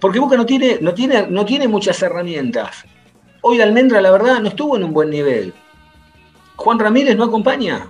Porque 0.00 0.18
Boca 0.18 0.36
no 0.36 0.46
tiene, 0.46 0.78
no 0.80 0.92
tiene, 0.94 1.28
no 1.28 1.44
tiene 1.44 1.68
muchas 1.68 2.02
herramientas. 2.02 2.86
Hoy 3.40 3.60
Almendra, 3.60 4.00
la 4.00 4.10
verdad, 4.10 4.40
no 4.40 4.48
estuvo 4.48 4.76
en 4.76 4.82
un 4.82 4.92
buen 4.92 5.10
nivel. 5.10 5.54
Juan 6.56 6.80
Ramírez 6.80 7.16
no 7.16 7.22
acompaña 7.22 7.86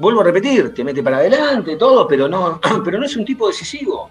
vuelvo 0.00 0.22
a 0.22 0.24
repetir, 0.24 0.74
te 0.74 0.82
mete 0.82 1.02
para 1.02 1.18
adelante, 1.18 1.76
todo, 1.76 2.08
pero 2.08 2.26
no, 2.26 2.58
pero 2.84 2.98
no 2.98 3.06
es 3.06 3.16
un 3.16 3.24
tipo 3.24 3.46
decisivo. 3.46 4.10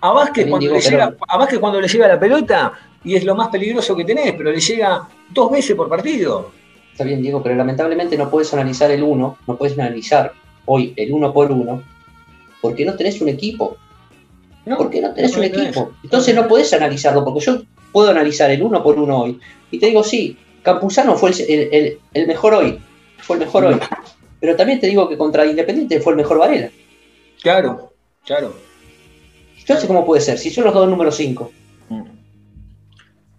A 0.00 0.12
Vázquez, 0.12 0.46
cuando 0.48 0.72
le 0.72 0.80
llega, 0.80 1.16
a 1.28 1.48
cuando 1.58 1.80
le 1.80 1.88
llega 1.88 2.08
la 2.08 2.20
pelota, 2.20 2.72
y 3.02 3.16
es 3.16 3.24
lo 3.24 3.34
más 3.34 3.48
peligroso 3.48 3.96
que 3.96 4.04
tenés, 4.04 4.32
pero 4.32 4.50
le 4.52 4.60
llega 4.60 5.08
dos 5.30 5.50
veces 5.50 5.74
por 5.74 5.88
partido. 5.88 6.52
Está 6.92 7.04
bien, 7.04 7.20
Diego, 7.20 7.42
pero 7.42 7.56
lamentablemente 7.56 8.16
no 8.16 8.30
puedes 8.30 8.52
analizar 8.54 8.90
el 8.90 9.02
uno, 9.02 9.38
no 9.46 9.56
puedes 9.56 9.78
analizar 9.78 10.32
hoy 10.66 10.94
el 10.96 11.12
uno 11.12 11.32
por 11.32 11.50
uno, 11.50 11.82
porque 12.60 12.84
no 12.84 12.94
tenés 12.94 13.20
un 13.20 13.28
equipo. 13.28 13.76
No, 14.66 14.76
porque 14.78 15.00
no 15.00 15.12
tenés 15.12 15.36
un 15.36 15.44
equipo. 15.44 15.92
Entonces 16.02 16.34
no 16.34 16.46
podés 16.46 16.72
analizarlo, 16.72 17.24
porque 17.24 17.40
yo 17.40 17.62
puedo 17.92 18.10
analizar 18.10 18.50
el 18.50 18.62
uno 18.62 18.82
por 18.82 18.98
uno 18.98 19.22
hoy. 19.22 19.40
Y 19.70 19.78
te 19.78 19.86
digo, 19.86 20.04
sí, 20.04 20.38
Campuzano 20.62 21.16
fue 21.16 21.30
el, 21.30 21.98
el 22.14 22.26
mejor 22.26 22.54
hoy. 22.54 22.78
Fue 23.18 23.36
el 23.36 23.44
mejor 23.44 23.64
hoy. 23.64 23.80
Pero 24.40 24.56
también 24.56 24.80
te 24.80 24.86
digo 24.86 25.08
que 25.08 25.16
contra 25.16 25.46
Independiente 25.46 26.00
fue 26.00 26.12
el 26.12 26.18
mejor 26.18 26.38
Varela. 26.38 26.70
Claro, 27.42 27.92
claro. 28.24 28.54
Entonces, 29.58 29.86
¿cómo 29.86 30.04
puede 30.04 30.20
ser? 30.20 30.38
Si 30.38 30.50
son 30.50 30.64
los 30.64 30.74
dos 30.74 30.88
números 30.88 31.16
5. 31.16 31.50
Mm. 31.88 32.02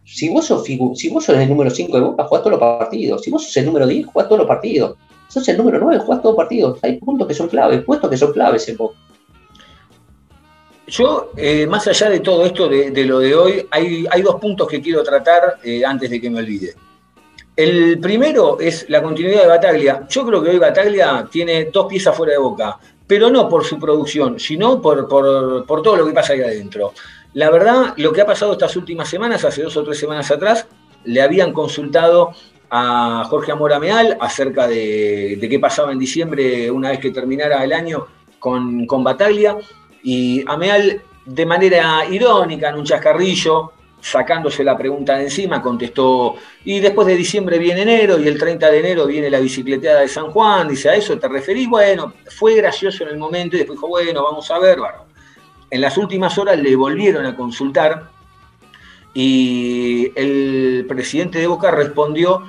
Si 0.03 0.29
vos, 0.29 0.45
sos 0.45 0.63
si 0.63 0.77
vos 0.77 1.23
sos 1.23 1.29
el 1.29 1.49
número 1.49 1.69
5 1.69 1.95
de 1.95 2.03
Boca, 2.03 2.23
jugás 2.25 2.43
todos 2.43 2.59
los 2.59 2.59
partidos. 2.59 3.21
Si 3.21 3.29
vos 3.29 3.43
sos 3.43 3.55
el 3.57 3.65
número 3.65 3.85
10, 3.87 4.07
jugás 4.07 4.27
todos 4.27 4.39
los 4.39 4.47
partidos. 4.47 4.97
Si 5.27 5.39
sos 5.39 5.47
el 5.49 5.57
número 5.57 5.79
9, 5.79 5.99
jugás 5.99 6.21
todos 6.21 6.33
los 6.33 6.37
partidos. 6.37 6.79
Hay 6.83 6.99
puntos 6.99 7.27
que 7.27 7.33
son 7.33 7.47
claves, 7.47 7.83
puestos 7.83 8.09
que 8.09 8.17
son 8.17 8.31
claves 8.31 8.67
en 8.69 8.77
Boca. 8.77 8.97
Yo, 10.87 11.31
eh, 11.35 11.65
más 11.65 11.87
allá 11.87 12.09
de 12.09 12.19
todo 12.19 12.45
esto, 12.45 12.69
de, 12.69 13.05
lo 13.05 13.19
de 13.19 13.33
hoy, 13.33 13.67
hay, 13.71 14.21
dos 14.21 14.39
puntos 14.39 14.67
que 14.67 14.81
quiero 14.81 15.03
tratar 15.03 15.57
eh, 15.63 15.83
antes 15.83 16.09
de 16.09 16.21
que 16.21 16.29
me 16.29 16.39
olvide. 16.39 16.75
El 17.55 17.99
primero 17.99 18.59
es 18.59 18.85
la 18.89 19.01
continuidad 19.01 19.43
de 19.43 19.47
Bataglia. 19.47 20.05
Yo 20.09 20.25
creo 20.25 20.43
que 20.43 20.49
hoy 20.49 20.59
Bataglia 20.59 21.25
tiene 21.31 21.65
dos 21.65 21.85
piezas 21.87 22.15
fuera 22.15 22.33
de 22.33 22.39
boca, 22.39 22.77
pero 23.07 23.29
no 23.29 23.47
por 23.47 23.63
su 23.63 23.79
producción, 23.79 24.39
sino 24.39 24.81
por, 24.81 25.07
por 25.07 25.81
todo 25.81 25.95
lo 25.95 26.05
que 26.05 26.11
pasa 26.11 26.33
ahí 26.33 26.41
adentro. 26.41 26.93
La 27.33 27.49
verdad, 27.49 27.93
lo 27.97 28.11
que 28.11 28.21
ha 28.21 28.25
pasado 28.25 28.53
estas 28.53 28.75
últimas 28.75 29.07
semanas, 29.07 29.45
hace 29.45 29.63
dos 29.63 29.77
o 29.77 29.83
tres 29.83 29.97
semanas 29.97 30.29
atrás, 30.31 30.67
le 31.05 31.21
habían 31.21 31.53
consultado 31.53 32.31
a 32.69 33.25
Jorge 33.29 33.53
Amora 33.53 33.79
Meal 33.79 34.17
acerca 34.19 34.67
de, 34.67 35.37
qué 35.39 35.59
pasaba 35.59 35.93
en 35.93 35.99
diciembre 35.99 36.69
una 36.71 36.89
vez 36.89 36.99
que 36.99 37.11
terminara 37.11 37.63
el 37.63 37.71
año 37.71 38.07
con, 38.39 38.85
con 38.85 39.03
Bataglia. 39.03 39.57
Y 40.03 40.43
Ameal, 40.47 41.01
de 41.25 41.45
manera 41.45 42.05
irónica, 42.09 42.69
en 42.69 42.75
un 42.75 42.85
chascarrillo, 42.85 43.71
sacándose 44.05 44.63
la 44.63 44.77
pregunta 44.77 45.17
de 45.17 45.23
encima, 45.23 45.61
contestó, 45.61 46.35
y 46.63 46.79
después 46.79 47.07
de 47.07 47.15
diciembre 47.15 47.57
viene 47.57 47.81
enero, 47.81 48.19
y 48.19 48.27
el 48.27 48.37
30 48.37 48.69
de 48.69 48.79
enero 48.79 49.07
viene 49.07 49.29
la 49.29 49.39
bicicleteada 49.39 50.01
de 50.01 50.07
San 50.07 50.31
Juan, 50.31 50.67
dice, 50.67 50.89
¿a 50.89 50.95
eso 50.95 51.17
te 51.17 51.27
referís? 51.27 51.67
Bueno, 51.67 52.13
fue 52.27 52.53
gracioso 52.55 53.03
en 53.03 53.09
el 53.09 53.17
momento, 53.17 53.55
y 53.55 53.59
después 53.59 53.77
dijo, 53.77 53.87
bueno, 53.87 54.23
vamos 54.23 54.49
a 54.51 54.59
ver, 54.59 54.77
bueno, 54.77 55.05
en 55.71 55.81
las 55.81 55.97
últimas 55.97 56.37
horas 56.37 56.59
le 56.59 56.75
volvieron 56.75 57.25
a 57.25 57.35
consultar 57.35 58.09
y 59.13 60.11
el 60.15 60.85
presidente 60.87 61.39
de 61.39 61.47
Boca 61.47 61.71
respondió 61.71 62.43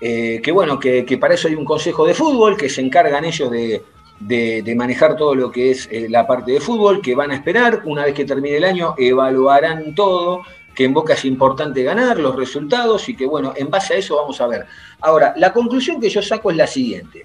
eh, 0.00 0.40
que 0.42 0.52
bueno, 0.52 0.78
que, 0.78 1.18
para 1.20 1.34
eso 1.34 1.48
hay 1.48 1.54
un 1.54 1.64
consejo 1.64 2.06
de 2.06 2.14
fútbol, 2.14 2.56
que 2.56 2.68
se 2.68 2.80
encargan 2.80 3.24
ellos 3.24 3.50
de, 3.50 4.74
manejar 4.76 5.16
todo 5.16 5.34
lo 5.34 5.50
que 5.50 5.70
es 5.70 5.88
eh, 5.90 6.08
la 6.08 6.26
parte 6.26 6.52
de 6.52 6.60
fútbol, 6.60 7.00
que 7.00 7.14
van 7.14 7.30
a 7.30 7.34
esperar, 7.34 7.82
una 7.84 8.04
vez 8.04 8.14
que 8.14 8.24
termine 8.24 8.58
el 8.58 8.64
año, 8.64 8.94
evaluarán 8.98 9.94
todo, 9.94 10.42
que 10.74 10.84
en 10.84 10.94
Boca 10.94 11.14
es 11.14 11.24
importante 11.24 11.82
ganar 11.82 12.18
los 12.18 12.34
resultados 12.36 13.08
y 13.08 13.16
que 13.16 13.26
bueno, 13.26 13.52
en 13.56 13.70
base 13.70 13.94
a 13.94 13.96
eso 13.98 14.16
vamos 14.16 14.40
a 14.40 14.46
ver. 14.46 14.66
Ahora, 15.00 15.34
la 15.36 15.52
conclusión 15.52 16.00
que 16.00 16.10
yo 16.10 16.20
saco 16.22 16.50
es 16.50 16.56
la 16.56 16.66
siguiente. 16.66 17.24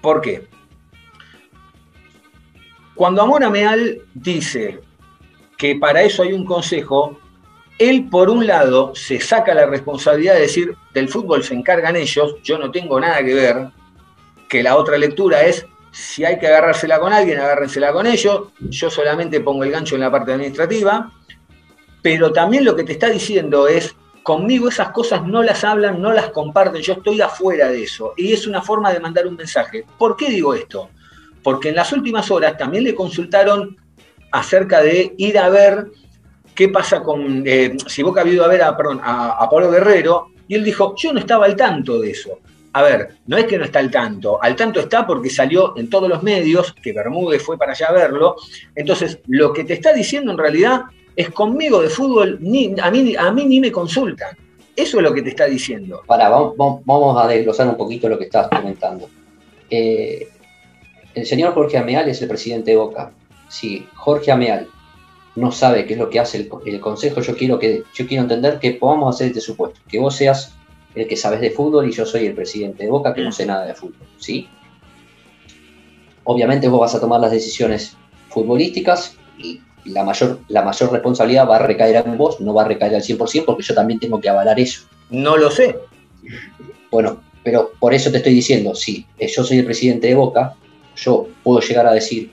¿Por 0.00 0.20
qué? 0.20 0.46
Cuando 2.94 3.22
Amor 3.22 3.48
Meal 3.50 4.02
dice 4.14 4.80
que 5.56 5.76
para 5.76 6.02
eso 6.02 6.22
hay 6.22 6.32
un 6.32 6.44
consejo, 6.44 7.18
él 7.78 8.08
por 8.10 8.28
un 8.28 8.46
lado 8.46 8.94
se 8.94 9.20
saca 9.20 9.54
la 9.54 9.66
responsabilidad 9.66 10.34
de 10.34 10.40
decir, 10.42 10.74
del 10.92 11.08
fútbol 11.08 11.42
se 11.42 11.54
encargan 11.54 11.96
ellos, 11.96 12.36
yo 12.42 12.58
no 12.58 12.70
tengo 12.70 13.00
nada 13.00 13.24
que 13.24 13.34
ver, 13.34 13.68
que 14.48 14.62
la 14.62 14.76
otra 14.76 14.98
lectura 14.98 15.42
es, 15.42 15.66
si 15.92 16.24
hay 16.24 16.38
que 16.38 16.46
agarrársela 16.46 16.98
con 16.98 17.12
alguien, 17.12 17.38
agárrensela 17.38 17.92
con 17.92 18.06
ellos, 18.06 18.48
yo 18.58 18.90
solamente 18.90 19.40
pongo 19.40 19.64
el 19.64 19.70
gancho 19.70 19.94
en 19.94 20.02
la 20.02 20.10
parte 20.10 20.32
administrativa, 20.32 21.10
pero 22.02 22.32
también 22.32 22.64
lo 22.64 22.76
que 22.76 22.84
te 22.84 22.92
está 22.92 23.08
diciendo 23.08 23.68
es, 23.68 23.94
conmigo 24.22 24.68
esas 24.68 24.90
cosas 24.90 25.26
no 25.26 25.42
las 25.42 25.64
hablan, 25.64 26.00
no 26.00 26.12
las 26.12 26.30
comparten, 26.30 26.82
yo 26.82 26.94
estoy 26.94 27.20
afuera 27.20 27.68
de 27.68 27.82
eso, 27.82 28.14
y 28.16 28.32
es 28.32 28.46
una 28.46 28.62
forma 28.62 28.92
de 28.92 29.00
mandar 29.00 29.26
un 29.26 29.36
mensaje. 29.36 29.84
¿Por 29.98 30.16
qué 30.16 30.30
digo 30.30 30.54
esto? 30.54 30.90
porque 31.42 31.70
en 31.70 31.76
las 31.76 31.92
últimas 31.92 32.30
horas 32.30 32.56
también 32.56 32.84
le 32.84 32.94
consultaron 32.94 33.76
acerca 34.32 34.82
de 34.82 35.14
ir 35.16 35.38
a 35.38 35.48
ver 35.48 35.86
qué 36.54 36.68
pasa 36.68 37.02
con, 37.02 37.42
eh, 37.46 37.76
si 37.86 38.02
Boca 38.02 38.22
ha 38.22 38.28
ido 38.28 38.44
a 38.44 38.48
ver 38.48 38.62
a, 38.62 38.76
perdón, 38.76 39.00
a, 39.02 39.48
Pablo 39.50 39.70
Guerrero, 39.70 40.28
y 40.46 40.54
él 40.54 40.64
dijo, 40.64 40.94
yo 40.96 41.12
no 41.12 41.20
estaba 41.20 41.46
al 41.46 41.56
tanto 41.56 42.00
de 42.00 42.10
eso. 42.10 42.40
A 42.72 42.82
ver, 42.82 43.16
no 43.26 43.36
es 43.36 43.46
que 43.46 43.58
no 43.58 43.64
está 43.64 43.80
al 43.80 43.90
tanto, 43.90 44.40
al 44.40 44.54
tanto 44.54 44.78
está 44.78 45.04
porque 45.04 45.28
salió 45.28 45.76
en 45.76 45.90
todos 45.90 46.08
los 46.08 46.22
medios, 46.22 46.72
que 46.72 46.92
Bermúdez 46.92 47.42
fue 47.42 47.58
para 47.58 47.72
allá 47.72 47.88
a 47.88 47.92
verlo, 47.92 48.36
entonces 48.76 49.18
lo 49.26 49.52
que 49.52 49.64
te 49.64 49.74
está 49.74 49.92
diciendo 49.92 50.30
en 50.30 50.38
realidad 50.38 50.82
es 51.16 51.30
conmigo 51.30 51.80
de 51.80 51.88
fútbol, 51.88 52.38
ni, 52.40 52.74
a, 52.80 52.90
mí, 52.90 53.14
a 53.16 53.30
mí 53.32 53.44
ni 53.44 53.60
me 53.60 53.72
consultan. 53.72 54.36
Eso 54.76 54.98
es 54.98 55.02
lo 55.02 55.12
que 55.12 55.22
te 55.22 55.30
está 55.30 55.46
diciendo. 55.46 56.02
Para, 56.06 56.28
vamos, 56.28 57.22
a 57.22 57.26
desglosar 57.26 57.68
un 57.68 57.76
poquito 57.76 58.08
lo 58.08 58.18
que 58.18 58.24
estás 58.24 58.48
comentando. 58.48 59.08
Eh, 59.68 60.28
el 61.14 61.26
señor 61.26 61.54
Jorge 61.54 61.76
Ameal 61.76 62.08
es 62.08 62.22
el 62.22 62.28
presidente 62.28 62.70
de 62.70 62.76
Boca. 62.76 63.12
Si 63.48 63.86
Jorge 63.94 64.30
Ameal 64.30 64.68
no 65.36 65.52
sabe 65.52 65.86
qué 65.86 65.94
es 65.94 65.98
lo 65.98 66.08
que 66.08 66.20
hace 66.20 66.48
el, 66.64 66.80
consejo, 66.80 67.20
yo 67.20 67.36
quiero, 67.36 67.58
que, 67.58 67.82
yo 67.94 68.06
quiero 68.06 68.22
entender 68.22 68.58
que 68.58 68.72
podamos 68.72 69.14
hacer 69.14 69.28
este 69.28 69.40
supuesto, 69.40 69.80
que 69.88 69.98
vos 69.98 70.16
seas 70.16 70.54
el 70.94 71.06
que 71.06 71.16
sabes 71.16 71.40
de 71.40 71.50
fútbol 71.50 71.88
y 71.88 71.92
yo 71.92 72.04
soy 72.04 72.26
el 72.26 72.34
presidente 72.34 72.84
de 72.84 72.90
Boca 72.90 73.14
que 73.14 73.22
no 73.22 73.32
sé 73.32 73.46
nada 73.46 73.64
de 73.64 73.74
fútbol, 73.74 74.06
¿sí? 74.18 74.48
Obviamente 76.24 76.68
vos 76.68 76.80
vas 76.80 76.94
a 76.94 77.00
tomar 77.00 77.20
las 77.20 77.30
decisiones 77.30 77.96
futbolísticas 78.28 79.16
y 79.38 79.60
la 79.84 80.04
mayor, 80.04 80.40
la 80.48 80.62
mayor 80.62 80.92
responsabilidad 80.92 81.48
va 81.48 81.56
a 81.56 81.66
recaer 81.66 82.04
en 82.06 82.16
vos, 82.16 82.40
no 82.40 82.54
va 82.54 82.62
a 82.62 82.68
recaer 82.68 82.94
al 82.94 83.02
100% 83.02 83.44
porque 83.44 83.62
yo 83.62 83.74
también 83.74 84.00
tengo 84.00 84.20
que 84.20 84.28
avalar 84.28 84.58
eso. 84.58 84.82
No 85.10 85.36
lo 85.36 85.50
sé. 85.50 85.76
Bueno, 86.90 87.20
pero 87.42 87.72
por 87.78 87.94
eso 87.94 88.10
te 88.10 88.18
estoy 88.18 88.34
diciendo, 88.34 88.74
sí, 88.74 89.06
yo 89.18 89.44
soy 89.44 89.58
el 89.58 89.64
presidente 89.64 90.08
de 90.08 90.14
Boca, 90.14 90.54
yo 90.96 91.28
puedo 91.42 91.60
llegar 91.60 91.86
a 91.86 91.92
decir, 91.92 92.30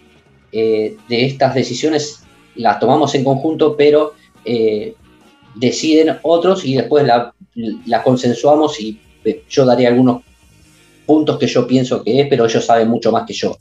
eh, 0.51 0.95
de 1.07 1.25
estas 1.25 1.55
decisiones 1.55 2.23
las 2.55 2.79
tomamos 2.79 3.13
en 3.15 3.23
conjunto, 3.23 3.75
pero 3.75 4.13
eh, 4.45 4.95
deciden 5.55 6.17
otros 6.23 6.65
y 6.65 6.75
después 6.75 7.05
las 7.05 7.33
la 7.85 8.03
consensuamos 8.03 8.79
y 8.79 8.99
eh, 9.23 9.43
yo 9.49 9.65
daré 9.65 9.87
algunos 9.87 10.21
puntos 11.05 11.39
que 11.39 11.47
yo 11.47 11.65
pienso 11.65 12.03
que 12.03 12.21
es, 12.21 12.27
pero 12.29 12.45
ellos 12.45 12.65
saben 12.65 12.87
mucho 12.87 13.11
más 13.11 13.25
que 13.25 13.33
yo. 13.33 13.57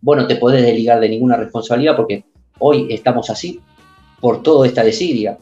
Bueno, 0.00 0.26
te 0.26 0.36
podés 0.36 0.62
desligar 0.62 1.00
de 1.00 1.08
ninguna 1.08 1.36
responsabilidad 1.36 1.96
porque 1.96 2.24
hoy 2.58 2.86
estamos 2.90 3.30
así 3.30 3.60
por 4.20 4.42
todo 4.42 4.64
esta 4.64 4.82
desidia, 4.82 5.38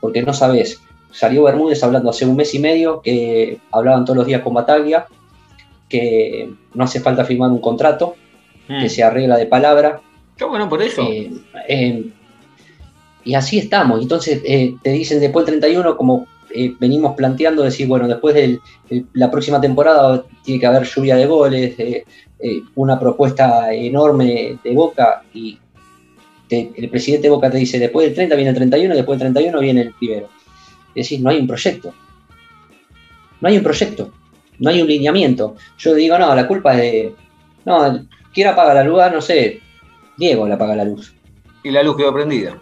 porque 0.00 0.22
no 0.22 0.32
sabes, 0.32 0.80
salió 1.10 1.44
Bermúdez 1.44 1.82
hablando 1.82 2.10
hace 2.10 2.26
un 2.26 2.36
mes 2.36 2.54
y 2.54 2.58
medio 2.58 3.00
que 3.00 3.58
hablaban 3.72 4.04
todos 4.04 4.18
los 4.18 4.26
días 4.26 4.42
con 4.42 4.54
Bataglia, 4.54 5.06
que 5.88 6.48
no 6.74 6.84
hace 6.84 7.00
falta 7.00 7.24
firmar 7.24 7.50
un 7.50 7.60
contrato, 7.60 8.14
que 8.66 8.86
mm. 8.86 8.88
se 8.88 9.02
arregla 9.02 9.36
de 9.36 9.46
palabra. 9.46 10.00
Qué 10.36 10.44
bueno 10.44 10.68
por 10.68 10.80
eso. 10.82 11.02
Eh, 11.02 11.32
eh, 11.68 12.04
y 13.24 13.34
así 13.34 13.58
estamos. 13.58 14.00
Entonces 14.00 14.40
eh, 14.44 14.76
te 14.82 14.92
dicen 14.92 15.20
después 15.20 15.44
del 15.46 15.60
31, 15.60 15.96
como 15.96 16.26
venimos 16.78 17.14
planteando, 17.14 17.62
decir, 17.62 17.86
bueno, 17.86 18.08
después 18.08 18.34
de 18.34 18.58
la 19.12 19.30
próxima 19.30 19.60
temporada 19.60 20.24
tiene 20.42 20.58
que 20.58 20.66
haber 20.66 20.84
lluvia 20.84 21.14
de 21.14 21.26
goles, 21.26 21.76
una 22.74 22.98
propuesta 22.98 23.72
enorme 23.72 24.58
de 24.64 24.74
Boca 24.74 25.22
y 25.32 25.58
el 26.50 26.88
presidente 26.90 27.28
de 27.28 27.30
Boca 27.30 27.50
te 27.50 27.58
dice, 27.58 27.78
después 27.78 28.06
del 28.06 28.14
30 28.14 28.34
viene 28.34 28.50
el 28.50 28.56
31, 28.56 28.94
después 28.94 29.18
del 29.18 29.32
31 29.32 29.60
viene 29.60 29.80
el 29.82 29.94
primero. 29.94 30.28
Es 30.88 31.06
decir, 31.06 31.20
no 31.20 31.30
hay 31.30 31.38
un 31.38 31.46
proyecto. 31.46 31.94
No 33.40 33.48
hay 33.48 33.56
un 33.56 33.62
proyecto. 33.62 34.12
No 34.58 34.70
hay 34.70 34.82
un 34.82 34.88
lineamiento. 34.88 35.56
Yo 35.78 35.94
digo, 35.94 36.18
no, 36.18 36.34
la 36.34 36.46
culpa 36.46 36.72
es 36.74 36.78
de... 36.80 37.14
No, 37.64 38.06
¿Quién 38.32 38.48
apaga 38.48 38.74
la 38.74 38.84
luz? 38.84 39.00
Ah, 39.00 39.10
no 39.10 39.20
sé, 39.20 39.60
Diego 40.16 40.46
le 40.46 40.54
apaga 40.54 40.76
la 40.76 40.84
luz. 40.84 41.14
Y 41.62 41.70
la 41.70 41.82
luz 41.82 41.96
quedó 41.96 42.12
prendida. 42.12 42.60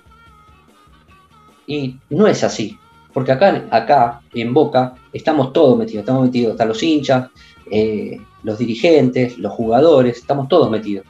Y 1.66 1.96
no 2.10 2.26
es 2.26 2.42
así, 2.44 2.78
porque 3.12 3.32
acá, 3.32 3.66
acá 3.70 4.22
en 4.32 4.54
Boca 4.54 4.94
estamos 5.12 5.52
todos 5.52 5.76
metidos, 5.76 6.00
estamos 6.00 6.24
metidos, 6.24 6.52
hasta 6.52 6.64
los 6.64 6.82
hinchas, 6.82 7.28
eh, 7.70 8.18
los 8.42 8.58
dirigentes, 8.58 9.36
los 9.38 9.52
jugadores, 9.52 10.16
estamos 10.16 10.48
todos 10.48 10.70
metidos 10.70 11.04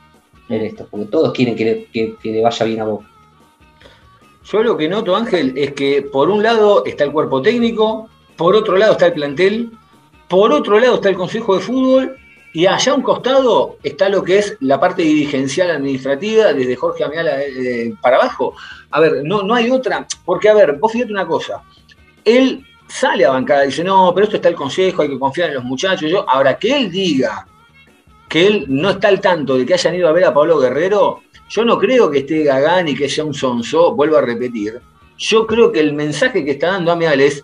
en 0.49 0.63
esto, 0.63 0.87
porque 0.91 1.07
todos 1.07 1.33
quieren 1.33 1.57
que 1.57 2.17
le, 2.23 2.43
vaya 2.43 2.67
bien 2.67 2.81
a 2.81 2.85
Boca. 2.85 3.07
Yo 4.45 4.63
lo 4.63 4.77
que 4.77 4.89
noto, 4.89 5.15
Ángel, 5.15 5.53
es 5.57 5.73
que 5.73 6.03
por 6.03 6.31
un 6.31 6.43
lado 6.43 6.85
está 6.87 7.05
el 7.05 7.13
cuerpo 7.13 7.43
técnico, 7.43 8.09
por 8.37 8.57
otro 8.57 8.77
lado 8.77 8.93
está 8.93 9.07
el 9.07 9.13
plantel, 9.13 9.71
por 10.27 10.53
otro 10.53 10.79
lado 10.79 10.97
está 10.97 11.11
el 11.11 11.17
Consejo 11.17 11.57
de 11.57 11.61
Fútbol 11.61 12.17
y 12.55 12.65
allá 12.65 12.93
a 12.93 12.95
un 12.95 13.03
costado 13.03 13.77
está 13.83 14.09
lo 14.09 14.23
que 14.23 14.39
es 14.39 14.57
la 14.61 14.81
parte 14.81 15.03
dirigencial 15.03 15.71
administrativa, 15.71 16.55
desde 16.55 16.77
Jorge 16.77 17.05
Amiala 17.05 17.43
eh, 17.43 17.93
para 18.01 18.17
abajo. 18.17 18.55
A 18.91 19.01
ver, 19.01 19.23
no, 19.25 19.43
no 19.43 19.55
hay 19.55 19.71
otra, 19.71 20.07
porque 20.25 20.49
a 20.49 20.55
ver, 20.55 20.79
vos 20.79 20.93
fíjate 20.93 21.13
una 21.13 21.27
cosa, 21.27 21.63
él 22.25 22.65
sale 22.89 23.25
a 23.25 23.31
bancada 23.31 23.63
dice, 23.63 23.85
no, 23.85 24.13
pero 24.15 24.25
esto 24.25 24.37
está 24.37 24.49
el 24.49 24.55
consejo, 24.55 25.03
hay 25.03 25.09
que 25.09 25.19
confiar 25.19 25.51
en 25.51 25.57
los 25.57 25.65
muchachos. 25.65 26.11
Yo, 26.11 26.29
ahora 26.29 26.59
que 26.59 26.75
él 26.77 26.91
diga 26.91 27.47
que 28.29 28.47
él 28.47 28.67
no 28.69 28.91
está 28.91 29.09
al 29.09 29.21
tanto 29.21 29.57
de 29.57 29.65
que 29.65 29.75
hayan 29.75 29.95
ido 29.95 30.09
a 30.09 30.13
ver 30.13 30.25
a 30.25 30.35
Pablo 30.35 30.59
Guerrero, 30.59 31.21
yo 31.49 31.65
no 31.65 31.79
creo 31.79 32.11
que 32.11 32.19
esté 32.19 32.43
Gagán 32.45 32.89
y 32.89 32.95
que 32.95 33.09
sea 33.09 33.25
un 33.25 33.35
sonso, 33.35 33.95
vuelvo 33.95 34.17
a 34.17 34.23
repetir. 34.23 34.81
Yo 35.17 35.47
creo 35.47 35.73
que 35.73 35.81
el 35.81 35.95
mensaje 35.95 36.45
que 36.45 36.53
está 36.53 36.69
dando 36.73 36.93
Amial 36.93 37.21
es, 37.21 37.43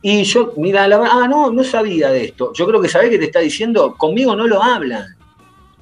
y 0.00 0.24
yo, 0.24 0.54
mira, 0.56 0.88
la 0.88 0.96
ah, 0.96 1.28
no, 1.28 1.52
no 1.52 1.62
sabía 1.62 2.10
de 2.10 2.24
esto. 2.24 2.52
Yo 2.54 2.66
creo 2.66 2.80
que 2.80 2.88
sabés 2.88 3.10
que 3.10 3.18
te 3.18 3.26
está 3.26 3.38
diciendo, 3.38 3.94
conmigo 3.96 4.34
no 4.34 4.48
lo 4.48 4.60
hablan. 4.62 5.16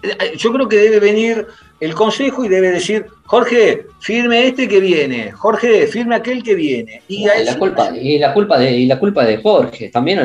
Eh, 0.02 0.36
yo 0.36 0.52
creo 0.52 0.68
que 0.68 0.76
debe 0.76 1.00
venir 1.00 1.46
el 1.78 1.94
consejo 1.94 2.44
y 2.44 2.48
debe 2.48 2.70
decir, 2.70 3.06
Jorge, 3.24 3.86
firme 4.00 4.46
este 4.46 4.68
que 4.68 4.80
viene, 4.80 5.32
Jorge, 5.32 5.86
firme 5.86 6.16
aquel 6.16 6.42
que 6.42 6.54
viene. 6.54 7.02
Y, 7.08 7.24
la, 7.24 7.56
culpa, 7.58 7.96
y 7.96 8.18
la 8.18 8.34
culpa 8.34 8.58
de, 8.58 8.70
y 8.72 8.86
la 8.86 8.98
culpa 8.98 9.24
de 9.24 9.38
Jorge, 9.38 9.88
también 9.88 10.18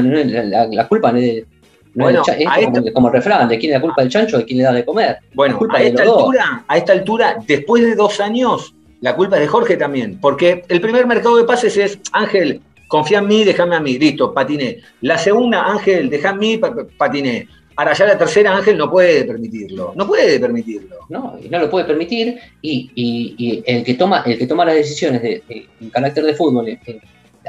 la, 0.73 0.87
culpa 0.87 1.13
de, 1.13 1.45
bueno, 1.95 2.23
es 2.27 2.93
como, 2.93 3.09
refrán, 3.09 3.47
¿de 3.47 3.57
quién 3.57 3.71
es 3.71 3.77
la 3.77 3.81
culpa 3.81 4.01
del 4.01 4.11
chancho? 4.11 4.37
¿De 4.37 4.45
quién 4.45 4.59
le 4.59 4.65
da 4.65 4.73
de 4.73 4.85
comer? 4.85 5.17
Bueno, 5.33 5.59
a 5.69 5.81
esta, 5.81 6.03
altura, 6.03 6.65
a 6.67 6.77
esta 6.77 6.91
altura, 6.91 7.37
después 7.47 7.83
de 7.83 7.95
dos 7.95 8.19
años, 8.19 8.75
la 9.01 9.15
culpa 9.15 9.37
es 9.37 9.43
de 9.43 9.47
Jorge 9.47 9.77
también, 9.77 10.19
porque 10.19 10.63
el 10.67 10.81
primer 10.81 11.07
mercado 11.07 11.37
de 11.37 11.45
pases 11.45 11.77
es, 11.77 11.99
Ángel, 12.11 12.61
confía 12.87 13.19
en 13.19 13.27
mí, 13.27 13.43
déjame 13.43 13.75
a 13.75 13.79
mí, 13.79 13.97
listo, 13.97 14.33
patiné. 14.33 14.79
La 15.01 15.17
segunda, 15.17 15.63
Ángel, 15.65 16.09
déjame 16.09 16.35
a 16.35 16.39
mí, 16.39 16.61
patiné. 16.97 17.47
Ahora 17.77 17.93
ya 17.93 18.05
la 18.05 18.17
tercera, 18.17 18.55
Ángel 18.55 18.77
no 18.77 18.89
puede 18.89 19.25
permitirlo, 19.25 19.93
no 19.95 20.07
puede 20.07 20.39
permitirlo. 20.39 20.95
No, 21.09 21.37
y 21.41 21.49
no 21.49 21.59
lo 21.59 21.69
puede 21.69 21.85
permitir, 21.85 22.37
y, 22.61 23.63
el, 23.65 23.83
que 23.83 23.93
toma, 23.95 24.23
el 24.25 24.37
que 24.37 24.47
toma 24.47 24.65
las 24.65 24.75
decisiones 24.75 25.21
de, 25.21 25.43
en 25.81 25.89
carácter 25.89 26.25
de 26.25 26.35
fútbol 26.35 26.77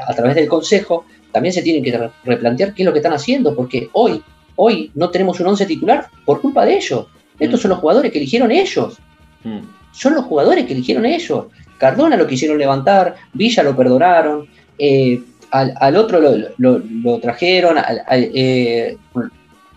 a 0.06 0.14
través 0.14 0.35
del 0.35 0.48
consejo, 0.48 1.04
también 1.32 1.52
se 1.52 1.62
tienen 1.62 1.82
que 1.82 2.11
replantear 2.24 2.74
qué 2.74 2.82
es 2.82 2.87
lo 2.87 2.92
que 2.92 2.98
están 2.98 3.12
haciendo, 3.12 3.54
porque 3.54 3.88
hoy, 3.92 4.22
hoy 4.57 4.90
no 4.95 5.11
tenemos 5.11 5.38
un 5.40 5.49
once 5.49 5.66
titular 5.66 6.09
por 6.25 6.40
culpa 6.40 6.64
de 6.64 6.77
ellos. 6.77 7.07
Estos 7.38 7.61
mm. 7.61 7.62
son 7.62 7.71
los 7.71 7.79
jugadores 7.79 8.12
que 8.12 8.19
eligieron 8.19 8.51
ellos. 8.51 8.99
Mm. 9.45 9.61
Son 9.92 10.14
los 10.14 10.25
jugadores 10.25 10.66
que 10.66 10.73
eligieron 10.73 11.07
ellos. 11.07 11.47
Cardona 11.79 12.16
lo 12.16 12.27
quisieron 12.27 12.59
levantar, 12.59 13.16
Villa 13.33 13.62
lo 13.62 13.77
perdonaron, 13.77 14.49
eh, 14.79 15.23
al, 15.51 15.97
otro 15.97 16.21
lo, 16.21 17.19
trajeron, 17.21 17.79
al, 17.79 18.03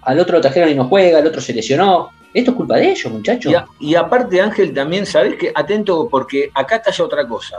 al 0.01 0.19
otro 0.19 0.37
lo 0.37 0.41
trajeron 0.41 0.69
y 0.69 0.75
no 0.75 0.85
juega, 0.85 1.19
el 1.19 1.27
otro 1.27 1.41
se 1.41 1.53
lesionó. 1.53 2.09
Esto 2.33 2.51
es 2.51 2.57
culpa 2.57 2.77
de 2.77 2.91
ellos, 2.91 3.11
muchachos. 3.11 3.53
Y, 3.79 3.95
aparte, 3.95 4.39
Ángel, 4.39 4.73
también, 4.73 5.05
¿sabés 5.05 5.35
que 5.35 5.51
Atento, 5.53 6.07
porque 6.09 6.51
acá 6.53 6.77
está 6.77 6.91
ya 6.91 7.03
otra 7.03 7.27
cosa. 7.27 7.57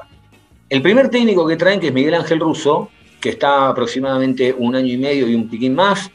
El 0.68 0.80
primer 0.80 1.08
técnico 1.08 1.46
que 1.46 1.56
traen, 1.56 1.80
que 1.80 1.88
es 1.88 1.92
Miguel 1.92 2.14
Ángel 2.14 2.38
Russo, 2.38 2.88
que 3.20 3.30
está 3.30 3.68
aproximadamente 3.68 4.54
un 4.56 4.76
año 4.76 4.92
y 4.92 4.96
medio 4.96 5.28
y 5.28 5.34
un 5.34 5.48
piquín 5.48 5.74
más, 5.74 6.10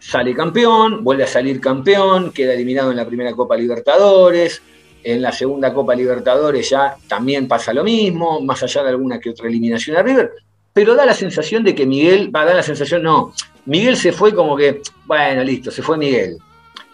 sale 0.00 0.34
campeón, 0.34 1.04
vuelve 1.04 1.22
a 1.22 1.28
salir 1.28 1.60
campeón, 1.60 2.32
queda 2.32 2.54
eliminado 2.54 2.90
en 2.90 2.96
la 2.96 3.06
primera 3.06 3.32
Copa 3.32 3.56
Libertadores, 3.56 4.60
en 5.04 5.22
la 5.22 5.30
segunda 5.30 5.72
Copa 5.72 5.94
Libertadores 5.94 6.68
ya 6.68 6.96
también 7.06 7.46
pasa 7.46 7.72
lo 7.72 7.84
mismo, 7.84 8.40
más 8.40 8.62
allá 8.62 8.82
de 8.82 8.88
alguna 8.88 9.20
que 9.20 9.30
otra 9.30 9.46
eliminación 9.46 9.96
a 9.96 10.02
River, 10.02 10.32
pero 10.72 10.94
da 10.94 11.06
la 11.06 11.14
sensación 11.14 11.62
de 11.62 11.74
que 11.74 11.86
Miguel, 11.86 12.34
va 12.34 12.42
a 12.42 12.46
dar 12.46 12.56
la 12.56 12.62
sensación, 12.62 13.02
no, 13.02 13.32
Miguel 13.66 13.96
se 13.96 14.12
fue 14.12 14.34
como 14.34 14.56
que, 14.56 14.80
bueno, 15.04 15.44
listo, 15.44 15.70
se 15.70 15.82
fue 15.82 15.98
Miguel. 15.98 16.38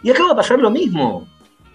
Y 0.03 0.11
acá 0.11 0.25
va 0.25 0.33
a 0.33 0.37
pasar 0.37 0.59
lo 0.59 0.71
mismo. 0.71 1.27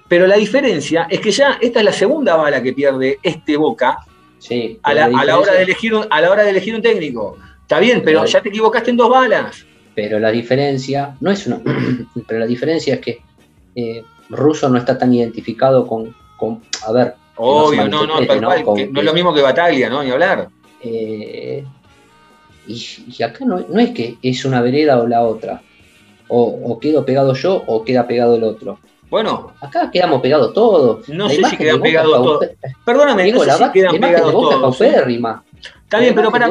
Pero 0.07 0.27
la 0.27 0.35
diferencia 0.35 1.07
es 1.09 1.21
que 1.21 1.31
ya 1.31 1.57
esta 1.61 1.79
es 1.79 1.85
la 1.85 1.93
segunda 1.93 2.35
bala 2.35 2.61
que 2.61 2.73
pierde 2.73 3.17
este 3.23 3.55
Boca 3.55 3.99
sí, 4.39 4.77
a, 4.83 4.93
la, 4.93 5.37
hora 5.39 5.53
de 5.53 5.63
elegir 5.63 5.93
a 6.09 6.21
la 6.21 6.29
hora 6.29 6.43
de 6.43 6.49
elegir 6.49 6.75
un 6.75 6.81
técnico. 6.81 7.37
Está 7.61 7.79
bien, 7.79 8.01
pero 8.03 8.25
ya 8.25 8.41
te 8.41 8.49
equivocaste 8.49 8.91
en 8.91 8.97
dos 8.97 9.09
balas. 9.09 9.65
Pero 10.01 10.17
la 10.17 10.31
diferencia, 10.31 11.15
no 11.19 11.29
es 11.29 11.45
una, 11.45 11.61
pero 12.27 12.39
la 12.39 12.47
diferencia 12.47 12.95
es 12.95 12.99
que 13.01 13.21
eh, 13.75 14.01
Russo 14.29 14.67
no 14.67 14.79
está 14.79 14.97
tan 14.97 15.13
identificado 15.13 15.85
con, 15.85 16.15
con 16.37 16.59
a 16.87 16.91
ver. 16.91 17.13
Obvio, 17.35 17.87
no, 17.87 18.07
no, 18.07 18.25
tal 18.25 18.43
cual, 18.43 18.91
no 18.91 18.99
es 18.99 19.05
lo 19.05 19.13
mismo 19.13 19.31
que 19.31 19.43
Bataglia, 19.43 19.91
¿no? 19.91 20.03
Ni 20.03 20.09
hablar. 20.09 20.49
Eh, 20.81 21.63
y, 22.65 23.21
acá 23.21 23.45
no, 23.45 23.59
es 23.79 23.91
que 23.91 24.17
es 24.23 24.43
una 24.43 24.59
vereda 24.61 24.99
o 24.99 25.07
la 25.07 25.21
otra. 25.21 25.61
O, 26.29 26.79
quedo 26.79 27.05
pegado 27.05 27.35
yo 27.35 27.63
o 27.67 27.83
queda 27.83 28.07
pegado 28.07 28.37
el 28.37 28.43
otro. 28.43 28.79
Bueno. 29.07 29.53
Acá 29.61 29.91
quedamos 29.91 30.19
pegados 30.21 30.51
todos. 30.53 31.07
No 31.09 31.29
sé 31.29 31.43
si 31.43 31.57
quedan 31.57 31.79
pegados 31.79 32.11
todos. 32.11 32.47
Perdóname, 32.83 33.31
no 33.31 33.43
sé 33.43 33.51
si 33.51 33.71
quedan 33.71 33.99
pegados 33.99 34.31
todos. 34.31 34.81
Está 35.91 35.99
bien, 35.99 36.15
pero 36.15 36.31
para, 36.31 36.47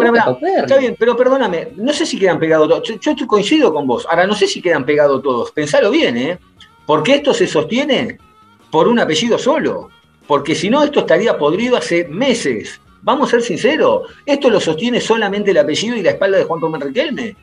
Está 0.59 0.77
bien, 0.77 0.95
pero 0.99 1.17
perdóname, 1.17 1.69
no 1.77 1.95
sé 1.95 2.05
si 2.05 2.19
quedan 2.19 2.39
pegados 2.39 2.69
todos. 2.69 2.83
Yo, 2.87 3.13
estoy 3.13 3.27
coincido 3.27 3.73
con 3.73 3.87
vos. 3.87 4.07
Ahora, 4.11 4.27
no 4.27 4.35
sé 4.35 4.47
si 4.47 4.61
quedan 4.61 4.85
pegados 4.85 5.23
todos. 5.23 5.51
Pensalo 5.53 5.91
bien, 5.91 6.15
¿eh? 6.19 6.39
Porque 6.85 7.15
esto 7.15 7.33
se 7.33 7.47
sostiene 7.47 8.19
por 8.71 8.87
un 8.87 8.99
apellido 8.99 9.39
solo. 9.39 9.89
Porque 10.27 10.55
si 10.55 10.69
no, 10.69 10.85
esto 10.85 11.01
estaría 11.01 11.39
podrido 11.39 11.79
hace 11.79 12.07
meses. 12.07 12.83
Vamos 13.01 13.29
a 13.29 13.31
ser 13.31 13.43
sinceros, 13.43 14.11
esto 14.27 14.51
lo 14.51 14.61
sostiene 14.61 15.01
solamente 15.01 15.53
el 15.53 15.57
apellido 15.57 15.97
y 15.97 16.03
la 16.03 16.11
espalda 16.11 16.37
de 16.37 16.45
Juan 16.45 16.61
Tomás 16.61 16.83
Riquelme. 16.83 17.35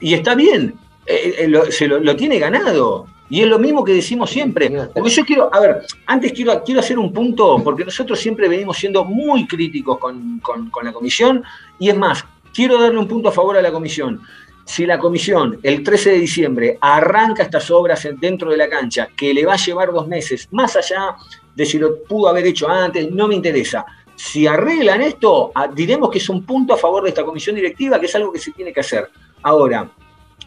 Y 0.00 0.14
está 0.14 0.34
bien, 0.34 0.72
eh, 1.04 1.34
eh, 1.40 1.48
lo, 1.48 1.70
se 1.70 1.86
lo, 1.86 2.16
tiene 2.16 2.38
ganado. 2.38 3.06
Y 3.30 3.40
es 3.42 3.48
lo 3.48 3.58
mismo 3.58 3.82
que 3.82 3.92
decimos 3.92 4.30
siempre. 4.30 4.70
Porque 4.92 5.10
yo 5.10 5.24
quiero, 5.24 5.50
a 5.52 5.60
ver, 5.60 5.82
antes 6.06 6.32
quiero, 6.32 6.62
quiero 6.62 6.80
hacer 6.80 6.98
un 6.98 7.12
punto, 7.12 7.60
porque 7.64 7.84
nosotros 7.84 8.18
siempre 8.18 8.48
venimos 8.48 8.76
siendo 8.76 9.04
muy 9.04 9.46
críticos 9.46 9.98
con, 9.98 10.40
la 10.82 10.92
comisión, 10.92 11.42
y 11.78 11.88
es 11.88 11.96
más, 11.96 12.24
quiero 12.52 12.80
darle 12.80 12.98
un 12.98 13.08
punto 13.08 13.28
a 13.28 13.32
favor 13.32 13.56
a 13.56 13.62
la 13.62 13.72
comisión. 13.72 14.20
Si 14.66 14.86
la 14.86 14.98
comisión 14.98 15.58
el 15.62 15.82
13 15.82 16.10
de 16.10 16.18
diciembre 16.20 16.78
arranca 16.80 17.42
estas 17.42 17.70
obras 17.70 18.06
dentro 18.18 18.50
de 18.50 18.56
la 18.56 18.68
cancha, 18.68 19.08
que 19.14 19.34
le 19.34 19.44
va 19.44 19.54
a 19.54 19.56
llevar 19.56 19.92
dos 19.92 20.06
meses, 20.06 20.48
más 20.52 20.76
allá 20.76 21.16
de 21.54 21.66
si 21.66 21.78
lo 21.78 22.02
pudo 22.04 22.28
haber 22.28 22.46
hecho 22.46 22.68
antes, 22.68 23.10
no 23.10 23.28
me 23.28 23.34
interesa 23.34 23.84
si 24.16 24.46
arreglan 24.46 25.02
esto, 25.02 25.52
diremos 25.74 26.10
que 26.10 26.18
es 26.18 26.28
un 26.28 26.44
punto 26.44 26.74
a 26.74 26.76
favor 26.76 27.02
de 27.02 27.08
esta 27.10 27.24
comisión 27.24 27.56
directiva, 27.56 27.98
que 27.98 28.06
es 28.06 28.14
algo 28.14 28.32
que 28.32 28.38
se 28.38 28.52
tiene 28.52 28.72
que 28.72 28.80
hacer. 28.80 29.10
Ahora, 29.42 29.90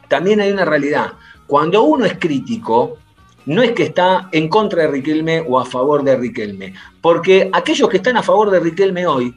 también 0.08 0.40
hay 0.40 0.52
una 0.52 0.66
realidad. 0.66 1.13
Cuando 1.48 1.84
uno 1.84 2.06
es 2.06 2.18
crítico, 2.20 2.98
no 3.46 3.62
es 3.62 3.72
que 3.72 3.84
está 3.84 4.30
en 4.32 4.50
contra 4.50 4.84
de 4.84 4.90
Riquelme 4.90 5.44
o 5.48 5.60
a 5.60 5.66
favor 5.66 6.04
de 6.04 6.18
Riquelme, 6.18 6.74
porque 7.02 7.50
aquellos 7.54 7.90
que 7.90 7.98
están 7.98 8.18
a 8.18 8.24
favor 8.24 8.52
de 8.52 8.60
Riquelme 8.60 9.08
hoy, 9.08 9.34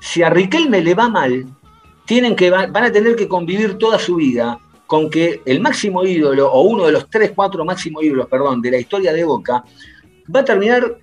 si 0.00 0.22
a 0.22 0.30
Riquelme 0.30 0.80
le 0.80 0.94
va 0.94 1.08
mal, 1.08 1.46
tienen 2.04 2.34
que, 2.34 2.50
van 2.50 2.76
a 2.76 2.90
tener 2.90 3.14
que 3.14 3.28
convivir 3.28 3.78
toda 3.78 3.98
su 3.98 4.16
vida 4.16 4.58
con 4.86 5.08
que 5.08 5.42
el 5.44 5.60
máximo 5.60 6.04
ídolo, 6.04 6.50
o 6.50 6.62
uno 6.62 6.86
de 6.86 6.92
los 6.92 7.08
tres, 7.08 7.32
cuatro 7.34 7.64
máximos 7.64 8.02
ídolos, 8.02 8.26
perdón, 8.26 8.60
de 8.60 8.72
la 8.72 8.78
historia 8.78 9.12
de 9.12 9.22
Boca, 9.22 9.62
va 10.34 10.40
a 10.40 10.44
terminar 10.44 10.98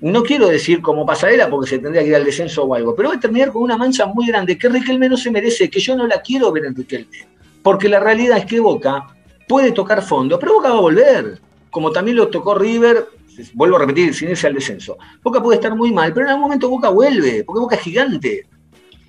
no 0.00 0.22
quiero 0.22 0.48
decir 0.48 0.82
como 0.82 1.06
pasarela 1.06 1.48
porque 1.48 1.70
se 1.70 1.78
tendría 1.78 2.02
que 2.02 2.08
ir 2.08 2.16
al 2.16 2.24
descenso 2.24 2.64
o 2.64 2.74
algo, 2.74 2.94
pero 2.94 3.08
va 3.10 3.14
a 3.14 3.20
terminar 3.20 3.50
con 3.50 3.62
una 3.62 3.76
mancha 3.76 4.06
muy 4.06 4.26
grande 4.26 4.58
que 4.58 4.68
Riquelme 4.68 5.08
no 5.08 5.16
se 5.16 5.30
merece, 5.30 5.70
que 5.70 5.80
yo 5.80 5.96
no 5.96 6.06
la 6.06 6.20
quiero 6.20 6.52
ver 6.52 6.66
en 6.66 6.74
Riquelme. 6.74 7.26
Porque 7.62 7.88
la 7.88 7.98
realidad 7.98 8.38
es 8.38 8.44
que 8.44 8.60
Boca 8.60 9.15
puede 9.46 9.72
tocar 9.72 10.02
fondo, 10.02 10.38
pero 10.38 10.54
Boca 10.54 10.70
va 10.70 10.78
a 10.78 10.80
volver, 10.80 11.40
como 11.70 11.90
también 11.92 12.16
lo 12.16 12.28
tocó 12.28 12.54
River, 12.54 13.08
vuelvo 13.54 13.76
a 13.76 13.80
repetir, 13.80 14.14
sin 14.14 14.30
irse 14.30 14.46
al 14.46 14.54
descenso. 14.54 14.96
Boca 15.22 15.42
puede 15.42 15.56
estar 15.56 15.74
muy 15.74 15.92
mal, 15.92 16.12
pero 16.12 16.26
en 16.26 16.30
algún 16.30 16.44
momento 16.44 16.68
Boca 16.68 16.88
vuelve, 16.88 17.44
porque 17.44 17.60
Boca 17.60 17.76
es 17.76 17.82
gigante. 17.82 18.46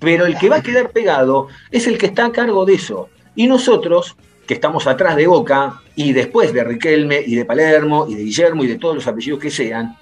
Pero 0.00 0.26
el 0.26 0.38
que 0.38 0.48
va 0.48 0.56
a 0.56 0.62
quedar 0.62 0.90
pegado 0.90 1.48
es 1.70 1.86
el 1.86 1.98
que 1.98 2.06
está 2.06 2.26
a 2.26 2.32
cargo 2.32 2.64
de 2.64 2.74
eso. 2.74 3.08
Y 3.34 3.46
nosotros, 3.46 4.16
que 4.46 4.54
estamos 4.54 4.86
atrás 4.86 5.16
de 5.16 5.26
Boca, 5.26 5.80
y 5.96 6.12
después 6.12 6.52
de 6.52 6.62
Riquelme, 6.64 7.22
y 7.26 7.34
de 7.34 7.44
Palermo, 7.44 8.06
y 8.08 8.14
de 8.14 8.22
Guillermo, 8.24 8.64
y 8.64 8.68
de 8.68 8.78
todos 8.78 8.94
los 8.94 9.06
apellidos 9.06 9.40
que 9.40 9.50
sean, 9.50 9.96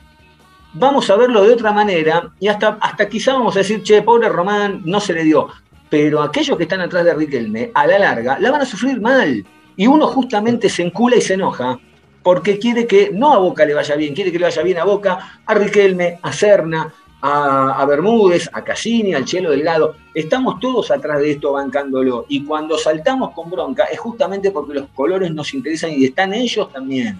vamos 0.79 1.09
a 1.09 1.16
verlo 1.16 1.42
de 1.42 1.55
otra 1.55 1.72
manera 1.72 2.31
y 2.38 2.49
hasta, 2.49 2.79
hasta 2.81 3.09
quizá 3.09 3.33
vamos 3.33 3.57
a 3.57 3.61
decir, 3.61 3.83
che, 3.83 4.03
pobre 4.03 4.29
Román, 4.29 4.83
no 4.85 5.01
se 5.01 5.14
le 5.14 5.25
dio. 5.25 5.49
Pero 5.88 6.20
aquellos 6.20 6.57
que 6.57 6.64
están 6.64 6.81
atrás 6.81 7.05
de 7.05 7.14
Riquelme, 7.14 7.70
a 7.72 7.87
la 7.87 7.99
larga, 7.99 8.38
la 8.38 8.51
van 8.51 8.62
a 8.62 8.66
sufrir 8.66 9.01
mal. 9.01 9.44
Y 9.77 9.87
uno 9.87 10.07
justamente 10.07 10.69
se 10.69 10.83
encula 10.83 11.17
y 11.17 11.21
se 11.21 11.35
enoja 11.35 11.79
porque 12.23 12.59
quiere 12.59 12.87
que 12.87 13.11
no 13.12 13.33
a 13.33 13.39
Boca 13.39 13.65
le 13.65 13.75
vaya 13.75 13.95
bien, 13.95 14.15
quiere 14.15 14.33
que 14.33 14.39
le 14.39 14.47
vaya 14.47 14.62
bien 14.62 14.79
a 14.79 14.85
Boca, 14.85 15.41
a 15.47 15.55
Riquelme, 15.55 16.19
a 16.23 16.33
Serna, 16.33 16.93
a, 17.21 17.85
Bermúdez, 17.87 18.49
a 18.53 18.62
Cassini, 18.62 19.15
al 19.15 19.25
Chelo 19.25 19.51
Delgado. 19.51 19.97
Estamos 20.15 20.61
todos 20.61 20.91
atrás 20.91 21.21
de 21.21 21.33
esto 21.33 21.53
bancándolo. 21.53 22.27
Y 22.29 22.45
cuando 22.45 22.79
saltamos 22.79 23.33
con 23.33 23.51
bronca 23.51 23.85
es 23.85 23.99
justamente 23.99 24.51
porque 24.51 24.75
los 24.75 24.89
colores 24.89 25.33
nos 25.33 25.55
interesan 25.55 25.93
y 25.93 26.05
están 26.05 26.35
ellos 26.35 26.73
también. 26.73 27.19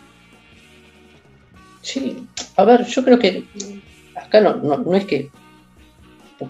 Sí, 1.83 2.27
a 2.57 2.65
ver, 2.65 2.85
yo 2.87 3.05
creo 3.05 3.19
que 3.19 3.45
acá 4.15 4.41
no, 4.41 4.57
no, 4.57 4.95
es 4.95 5.05
que. 5.05 5.31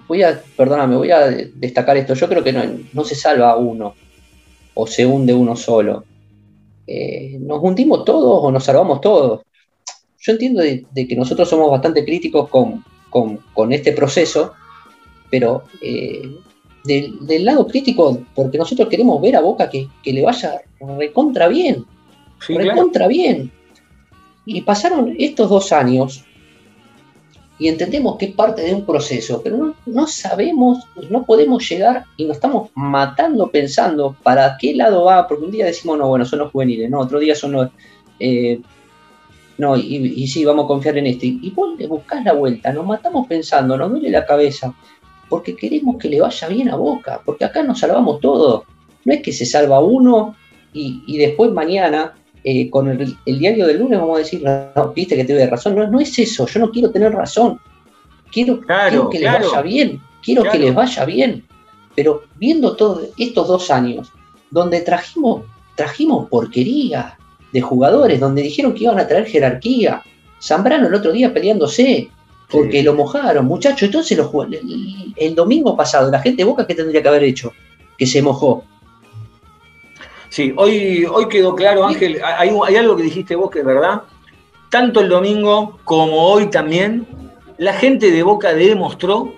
Voy 0.09 0.23
a, 0.23 0.43
perdóname, 0.57 0.97
voy 0.97 1.11
a 1.13 1.27
destacar 1.29 1.97
esto. 1.97 2.15
Yo 2.15 2.29
creo 2.29 2.43
que 2.43 2.53
no, 2.93 3.05
se 3.05 3.15
salva 3.15 3.57
uno 3.57 3.95
o 4.77 4.87
se 4.87 5.07
hunde 5.07 5.33
uno 5.33 5.57
solo. 5.57 6.05
Eh, 6.87 7.39
¿Nos 7.41 7.63
hundimos 7.63 8.05
todos 8.05 8.45
o 8.45 8.53
nos 8.53 8.63
salvamos 8.63 9.01
todos? 9.01 9.41
Yo 10.21 10.33
entiendo 10.33 10.63
de, 10.63 10.85
que 11.09 11.17
nosotros 11.17 11.49
somos 11.49 11.71
bastante 11.71 12.05
críticos 12.05 12.49
con, 12.51 13.73
este 13.73 13.93
proceso, 13.93 14.53
pero 15.31 15.65
eh, 15.81 16.23
del, 16.85 17.45
lado 17.45 17.67
crítico, 17.67 18.21
porque 18.35 18.59
nosotros 18.59 18.89
queremos 18.89 19.21
ver 19.23 19.37
a 19.37 19.41
Boca 19.41 19.71
que, 19.71 19.89
le 20.05 20.23
vaya 20.23 20.61
recontra 20.99 21.49
bien. 21.49 21.85
recontra 22.47 23.09
bien. 23.09 23.51
Y 24.45 24.61
pasaron 24.61 25.17
estos 25.19 25.49
dos 25.49 25.73
años 25.73 26.26
y 27.59 27.69
entendemos 27.69 28.17
que 28.17 28.27
es 28.27 28.35
parte 28.35 28.63
de 28.63 28.75
un 28.75 28.85
proceso, 28.85 29.41
pero 29.43 29.75
no, 29.87 30.07
sabemos, 30.07 30.87
no 31.09 31.25
podemos 31.25 31.67
llegar 31.69 32.05
y 32.17 32.25
nos 32.25 32.37
estamos 32.37 32.71
matando 32.75 33.51
pensando 33.51 34.15
para 34.23 34.57
qué 34.59 34.75
lado 34.75 35.05
va, 35.05 35.27
porque 35.27 35.45
un 35.47 35.51
día 35.51 35.65
decimos, 35.65 35.99
no, 35.99 36.09
bueno, 36.09 36.27
son 36.27 36.41
los 36.41 36.53
juveniles, 36.53 36.91
no, 36.91 37.01
otro 37.01 37.19
día 37.19 37.35
son 37.35 37.53
los... 37.53 37.71
Eh, 38.21 38.61
no, 39.59 39.75
y, 39.75 40.27
sí, 40.27 40.45
vamos 40.45 40.67
a 40.67 40.69
confiar 40.69 40.99
en 40.99 41.07
este. 41.07 41.29
Y 41.29 41.51
vos 41.51 41.79
le 41.79 41.87
buscás 41.87 42.23
la 42.23 42.35
vuelta, 42.35 42.75
nos 42.75 42.85
matamos 42.85 43.27
pensando, 43.27 43.79
nos 43.79 43.91
duele 43.91 44.11
la 44.11 44.27
cabeza, 44.27 44.75
porque 45.31 45.57
queremos 45.57 45.97
que 45.97 46.11
le 46.11 46.21
vaya 46.21 46.49
bien 46.49 46.69
a 46.69 46.77
Boca, 46.77 47.23
porque 47.25 47.47
acá 47.47 47.63
nos 47.63 47.79
salvamos 47.79 48.21
todos. 48.21 48.65
No 49.07 49.15
es 49.15 49.23
que 49.23 49.33
se 49.33 49.47
salva 49.47 49.81
uno 49.81 50.37
y, 50.75 51.03
y 51.07 51.17
después 51.17 51.53
mañana 51.53 52.15
eh, 52.49 52.71
con 52.71 52.89
el, 52.89 53.17
diario 53.25 53.67
del 53.67 53.81
lunes 53.81 53.99
vamos 53.99 54.15
a 54.15 54.19
decir, 54.21 54.41
no, 54.41 54.93
viste 54.93 55.17
que 55.17 55.25
te 55.25 55.35
doy 55.35 55.47
razón. 55.47 55.75
No, 55.75 55.85
no 55.89 55.99
es 55.99 56.17
eso, 56.17 56.47
yo 56.47 56.61
no 56.61 56.71
quiero 56.71 56.93
tener 56.93 57.13
razón. 57.13 57.59
Quiero, 58.31 58.61
que 58.61 59.19
les 59.19 59.33
vaya 59.33 59.63
bien, 59.63 60.01
quiero 60.23 60.45
que 60.45 60.57
les 60.57 60.73
vaya 60.73 61.05
bien. 61.05 61.43
Pero 61.97 62.23
viendo 62.37 62.77
todos 62.77 63.09
estos 63.19 63.49
dos 63.49 63.69
años, 63.73 64.13
donde 64.53 64.81
trajimos, 64.83 65.43
trajimos 65.75 66.29
porquería 66.29 67.19
de 67.53 67.61
jugadores, 67.61 68.21
donde 68.21 68.43
dijeron 68.43 68.75
que 68.75 68.85
iban 68.85 69.01
a 69.01 69.09
traer 69.09 69.27
jerarquía, 69.27 70.05
Zambrano 70.41 70.87
el 70.87 70.95
otro 70.95 71.11
día 71.11 71.35
peleándose, 71.35 72.11
porque 72.49 72.81
lo 72.85 72.95
mojaron, 72.95 73.47
muchachos. 73.47 73.83
Entonces 73.83 74.17
el, 74.17 75.15
el, 75.17 75.35
domingo 75.35 75.77
pasado, 75.77 76.13
la 76.13 76.21
gente 76.21 76.45
de 76.45 76.49
Boca, 76.49 76.65
¿qué 76.65 76.77
tendría 76.77 77.03
que 77.03 77.09
haber 77.09 77.25
hecho? 77.25 77.53
Que 77.99 78.07
se 78.07 78.23
mojó. 78.23 78.63
Sí, 80.29 80.53
hoy, 80.57 81.05
hoy 81.05 81.29
quedó 81.29 81.55
claro, 81.55 81.87
Ángel, 81.87 82.21
hay, 82.23 82.51
hay 82.67 82.77
algo 82.77 82.97
que 82.97 83.03
dijiste 83.05 83.37
vos 83.37 83.51
que 83.51 83.61
es 83.61 83.65
verdad. 83.65 84.03
Tanto 84.71 85.01
el 85.01 85.09
domingo 85.09 85.79
como 85.85 86.29
hoy 86.29 86.49
también, 86.49 87.07
la 87.59 87.73
gente 87.73 88.11
de 88.11 88.23
Boca 88.23 88.53
demostró 88.53 89.33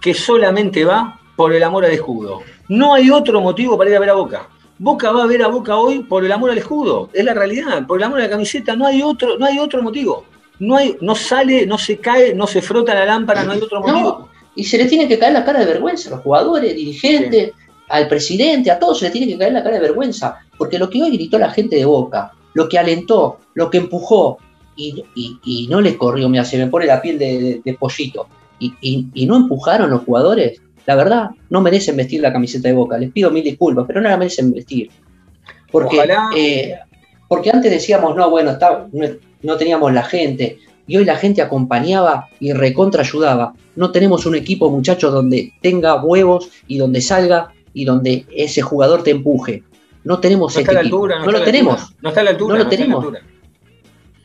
que 0.00 0.14
solamente 0.14 0.84
va 0.84 1.20
por 1.36 1.52
el 1.52 1.62
amor 1.62 1.84
al 1.84 1.92
escudo. 1.92 2.40
No 2.68 2.94
hay 2.94 3.10
otro 3.10 3.40
motivo 3.40 3.76
para 3.76 3.90
ir 3.90 3.96
a 3.96 4.00
ver 4.00 4.10
a 4.10 4.14
Boca. 4.14 4.48
Boca 4.78 5.10
va 5.10 5.24
a 5.24 5.26
ver 5.26 5.42
a 5.42 5.48
Boca 5.48 5.76
hoy 5.76 6.00
por 6.00 6.24
el 6.24 6.32
amor 6.32 6.50
al 6.50 6.58
escudo. 6.58 7.10
Es 7.12 7.24
la 7.24 7.34
realidad, 7.34 7.86
por 7.86 7.98
el 7.98 8.04
amor 8.04 8.20
a 8.20 8.24
la 8.24 8.30
camiseta. 8.30 8.76
No 8.76 8.86
hay 8.86 9.02
otro, 9.02 9.38
no 9.38 9.46
hay 9.46 9.58
otro 9.58 9.82
motivo. 9.82 10.24
No, 10.60 10.76
hay, 10.76 10.96
no 11.00 11.14
sale, 11.14 11.66
no 11.66 11.78
se 11.78 11.98
cae, 11.98 12.34
no 12.34 12.46
se 12.46 12.62
frota 12.62 12.94
la 12.94 13.04
lámpara, 13.04 13.44
no 13.44 13.52
hay 13.52 13.60
otro 13.60 13.80
motivo. 13.80 14.28
y 14.54 14.64
se 14.64 14.78
le 14.78 14.86
tiene 14.86 15.06
que 15.06 15.18
caer 15.18 15.32
la 15.32 15.44
cara 15.44 15.60
de 15.60 15.66
vergüenza 15.66 16.08
a 16.08 16.12
los 16.14 16.22
jugadores, 16.22 16.74
dirigentes, 16.74 17.52
al 17.88 18.08
presidente, 18.08 18.70
a 18.70 18.78
todos 18.78 18.98
se 18.98 19.06
le 19.06 19.10
tiene 19.10 19.26
que 19.26 19.38
caer 19.38 19.52
la 19.52 19.62
cara 19.62 19.76
de 19.76 19.82
vergüenza. 19.82 20.38
Porque 20.56 20.78
lo 20.78 20.90
que 20.90 21.02
hoy 21.02 21.10
gritó 21.10 21.38
la 21.38 21.50
gente 21.50 21.76
de 21.76 21.84
Boca, 21.84 22.32
lo 22.54 22.68
que 22.68 22.78
alentó, 22.78 23.38
lo 23.54 23.70
que 23.70 23.78
empujó, 23.78 24.38
y, 24.76 25.66
no 25.68 25.80
le 25.80 25.96
corrió, 25.96 26.28
mira, 26.28 26.44
se 26.44 26.56
me 26.56 26.68
pone 26.68 26.86
la 26.86 27.02
piel 27.02 27.18
de, 27.18 27.76
pollito, 27.78 28.28
y, 28.60 29.26
no 29.26 29.36
empujaron 29.36 29.90
los 29.90 30.02
jugadores, 30.02 30.60
la 30.86 30.94
verdad, 30.94 31.30
no 31.50 31.60
merecen 31.60 31.96
vestir 31.96 32.20
la 32.20 32.32
camiseta 32.32 32.68
de 32.68 32.74
Boca. 32.74 32.96
Les 32.96 33.12
pido 33.12 33.30
mil 33.30 33.44
disculpas, 33.44 33.84
pero 33.86 34.00
no 34.00 34.08
la 34.08 34.16
merecen 34.16 34.52
vestir. 34.52 34.90
Porque, 35.70 36.02
eh, 36.36 36.76
porque 37.28 37.50
antes 37.50 37.70
decíamos, 37.70 38.16
no, 38.16 38.30
bueno, 38.30 38.56
no, 39.42 39.56
teníamos 39.56 39.92
la 39.92 40.02
gente, 40.02 40.58
y 40.86 40.96
hoy 40.96 41.04
la 41.04 41.16
gente 41.16 41.42
acompañaba 41.42 42.28
y 42.40 42.52
recontra 42.52 43.02
ayudaba. 43.02 43.52
No 43.76 43.92
tenemos 43.92 44.24
un 44.24 44.34
equipo, 44.34 44.70
muchachos, 44.70 45.12
donde 45.12 45.52
tenga 45.60 46.02
huevos 46.02 46.48
y 46.66 46.78
donde 46.78 47.02
salga 47.02 47.52
y 47.74 47.84
donde 47.84 48.26
ese 48.34 48.62
jugador 48.62 49.02
te 49.02 49.10
empuje. 49.10 49.62
No 50.04 50.20
tenemos 50.20 50.54
no 50.54 50.60
este 50.60 50.72
equipo. 50.72 51.08
no, 51.08 51.30
lo 51.30 51.42
tenemos. 51.42 51.94
No 52.00 52.08
está 52.08 52.20
a 52.20 52.24
la 52.24 52.30
altura. 52.30 52.56
No 52.56 52.64
lo 52.64 52.68
tenemos. 52.68 53.04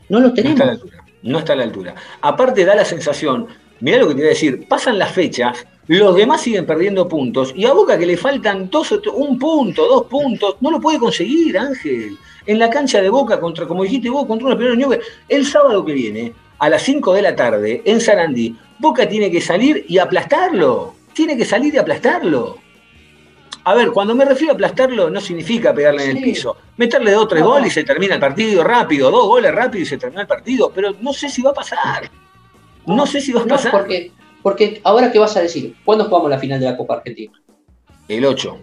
No 0.08 0.20
lo 0.20 0.32
tenemos. 0.32 0.58
No 0.58 0.62
está 0.62 0.62
a 0.62 0.66
la 0.66 0.72
altura. 0.72 1.04
No 1.22 1.38
está 1.38 1.52
a 1.52 1.56
la 1.56 1.64
altura. 1.64 1.94
Aparte 2.20 2.64
da 2.64 2.74
la 2.74 2.84
sensación, 2.84 3.46
mirá 3.80 3.98
lo 3.98 4.08
que 4.08 4.14
te 4.14 4.20
voy 4.20 4.26
a 4.26 4.30
decir, 4.30 4.66
pasan 4.68 4.98
las 4.98 5.12
fechas, 5.12 5.66
los 5.86 6.16
demás 6.16 6.40
siguen 6.40 6.64
perdiendo 6.64 7.08
puntos 7.08 7.52
y 7.54 7.66
a 7.66 7.72
Boca 7.72 7.98
que 7.98 8.06
le 8.06 8.16
faltan 8.16 8.70
dos, 8.70 8.92
un 9.14 9.38
punto, 9.38 9.86
dos 9.86 10.04
puntos, 10.06 10.56
no 10.60 10.70
lo 10.70 10.80
puede 10.80 10.98
conseguir, 10.98 11.58
Ángel. 11.58 12.16
En 12.46 12.58
la 12.58 12.70
cancha 12.70 13.02
de 13.02 13.08
Boca, 13.08 13.40
contra, 13.40 13.66
como 13.66 13.82
dijiste 13.82 14.08
vos, 14.08 14.26
contra 14.26 14.46
una 14.46 14.56
primera 14.56 14.76
Nube, 14.76 15.00
el 15.28 15.46
sábado 15.46 15.84
que 15.84 15.92
viene, 15.92 16.32
a 16.58 16.68
las 16.68 16.82
5 16.82 17.14
de 17.14 17.22
la 17.22 17.36
tarde, 17.36 17.82
en 17.84 18.00
Sarandí, 18.00 18.56
Boca 18.78 19.08
tiene 19.08 19.30
que 19.30 19.40
salir 19.40 19.84
y 19.88 19.98
aplastarlo. 19.98 20.94
Tiene 21.12 21.36
que 21.36 21.44
salir 21.44 21.74
y 21.74 21.78
aplastarlo. 21.78 22.58
A 23.66 23.74
ver, 23.74 23.92
cuando 23.92 24.14
me 24.14 24.26
refiero 24.26 24.52
a 24.52 24.54
aplastarlo, 24.54 25.08
no 25.08 25.20
significa 25.20 25.72
pegarle 25.72 26.04
en 26.04 26.16
el 26.18 26.22
piso. 26.22 26.56
Meterle 26.76 27.12
dos 27.12 27.24
o 27.24 27.28
tres 27.28 27.42
goles 27.42 27.68
y 27.68 27.70
se 27.70 27.84
termina 27.84 28.14
el 28.14 28.20
partido 28.20 28.62
rápido, 28.62 29.10
dos 29.10 29.26
goles 29.26 29.54
rápido 29.54 29.82
y 29.82 29.86
se 29.86 29.96
termina 29.96 30.22
el 30.22 30.26
partido, 30.26 30.70
pero 30.74 30.94
no 31.00 31.14
sé 31.14 31.30
si 31.30 31.40
va 31.40 31.50
a 31.50 31.54
pasar. 31.54 32.10
No 32.86 33.06
sé 33.06 33.22
si 33.22 33.32
va 33.32 33.42
a 33.42 33.46
pasar. 33.46 33.72
porque, 33.72 34.12
porque 34.42 34.82
ahora, 34.84 35.10
¿qué 35.10 35.18
vas 35.18 35.34
a 35.38 35.40
decir? 35.40 35.74
¿Cuándo 35.82 36.04
jugamos 36.04 36.28
la 36.28 36.38
final 36.38 36.60
de 36.60 36.66
la 36.66 36.76
Copa 36.76 36.96
Argentina? 36.96 37.32
El 38.06 38.26
8. 38.26 38.58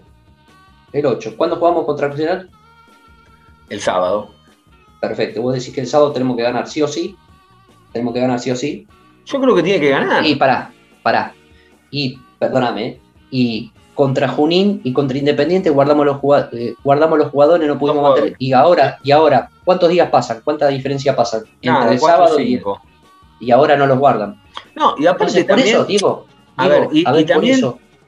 El 0.93 1.05
8. 1.07 1.33
¿Cuándo 1.35 1.55
jugamos 1.55 1.85
contra 1.85 2.05
el 2.05 2.11
Nacional? 2.11 2.49
El 3.69 3.81
sábado. 3.81 4.29
Perfecto. 4.99 5.41
Vos 5.41 5.55
decís 5.55 5.73
que 5.73 5.81
el 5.81 5.87
sábado 5.87 6.11
tenemos 6.11 6.37
que 6.37 6.43
ganar 6.43 6.67
sí 6.67 6.81
o 6.83 6.87
sí. 6.87 7.15
Tenemos 7.91 8.13
que 8.13 8.19
ganar 8.19 8.39
sí 8.39 8.51
o 8.51 8.55
sí. 8.55 8.87
Yo 9.25 9.41
creo 9.41 9.55
que 9.55 9.63
tiene 9.63 9.79
que 9.79 9.89
ganar. 9.89 10.23
Y 10.23 10.35
pará, 10.35 10.71
pará. 11.01 11.33
Y, 11.89 12.19
perdóname, 12.37 12.99
y 13.31 13.71
contra 13.93 14.27
Junín 14.27 14.81
y 14.83 14.93
contra 14.93 15.17
Independiente 15.17 15.69
guardamos 15.69 16.05
los, 16.05 16.17
jugadores, 16.17 16.53
eh, 16.53 16.75
guardamos 16.83 17.19
los 17.19 17.29
jugadores, 17.29 17.67
no 17.67 17.77
pudimos 17.77 18.03
mantener. 18.03 18.35
Y 18.39 18.53
ahora, 18.53 18.97
y 19.03 19.11
ahora, 19.11 19.49
¿cuántos 19.63 19.89
días 19.89 20.09
pasan? 20.09 20.41
¿Cuánta 20.43 20.67
diferencia 20.67 21.15
pasa 21.15 21.43
entre 21.61 21.93
el 21.93 21.99
sábado 21.99 22.39
y, 22.39 22.61
y, 23.39 23.51
ahora 23.51 23.75
no 23.75 23.85
los 23.85 23.99
guardan? 23.99 24.41
No, 24.75 24.95
y 24.97 25.05
aparte 25.05 25.43
también. 25.43 25.75
Por 25.75 25.81
eso, 25.81 25.85
digo, 25.85 26.25
a 26.57 26.67
ver, 26.67 26.87
y, 26.91 27.03
también, 27.25 27.59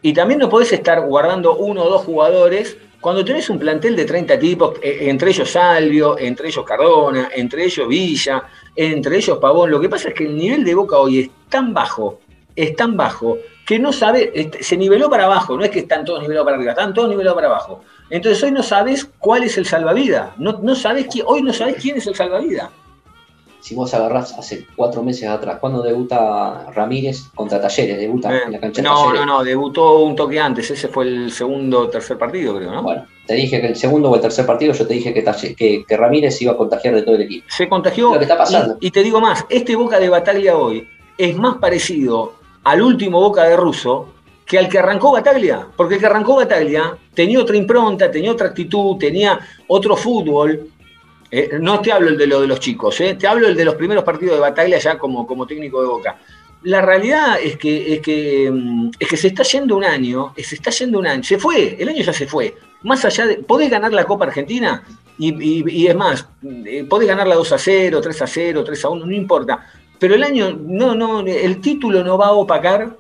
y 0.02 0.14
también 0.14 0.40
no 0.40 0.50
podés 0.50 0.72
estar 0.72 1.02
guardando 1.02 1.56
uno 1.56 1.84
o 1.84 1.90
dos 1.90 2.04
jugadores 2.04 2.78
cuando 3.04 3.26
tenés 3.26 3.50
un 3.50 3.60
plantel 3.60 3.98
de 3.98 4.06
30 4.06 4.40
tipos, 4.40 4.80
eh, 4.82 5.10
entre 5.10 5.32
ellos 5.32 5.52
Salvio, 5.52 6.18
entre 6.18 6.48
ellos 6.48 6.64
Cardona, 6.64 7.30
entre 7.36 7.66
ellos 7.66 7.86
Villa, 7.86 8.44
entre 8.74 9.18
ellos 9.18 9.40
Pavón. 9.40 9.70
Lo 9.70 9.82
que 9.82 9.90
pasa 9.90 10.08
es 10.08 10.14
que 10.14 10.24
el 10.24 10.38
nivel 10.38 10.64
de 10.64 10.74
Boca 10.74 10.98
hoy 10.98 11.20
es 11.20 11.30
tan 11.50 11.74
bajo, 11.74 12.22
es 12.56 12.74
tan 12.78 12.96
bajo, 12.96 13.38
que 13.66 13.80
no 13.80 13.94
sabe, 13.94 14.32
este, 14.34 14.64
se 14.64 14.78
niveló 14.78 15.10
para 15.10 15.26
abajo, 15.26 15.58
no 15.58 15.64
es 15.64 15.72
que 15.72 15.80
están 15.80 16.04
todos 16.06 16.22
nivelados 16.22 16.46
para 16.46 16.58
arriba, 16.58 16.72
están 16.72 16.94
todos 16.94 17.10
nivelados 17.10 17.36
para 17.36 17.48
abajo. 17.48 17.82
Entonces 18.10 18.44
hoy 18.44 18.52
no 18.52 18.64
sabes 18.64 19.10
cuál 19.20 19.44
es 19.44 19.58
el 19.58 19.66
salvavidas, 19.66 20.38
no, 20.38 20.60
no 20.62 20.76
sabes 20.76 21.08
quién, 21.10 21.26
hoy 21.28 21.42
no 21.42 21.54
sabes 21.54 21.78
quién 21.82 21.98
es 21.98 22.08
el 22.08 22.16
salvavidas. 22.16 22.70
Si 23.62 23.76
vos 23.76 23.94
agarrás 23.94 24.38
hace 24.38 24.68
cuatro 24.76 25.02
meses 25.02 25.30
atrás, 25.30 25.58
¿cuándo 25.62 25.82
debuta 25.82 26.70
Ramírez 26.76 27.30
contra 27.34 27.62
Talleres? 27.62 27.98
¿Debuta 27.98 28.38
en 28.44 28.52
la 28.52 28.60
cancha 28.60 28.82
de 28.82 28.88
No, 28.90 29.14
no, 29.14 29.26
no, 29.26 29.42
debutó 29.42 30.00
un 30.00 30.18
toque 30.18 30.38
antes, 30.38 30.70
ese 30.70 30.90
fue 30.90 31.06
el 31.06 31.32
segundo 31.32 31.80
o 31.80 31.90
tercer 31.90 32.18
partido, 32.18 32.58
creo, 32.58 32.70
¿no? 32.70 32.84
Bueno, 32.84 33.06
te 33.26 33.36
dije 33.36 33.62
que 33.62 33.68
el 33.68 33.78
segundo 33.78 34.12
o 34.12 34.16
el 34.16 34.22
tercer 34.22 34.46
partido 34.46 34.74
yo 34.74 34.86
te 34.86 34.96
dije 34.96 35.14
que, 35.14 35.86
que, 35.88 35.98
Ramírez 35.98 36.42
iba 36.42 36.52
a 36.52 36.58
contagiar 36.58 36.94
de 36.94 37.04
todo 37.04 37.16
el 37.16 37.22
equipo. 37.22 37.46
Se 37.48 37.70
contagió. 37.70 38.20
está 38.20 38.38
pasando. 38.38 38.76
Y, 38.82 38.88
y 38.88 38.92
te 38.92 39.02
digo 39.02 39.22
más, 39.22 39.46
este 39.48 39.78
Boca 39.78 39.98
de 39.98 40.10
Bataglia 40.10 40.58
hoy 40.58 40.86
es 41.18 41.38
más 41.38 41.56
parecido 41.56 42.43
al 42.64 42.82
último 42.82 43.20
Boca 43.20 43.44
de 43.44 43.56
Russo 43.56 44.14
que 44.46 44.60
al 44.60 44.70
que 44.70 44.80
arrancó 44.80 45.12
Bataglia, 45.12 45.68
porque 45.76 45.96
el 45.96 46.00
que 46.00 46.06
arrancó 46.06 46.36
Bataglia 46.36 46.98
tenía 47.14 47.40
otra 47.40 47.56
impronta, 47.56 48.12
tenía 48.12 48.32
otra 48.32 48.48
actitud, 48.48 48.98
tenía 48.98 49.40
otro 49.68 49.96
fútbol. 49.96 50.68
Eh, 51.32 51.58
no 51.60 51.80
te 51.80 51.92
hablo 51.92 52.10
el 52.10 52.18
de 52.18 52.28
lo 52.28 52.42
de 52.42 52.48
los 52.48 52.60
chicos, 52.60 53.00
eh, 53.02 53.16
te 53.16 53.26
hablo 53.26 53.48
el 53.48 53.56
de 53.56 53.66
los 53.66 53.76
primeros 53.76 54.04
partidos 54.04 54.36
de 54.36 54.42
Bataglia 54.42 54.78
ya 54.78 54.98
como, 54.98 55.26
como 55.26 55.48
técnico 55.48 55.82
de 55.82 55.88
Boca. 55.88 56.18
La 56.64 56.82
realidad 56.82 57.38
es 57.42 57.58
que, 57.58 57.96
es, 57.96 58.02
que, 58.02 58.52
mm, 58.52 58.92
es 59.00 59.08
que 59.08 59.18
se 59.18 59.28
está 59.28 59.44
yendo 59.44 59.76
un 59.76 59.84
año, 59.84 60.34
se 60.38 60.56
está 60.56 60.70
yendo 60.70 61.00
un 61.00 61.08
año, 61.08 61.24
se 61.24 61.38
fue, 61.38 61.76
el 61.80 61.90
año 61.90 62.04
ya 62.04 62.14
se 62.14 62.28
fue. 62.28 62.56
Más 62.84 63.04
allá 63.06 63.26
de, 63.26 63.38
podés 63.38 63.72
ganar 63.72 63.92
la 63.92 64.06
Copa 64.06 64.26
Argentina 64.26 64.84
y, 65.18 65.88
es 65.88 65.96
más, 65.96 66.28
eh, 66.66 66.86
podés 66.88 67.08
ganarla 67.08 67.36
2 67.36 67.52
a 67.54 67.58
0, 67.58 68.02
3 68.02 68.22
a 68.22 68.28
0, 68.28 68.64
3 68.64 68.86
a 68.86 68.90
1, 68.90 69.06
no 69.06 69.12
importa 69.12 69.66
pero 70.00 70.16
el 70.16 70.24
año, 70.24 70.58
no, 70.60 70.96
no, 70.96 71.22
el 71.22 71.62
título 71.62 72.04
no 72.04 72.18
va 72.18 72.28
a 72.28 72.34
opacar, 72.34 72.98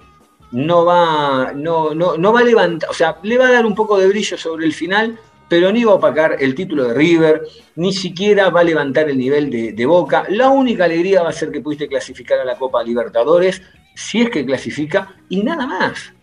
no 0.51 0.85
va, 0.85 1.51
no, 1.53 1.93
no, 1.93 2.17
no 2.17 2.33
va 2.33 2.39
a 2.41 2.43
levantar, 2.43 2.89
o 2.89 2.93
sea, 2.93 3.17
le 3.23 3.37
va 3.37 3.47
a 3.47 3.51
dar 3.51 3.65
un 3.65 3.75
poco 3.75 3.97
de 3.97 4.07
brillo 4.07 4.37
sobre 4.37 4.65
el 4.65 4.73
final, 4.73 5.17
pero 5.49 5.71
ni 5.71 5.83
va 5.83 5.93
a 5.93 5.95
opacar 5.95 6.37
el 6.39 6.55
título 6.55 6.85
de 6.85 6.93
River, 6.93 7.43
ni 7.75 7.91
siquiera 7.93 8.49
va 8.49 8.61
a 8.61 8.63
levantar 8.63 9.09
el 9.09 9.17
nivel 9.17 9.49
de, 9.49 9.85
Boca. 9.85 10.25
La 10.29 10.49
única 10.49 10.85
alegría 10.85 11.23
va 11.23 11.29
a 11.29 11.33
ser 11.33 11.51
que 11.51 11.61
pudiste 11.61 11.87
clasificar 11.87 12.39
a 12.39 12.45
la 12.45 12.57
Copa 12.57 12.83
Libertadores, 12.83 13.61
si 13.95 14.21
es 14.21 14.29
que 14.29 14.45
clasifica, 14.45 15.15
y 15.29 15.43
nada 15.43 15.67
más. 15.67 16.13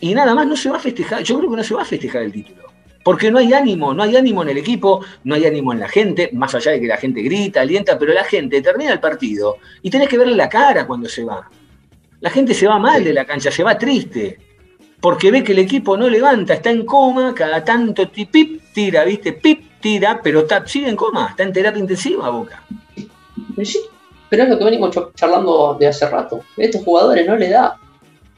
Y 0.00 0.14
nada 0.14 0.34
más, 0.34 0.46
no 0.46 0.56
se 0.56 0.70
va 0.70 0.76
a 0.76 0.80
festejar, 0.80 1.22
yo 1.22 1.38
creo 1.38 1.50
que 1.50 1.56
no 1.56 1.64
se 1.64 1.74
va 1.74 1.82
a 1.82 1.86
festejar 1.86 2.22
el 2.22 2.32
título 2.32 2.63
porque 3.04 3.30
no 3.30 3.38
hay 3.38 3.52
ánimo, 3.52 3.94
no 3.94 4.02
hay 4.02 4.16
ánimo 4.16 4.42
en 4.42 4.48
el 4.48 4.58
equipo, 4.58 5.04
no 5.24 5.34
hay 5.34 5.44
ánimo 5.44 5.72
en 5.72 5.80
la 5.80 5.88
gente, 5.88 6.30
más 6.32 6.54
allá 6.54 6.72
de 6.72 6.80
que 6.80 6.86
la 6.86 6.96
gente 6.96 7.20
grita, 7.20 7.60
alienta, 7.60 7.98
pero 7.98 8.14
la 8.14 8.24
gente 8.24 8.60
termina 8.62 8.92
el 8.92 8.98
partido 8.98 9.58
y 9.82 9.90
tenés 9.90 10.08
que 10.08 10.18
verle 10.18 10.34
la 10.34 10.48
cara 10.48 10.86
cuando 10.86 11.08
se 11.08 11.22
va. 11.22 11.48
La 12.20 12.30
gente 12.30 12.54
se 12.54 12.66
va 12.66 12.78
mal 12.78 13.04
de 13.04 13.12
la 13.12 13.26
cancha, 13.26 13.50
se 13.50 13.62
va 13.62 13.76
triste, 13.76 14.38
porque 15.00 15.30
ve 15.30 15.44
que 15.44 15.52
el 15.52 15.58
equipo 15.58 15.98
no 15.98 16.08
levanta, 16.08 16.54
está 16.54 16.70
en 16.70 16.86
coma, 16.86 17.34
cada 17.34 17.62
tanto 17.62 18.10
pip 18.10 18.62
tira, 18.72 19.04
¿viste? 19.04 19.34
Pip 19.34 19.80
tira, 19.80 20.20
pero 20.22 20.40
está, 20.40 20.66
sigue 20.66 20.88
en 20.88 20.96
coma, 20.96 21.28
está 21.28 21.42
en 21.42 21.52
terapia 21.52 21.80
intensiva, 21.80 22.30
Boca. 22.30 22.64
Sí, 23.62 23.80
pero 24.30 24.44
es 24.44 24.48
lo 24.48 24.58
que 24.58 24.64
venimos 24.64 24.96
charlando 25.14 25.76
de 25.78 25.88
hace 25.88 26.08
rato. 26.08 26.40
Estos 26.56 26.82
jugadores 26.82 27.26
no 27.26 27.36
les 27.36 27.50
da, 27.50 27.76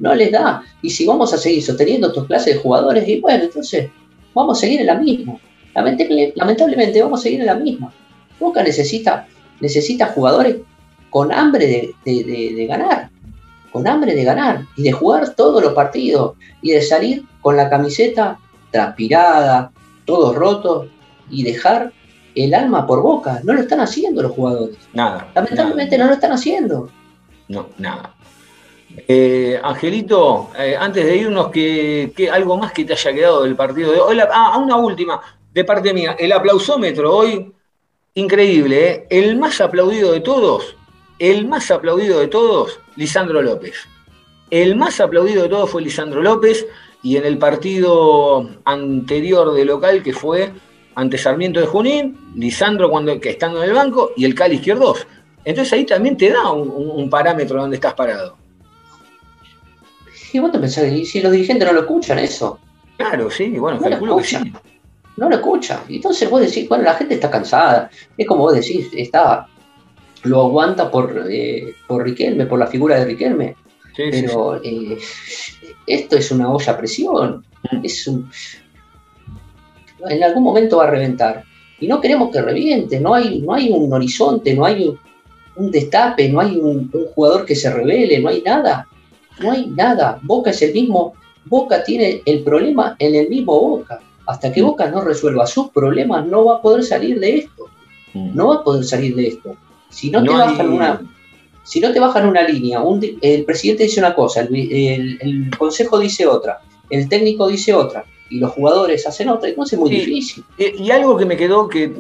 no 0.01 0.13
les 0.13 0.33
da. 0.33 0.65
Y 0.83 0.91
si 0.91 1.07
vamos 1.07 1.33
a 1.33 1.39
seguir 1.39 1.63
sosteniendo 1.63 2.09
estos 2.09 2.27
clases 2.27 2.55
de 2.55 2.61
jugadores, 2.61 3.07
y 3.07 3.21
bueno, 3.21 3.45
entonces 3.45 3.89
vamos 4.37 4.59
a 4.59 4.61
seguir 4.61 4.81
en 4.81 4.87
la 4.87 4.95
misma. 4.97 5.39
Lamentablemente 5.75 7.03
vamos 7.03 7.21
a 7.21 7.23
seguir 7.23 7.41
en 7.41 7.47
la 7.47 7.55
misma. 7.55 7.93
Boca 8.39 8.63
necesita, 8.63 9.27
necesita 9.61 10.07
jugadores 10.09 10.57
con 11.11 11.33
hambre 11.33 11.95
de, 12.05 12.67
ganar, 12.69 13.09
con 13.73 13.89
hambre 13.89 14.15
de 14.15 14.25
ganar 14.25 14.65
y 14.77 14.83
de 14.83 14.93
jugar 14.93 15.35
todos 15.35 15.63
los 15.63 15.73
partidos 15.73 16.35
y 16.61 16.73
de 16.73 16.83
salir 16.83 17.25
con 17.41 17.57
la 17.57 17.71
camiseta 17.71 18.39
transpirada, 18.71 19.73
todos 20.05 20.37
rotos 20.37 20.89
y 21.31 21.43
dejar 21.43 21.93
el 22.35 22.53
alma 22.53 22.87
por 22.87 23.01
boca. 23.01 23.41
No 23.43 23.55
lo 23.55 23.61
están 23.63 23.81
haciendo 23.81 24.23
los 24.23 24.33
jugadores. 24.33 24.77
Nada. 24.93 25.31
Lamentablemente 25.35 25.97
no 25.97 26.07
lo 26.07 26.13
están 26.13 26.33
haciendo. 26.33 26.91
No, 27.49 27.69
nada. 27.79 28.15
Eh, 29.09 29.61
Angelito, 29.63 30.51
eh, 30.59 30.77
antes 30.79 31.05
de 31.05 31.17
irnos, 31.17 31.51
que, 31.51 32.31
algo 32.33 32.57
más 32.57 32.73
que 32.73 32.85
te 32.85 32.95
haya 32.95 33.13
quedado 33.13 33.43
del 33.43 33.57
partido 33.57 33.93
de 33.93 34.01
hoy. 34.01 34.19
Ah, 34.33 34.59
una 34.59 34.77
última, 34.77 35.21
de 35.53 35.65
parte 35.65 35.93
mía. 35.93 36.17
El 36.19 36.33
aplausómetro 36.33 37.15
hoy, 37.15 37.53
increíble, 38.15 38.89
¿eh? 38.89 39.07
El 39.11 39.37
más 39.37 39.61
aplaudido 39.61 40.13
de 40.13 40.21
todos, 40.21 40.77
el 41.19 41.47
más 41.47 41.71
aplaudido 41.71 42.21
de 42.21 42.29
todos, 42.29 42.79
Lisandro 42.97 43.43
López. 43.43 43.87
El 44.51 44.77
más 44.77 45.01
aplaudido 45.01 45.43
de 45.43 45.49
todos 45.49 45.71
fue 45.71 45.83
Lisandro 45.83 46.23
López 46.23 46.67
y 47.03 47.17
en 47.17 47.25
el 47.25 47.39
partido 47.39 48.49
anterior 48.65 49.53
de 49.55 49.65
local, 49.65 50.03
que 50.03 50.13
fue 50.13 50.53
ante 50.95 51.19
Sarmiento 51.19 51.61
de 51.61 51.67
Junín, 51.67 52.19
Lisandro 52.35 52.91
cuando, 52.91 53.21
que 53.21 53.31
estando 53.31 53.63
en 53.63 53.71
el 53.71 53.75
banco 53.77 54.13
y 54.17 54.25
el 54.25 54.35
Cali 54.35 54.57
izquierdo. 54.57 54.95
Entonces 55.45 55.73
ahí 55.73 55.85
también 55.85 56.17
te 56.17 56.31
da 56.31 56.51
un, 56.51 57.09
parámetro 57.09 57.61
donde 57.61 57.77
estás 57.77 57.95
parado. 57.95 58.37
Vos 60.41 60.53
te 60.53 60.59
pensás, 60.59 60.93
y 60.93 61.05
si 61.05 61.21
los 61.21 61.33
dirigentes 61.33 61.67
no 61.67 61.75
lo 61.75 61.81
escuchan 61.81 62.19
eso. 62.19 62.59
Claro, 62.97 63.31
sí, 63.31 63.51
bueno, 63.51 63.81
calculo 63.81 64.17
que 64.19 64.25
sí. 64.25 64.53
No 65.17 65.29
lo 65.29 65.37
escuchan. 65.37 65.81
Entonces 65.89 66.29
vos 66.29 66.41
decís, 66.41 66.69
bueno, 66.69 66.85
la 66.85 66.95
gente 66.95 67.15
está 67.15 67.31
cansada. 67.31 67.91
Es 68.17 68.27
como 68.27 68.43
vos 68.43 68.55
decís, 68.55 68.89
está, 68.95 69.47
lo 70.25 70.43
aguanta 70.43 70.91
por, 70.91 71.27
eh, 71.31 71.75
por 71.87 72.05
Riquelme, 72.05 72.47
por 72.47 72.59
la 72.59 72.67
figura 72.67 72.99
de 72.99 73.07
Riquelme. 73.07 73.57
pero 73.97 74.61
eh, 74.63 74.99
esto 75.87 76.17
es 76.17 76.31
una 76.31 76.51
olla 76.51 76.73
a 76.73 76.79
presión. 76.79 77.45
Es 77.83 78.07
un, 78.07 78.31
en 80.09 80.23
algún 80.23 80.43
momento 80.43 80.79
va 80.79 80.85
a 80.85 80.91
reventar. 80.91 81.45
Y 81.79 81.89
no 81.89 82.01
queremos 82.01 82.31
que 82.31 82.41
reviente, 82.41 83.01
no 83.01 83.15
hay, 83.15 83.41
no 83.41 83.55
hay 83.55 83.71
un 83.71 83.93
horizonte, 83.93 84.55
no 84.55 84.65
hay 84.65 84.97
un, 85.57 85.71
destape, 85.71 86.29
no 86.29 86.41
hay 86.41 86.57
un, 86.57 86.91
jugador 87.15 87.45
que 87.45 87.55
se 87.55 87.71
revele, 87.71 88.21
no 88.21 88.29
hay 88.29 88.43
nada. 88.43 88.89
No 89.41 89.53
hay 89.53 89.67
nada. 89.67 90.19
Boca 90.23 90.51
es 90.51 90.63
el 90.63 90.73
mismo, 90.73 91.15
Boca 91.45 91.85
tiene 91.85 92.23
el 92.25 92.43
problema 92.43 92.97
en 92.99 93.15
el 93.15 93.29
mismo 93.29 93.59
Boca. 93.59 94.01
Hasta 94.27 94.53
que 94.53 94.63
mm. 94.63 94.67
Boca 94.67 94.91
no 94.91 95.03
resuelva 95.03 95.47
sus 95.47 95.71
problemas, 95.71 96.27
no 96.27 96.45
va 96.47 96.57
a 96.57 96.63
poder 96.63 96.83
salir 96.83 97.21
de 97.21 97.39
esto. 97.39 97.67
Mm. 98.15 98.35
No 98.35 98.49
va 98.49 98.57
a 98.57 98.65
poder 98.65 98.85
salir 98.85 99.15
de 99.15 99.29
esto. 99.29 99.57
Si 99.89 100.11
no, 100.11 100.23
te 100.23 100.31
bajan 100.31 100.69
una, 100.69 101.01
si 101.63 101.81
no 101.81 101.93
te 101.93 102.01
bajan 102.01 102.29
una 102.29 102.43
línea, 102.43 102.81
el 103.23 103.45
presidente 103.45 103.85
dice 103.85 104.01
una 104.01 104.15
cosa, 104.15 104.41
el, 104.41 105.51
consejo 105.57 105.99
dice 105.99 106.27
otra, 106.27 106.61
el 106.91 107.09
técnico 107.09 107.49
dice 107.49 107.73
otra, 107.73 108.05
y 108.29 108.39
los 108.41 108.51
jugadores 108.53 109.07
hacen 109.07 109.29
otra, 109.29 109.49
entonces 109.49 109.75
es 109.75 109.79
muy 109.79 109.91
difícil. 109.91 110.45
Y, 110.59 110.91
algo 110.91 111.17
que 111.17 111.25
me 111.25 111.37
quedó, 111.37 111.69
que, 111.69 111.93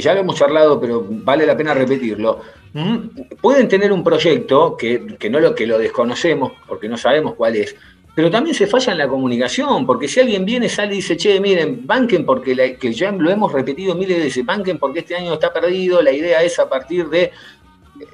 ya 0.00 0.14
lo 0.14 0.20
hemos 0.20 0.36
charlado, 0.36 0.80
pero 0.80 1.04
vale 1.08 1.46
la 1.46 1.56
pena 1.56 1.74
repetirlo. 1.74 2.40
Mm, 2.72 3.36
pueden 3.40 3.68
tener 3.68 3.92
un 3.92 4.04
proyecto 4.04 4.76
que, 4.76 5.16
no 5.30 5.40
lo 5.40 5.54
que 5.54 5.66
lo 5.66 5.78
desconocemos, 5.78 6.52
porque 6.68 6.88
no 6.88 6.96
sabemos 6.96 7.34
cuál 7.34 7.56
es, 7.56 7.74
pero 8.14 8.30
también 8.30 8.54
se 8.54 8.66
falla 8.66 8.92
en 8.92 8.98
la 8.98 9.08
comunicación, 9.08 9.86
porque 9.86 10.06
si 10.06 10.20
alguien 10.20 10.44
viene, 10.44 10.68
sale 10.68 10.92
y 10.92 10.96
dice, 10.96 11.16
che, 11.16 11.40
miren, 11.40 11.86
banquen 11.86 12.26
porque 12.26 12.76
que 12.78 12.92
ya 12.92 13.10
lo 13.12 13.30
hemos 13.30 13.52
repetido 13.52 13.94
miles 13.94 14.18
de 14.18 14.24
veces, 14.24 14.44
banquen 14.44 14.78
porque 14.78 15.00
este 15.00 15.16
año 15.16 15.34
está 15.34 15.52
perdido, 15.52 16.02
la 16.02 16.12
idea 16.12 16.42
es 16.42 16.58
a 16.58 16.68
partir 16.68 17.08
de 17.08 17.30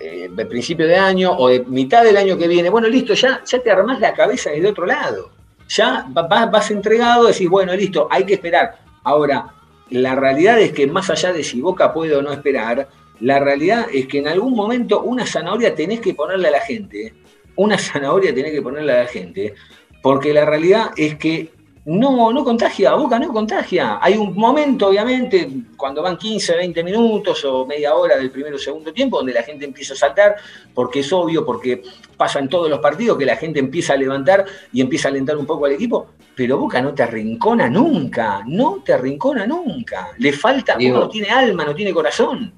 eh, 0.01 0.31
principio 0.49 0.87
de 0.87 0.97
año 0.97 1.33
o 1.37 1.49
de 1.49 1.65
mitad 1.65 2.05
del 2.05 2.17
año 2.17 2.39
que 2.39 2.47
viene, 2.47 2.71
bueno, 2.71 2.89
listo, 2.89 3.15
ya, 3.15 3.43
ya 3.45 3.59
te 3.59 3.71
armás 3.71 3.99
la 4.01 4.15
cabeza 4.15 4.51
desde 4.51 4.69
otro 4.69 4.87
lado 4.87 5.36
ya 5.69 6.07
vas, 6.09 6.51
vas 6.51 6.71
entregado, 6.71 7.27
decís, 7.27 7.49
bueno, 7.49 7.75
listo, 7.75 8.09
hay 8.11 8.25
que 8.25 8.35
esperar. 8.35 8.79
Ahora, 9.05 9.55
la 9.91 10.15
realidad 10.15 10.61
es 10.61 10.73
que 10.73 10.87
más 10.87 11.11
allá 11.11 11.33
de 11.33 11.45
si 11.45 11.61
Boca 11.61 11.93
puede 11.93 12.15
o 12.17 12.23
no 12.23 12.33
esperar, 12.33 12.89
la 13.21 13.39
realidad 13.39 13.87
es 13.93 14.07
que 14.07 14.19
en 14.19 14.29
algún 14.29 14.55
momento 14.55 15.03
una 15.03 15.27
zanahoria 15.27 15.75
tenés 15.75 16.01
que 16.01 16.15
ponerle 16.15 16.49
a 16.49 16.53
la 16.53 16.61
gente, 16.61 17.15
una 17.57 17.79
zanahoria 17.79 18.35
tenés 18.35 18.53
que 18.53 18.63
ponerle 18.63 18.93
a 18.93 19.03
la 19.05 19.07
gente, 19.07 19.55
porque 20.03 20.33
la 20.33 20.45
realidad 20.45 20.91
es 20.97 21.17
que 21.17 21.51
no, 21.87 22.33
no 22.33 22.45
contagia, 22.45 22.95
Boca 22.95 23.17
no 23.19 23.33
contagia. 23.33 23.99
Hay 24.03 24.17
un 24.17 24.35
momento, 24.35 24.89
obviamente, 24.89 25.49
cuando 25.77 26.03
van 26.03 26.17
15, 26.17 26.57
20 26.57 26.83
minutos 26.83 27.45
o 27.45 27.65
media 27.65 27.95
hora 27.95 28.17
del 28.17 28.33
primero 28.33 28.57
o 28.57 28.59
segundo 28.59 28.93
tiempo, 28.93 29.19
donde 29.19 29.33
la 29.33 29.45
gente 29.45 29.65
empieza 29.65 29.95
a 29.95 29.97
saltar, 29.97 30.35
porque 30.75 31.01
es 31.01 31.13
obvio, 31.13 31.47
porque 31.47 31.83
pasa 32.17 32.41
en 32.41 32.49
todos 32.49 32.69
los 32.69 32.81
partidos 32.81 33.17
que 33.17 33.25
la 33.25 33.37
gente 33.37 33.61
empieza 33.61 33.93
a 33.93 33.97
levantar 33.97 34.45
y 34.73 34.81
empieza 34.81 35.07
a 35.07 35.13
alentar 35.13 35.37
un 35.37 35.47
poco 35.47 35.67
al 35.67 35.73
equipo, 35.73 36.09
pero 36.35 36.59
Boca 36.59 36.83
no 36.83 36.93
te 36.93 37.05
arrincona 37.05 37.71
nunca, 37.71 38.43
no 38.45 38.83
te 38.85 38.93
arrincona 38.93 39.47
nunca. 39.47 40.09
Le 40.19 40.33
falta, 40.33 40.75
Boca 40.75 40.89
no 40.89 41.09
tiene 41.09 41.29
alma, 41.29 41.65
no 41.65 41.75
tiene 41.75 41.95
corazón. 41.95 42.53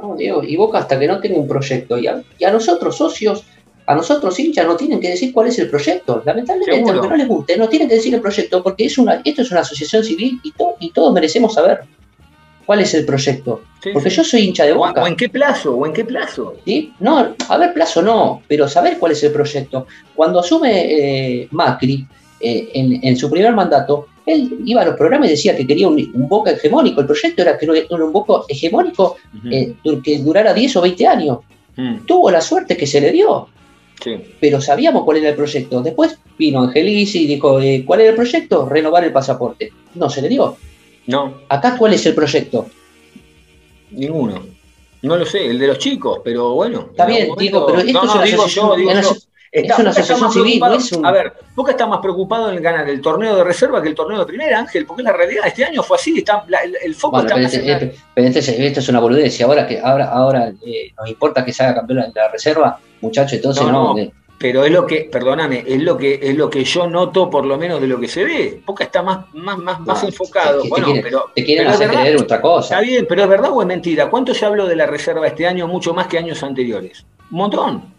No, 0.00 0.14
Diego, 0.14 0.44
y 0.44 0.54
Boca 0.54 0.78
hasta 0.78 0.96
que 1.00 1.08
no 1.08 1.18
tenga 1.18 1.40
un 1.40 1.48
proyecto, 1.48 1.98
y 1.98 2.06
a 2.06 2.50
nosotros 2.52 2.96
socios 2.96 3.44
a 3.86 3.94
nosotros 3.94 4.38
hinchas 4.38 4.66
no 4.66 4.76
tienen 4.76 5.00
que 5.00 5.10
decir 5.10 5.32
cuál 5.32 5.48
es 5.48 5.58
el 5.58 5.70
proyecto. 5.70 6.22
Lamentablemente, 6.24 6.90
aunque 6.90 7.08
no 7.08 7.16
les 7.16 7.28
guste, 7.28 7.56
no 7.56 7.68
tienen 7.68 7.88
que 7.88 7.94
decir 7.94 8.14
el 8.14 8.20
proyecto 8.20 8.62
porque 8.62 8.86
es 8.86 8.98
una, 8.98 9.22
esto 9.24 9.42
es 9.42 9.50
una 9.50 9.60
asociación 9.60 10.02
civil 10.02 10.40
y, 10.42 10.52
y 10.80 10.90
todos 10.90 11.12
merecemos 11.12 11.54
saber 11.54 11.80
cuál 12.66 12.80
es 12.80 12.92
el 12.94 13.06
proyecto. 13.06 13.62
porque 13.92 14.10
yo 14.10 14.24
soy 14.24 14.42
hincha 14.42 14.64
de 14.64 14.72
Boca. 14.72 15.02
O 15.02 15.06
en 15.06 15.16
qué 15.16 15.28
plazo, 15.28 15.76
o 15.76 15.86
en 15.86 15.92
qué 15.92 16.04
plazo. 16.04 16.56
¿Sí? 16.64 16.92
No, 16.98 17.34
a 17.48 17.56
ver, 17.56 17.72
plazo 17.72 18.02
no, 18.02 18.42
pero 18.48 18.68
saber 18.68 18.98
cuál 18.98 19.12
es 19.12 19.22
el 19.22 19.32
proyecto. 19.32 19.86
Cuando 20.14 20.40
asume 20.40 21.42
eh, 21.42 21.48
Macri 21.52 22.04
eh, 22.40 22.70
en, 22.74 23.16
su 23.16 23.30
primer 23.30 23.54
mandato, 23.54 24.08
él 24.26 24.58
iba 24.64 24.82
a 24.82 24.84
los 24.84 24.96
programas 24.96 25.28
y 25.28 25.30
decía 25.30 25.56
que 25.56 25.66
quería 25.66 25.86
un, 25.86 26.10
Boca 26.28 26.50
hegemónico. 26.50 27.00
El 27.00 27.06
proyecto 27.06 27.42
era 27.42 27.56
que 27.56 27.66
era 27.66 28.04
un 28.04 28.12
Boca 28.12 28.42
hegemónico 28.48 29.16
eh, 29.50 29.74
que 30.02 30.18
durara 30.18 30.52
10 30.52 30.76
o 30.76 30.80
20 30.82 31.06
años. 31.06 31.38
Mm. 31.76 32.06
Tuvo 32.06 32.30
la 32.30 32.40
suerte 32.40 32.76
que 32.76 32.86
se 32.86 33.00
le 33.00 33.12
dio. 33.12 33.48
Pero 34.40 34.60
sabíamos 34.60 35.04
cuál 35.04 35.18
era 35.18 35.30
el 35.30 35.36
proyecto. 35.36 35.82
Después 35.82 36.18
vino 36.38 36.60
Angelis 36.60 37.14
y 37.14 37.26
dijo, 37.26 37.60
eh, 37.60 37.82
¿cuál 37.86 38.00
era 38.00 38.10
el 38.10 38.16
proyecto? 38.16 38.68
Renovar 38.68 39.04
el 39.04 39.12
pasaporte. 39.12 39.72
No, 39.94 40.10
se 40.10 40.22
le 40.22 40.28
dio. 40.28 40.56
No. 41.06 41.34
Acá, 41.48 41.76
¿cuál 41.78 41.94
es 41.94 42.04
el 42.06 42.14
proyecto? 42.14 42.66
Ninguno. 43.90 44.44
No 45.02 45.16
lo 45.16 45.24
sé, 45.24 45.46
el 45.46 45.58
de 45.58 45.68
los 45.68 45.78
chicos, 45.78 46.20
pero 46.24 46.54
bueno. 46.54 46.88
Está 46.90 47.06
bien, 47.06 47.28
digo, 47.38 47.66
pero 47.66 47.78
esto 47.78 48.04
es 48.04 48.14
una 48.14 48.22
asociación, 48.22 49.16
es 49.60 49.78
una 49.78 49.90
asociación 49.90 50.32
civil, 50.32 50.60
no 50.60 50.74
es 50.74 50.92
un... 50.92 51.06
A 51.06 51.12
ver, 51.12 51.32
Boca 51.54 51.70
está 51.70 51.86
más 51.86 52.00
preocupado 52.00 52.50
en 52.52 52.62
ganar 52.62 52.88
el 52.88 53.00
torneo 53.00 53.36
de 53.36 53.44
reserva 53.44 53.80
que 53.80 53.88
el 53.88 53.94
torneo 53.94 54.18
de 54.18 54.26
primera, 54.26 54.58
Ángel, 54.58 54.84
porque 54.84 55.02
la 55.02 55.12
realidad 55.12 55.46
este 55.46 55.64
año 55.64 55.82
fue 55.82 55.96
así, 55.96 56.18
está, 56.18 56.44
el, 56.82 56.94
foco 56.94 57.20
está 57.20 57.34
pero, 57.34 57.46
este, 57.46 57.72
este, 57.72 57.94
pero 58.14 58.26
este 58.26 58.66
esto 58.66 58.80
es 58.80 58.88
una 58.88 59.00
boludez, 59.00 59.40
y 59.40 59.42
ahora 59.42 59.66
que 59.66 59.80
ahora, 59.80 60.10
ahora 60.10 60.52
eh, 60.66 60.92
nos 60.98 61.08
importa 61.08 61.44
que 61.44 61.52
se 61.52 61.62
haga 61.62 61.76
campeón 61.76 62.12
de 62.12 62.20
la 62.20 62.28
reserva, 62.28 62.78
muchachos, 63.00 63.34
entonces 63.34 63.64
no. 63.64 63.94
pero 64.38 64.64
es 64.64 64.70
lo 64.70 64.86
que, 64.86 65.08
perdóname, 65.10 65.64
es 65.66 65.80
lo 65.80 65.96
que 65.96 66.20
es 66.22 66.36
lo 66.36 66.50
que 66.50 66.62
yo 66.62 66.86
noto 66.86 67.30
por 67.30 67.46
lo 67.46 67.56
menos 67.56 67.80
de 67.80 67.86
lo 67.86 67.98
que 67.98 68.08
se 68.08 68.24
ve. 68.24 68.60
Boca 68.66 68.84
está 68.84 69.02
más, 69.02 69.32
más, 69.32 69.56
más, 69.56 69.80
más 69.80 70.04
enfocado. 70.04 70.62
bueno, 70.68 70.92
te 70.92 71.00
pero. 71.00 71.30
Te 71.34 71.44
quieren 71.44 71.68
hacer 71.68 71.88
creer 71.88 72.20
otra 72.20 72.42
cosa. 72.42 72.74
Está 72.74 72.86
bien, 72.86 73.06
pero 73.08 73.22
es 73.22 73.28
verdad 73.28 73.50
o 73.52 73.62
es 73.62 73.66
mentira. 73.66 74.10
¿Cuánto 74.10 74.34
se 74.34 74.44
habló 74.44 74.66
de 74.66 74.76
la 74.76 74.86
reserva 74.86 75.26
este 75.26 75.46
año 75.46 75.66
mucho 75.66 75.94
más 75.94 76.06
que 76.06 76.18
años 76.18 76.42
anteriores? 76.42 77.06
Un 77.30 77.38
montón. 77.38 77.95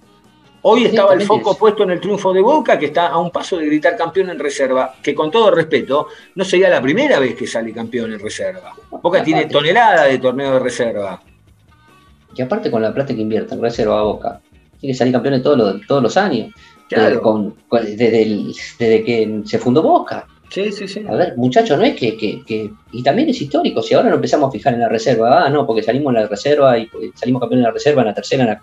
Hoy 0.70 0.84
estaba 0.84 1.14
el 1.14 1.22
foco 1.22 1.58
puesto 1.58 1.84
en 1.84 1.92
el 1.92 2.02
triunfo 2.02 2.34
de 2.34 2.42
Boca, 2.42 2.78
que 2.78 2.88
está 2.88 3.08
a 3.08 3.18
un 3.20 3.32
paso 3.32 3.58
de 3.58 3.68
gritar 3.68 3.96
campeón 3.96 4.32
en 4.32 4.38
reserva, 4.38 4.96
que 5.02 5.16
con 5.16 5.32
todo 5.32 5.50
respeto, 5.50 6.08
no 6.36 6.44
sería 6.44 6.68
la 6.68 6.82
primera 6.82 7.20
vez 7.20 7.36
que 7.36 7.48
sale 7.48 7.72
campeón 7.72 8.12
en 8.12 8.20
reserva. 8.20 8.74
Boca 9.02 9.24
tiene 9.24 9.46
tonelada 9.46 10.04
de 10.04 10.18
torneo 10.18 10.56
de 10.56 10.60
reserva. 10.60 11.22
Y 12.36 12.42
aparte 12.42 12.70
con 12.70 12.82
la 12.82 12.94
plata 12.94 13.16
que 13.16 13.22
invierte 13.22 13.56
en 13.56 13.62
reserva 13.62 13.98
a 13.98 14.04
Boca, 14.04 14.42
tiene 14.78 14.92
que 14.92 14.98
salir 14.98 15.14
campeón 15.14 15.42
todos 15.42 15.58
los, 15.58 15.88
todos 15.88 16.04
los 16.04 16.18
años. 16.18 16.54
Claro. 16.90 17.54
desde, 17.72 19.04
que 19.06 19.42
se 19.46 19.60
fundó 19.60 19.82
Boca. 19.82 20.28
Sí, 20.50 20.70
sí, 20.74 20.86
sí. 20.86 21.06
A 21.08 21.16
ver, 21.16 21.38
muchachos, 21.38 21.78
no 21.78 21.86
es 21.86 21.96
que, 21.96 22.72
Y 22.92 23.04
también 23.04 23.30
es 23.30 23.42
histórico. 23.42 23.82
Si 23.82 23.94
ahora 23.94 24.10
no 24.10 24.16
empezamos 24.16 24.50
a 24.50 24.52
fijar 24.52 24.74
en 24.74 24.82
la 24.82 24.90
reserva, 24.90 25.46
ah, 25.46 25.50
no, 25.50 25.66
porque 25.66 25.82
salimos 25.82 26.14
en 26.14 26.24
la 26.24 26.28
reserva 26.28 26.78
y 26.78 26.90
salimos 27.16 27.40
campeón 27.40 27.60
en 27.60 27.66
la 27.68 27.72
reserva, 27.72 28.02
en 28.02 28.08
la 28.10 28.14
tercera, 28.14 28.44
en 28.44 28.50
la, 28.50 28.60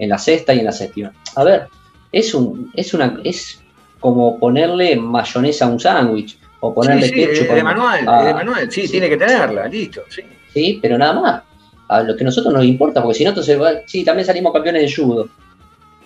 en 0.00 0.08
la 0.08 0.18
sexta 0.18 0.52
y 0.52 0.58
en 0.58 0.64
la 0.64 0.72
séptima. 0.72 1.12
A 1.36 1.44
ver, 1.44 1.68
es 2.10 2.34
un, 2.34 2.72
es 2.74 2.92
una, 2.94 3.20
es 3.22 3.62
como 4.00 4.38
ponerle 4.38 4.96
mayonesa 4.96 5.66
a 5.66 5.68
un 5.68 5.78
sándwich 5.78 6.38
o 6.60 6.74
ponerle 6.74 7.08
sí, 7.08 7.26
sí, 7.34 7.44
de 7.44 7.62
manual, 7.62 8.00
de 8.00 8.34
manual, 8.34 8.72
sí, 8.72 8.88
tiene 8.88 9.08
que 9.08 9.16
tenerla, 9.16 9.68
listo, 9.68 10.02
sí. 10.08 10.22
Sí, 10.52 10.78
pero 10.82 10.98
nada 10.98 11.12
más. 11.20 11.42
A 11.88 12.02
lo 12.02 12.16
que 12.16 12.22
a 12.22 12.26
nosotros 12.26 12.54
nos 12.54 12.64
importa, 12.64 13.02
porque 13.02 13.18
si 13.18 13.24
no, 13.24 13.30
entonces, 13.30 13.58
sí, 13.86 14.04
también 14.04 14.24
salimos 14.24 14.52
campeones 14.52 14.82
de 14.82 15.02
judo. 15.02 15.28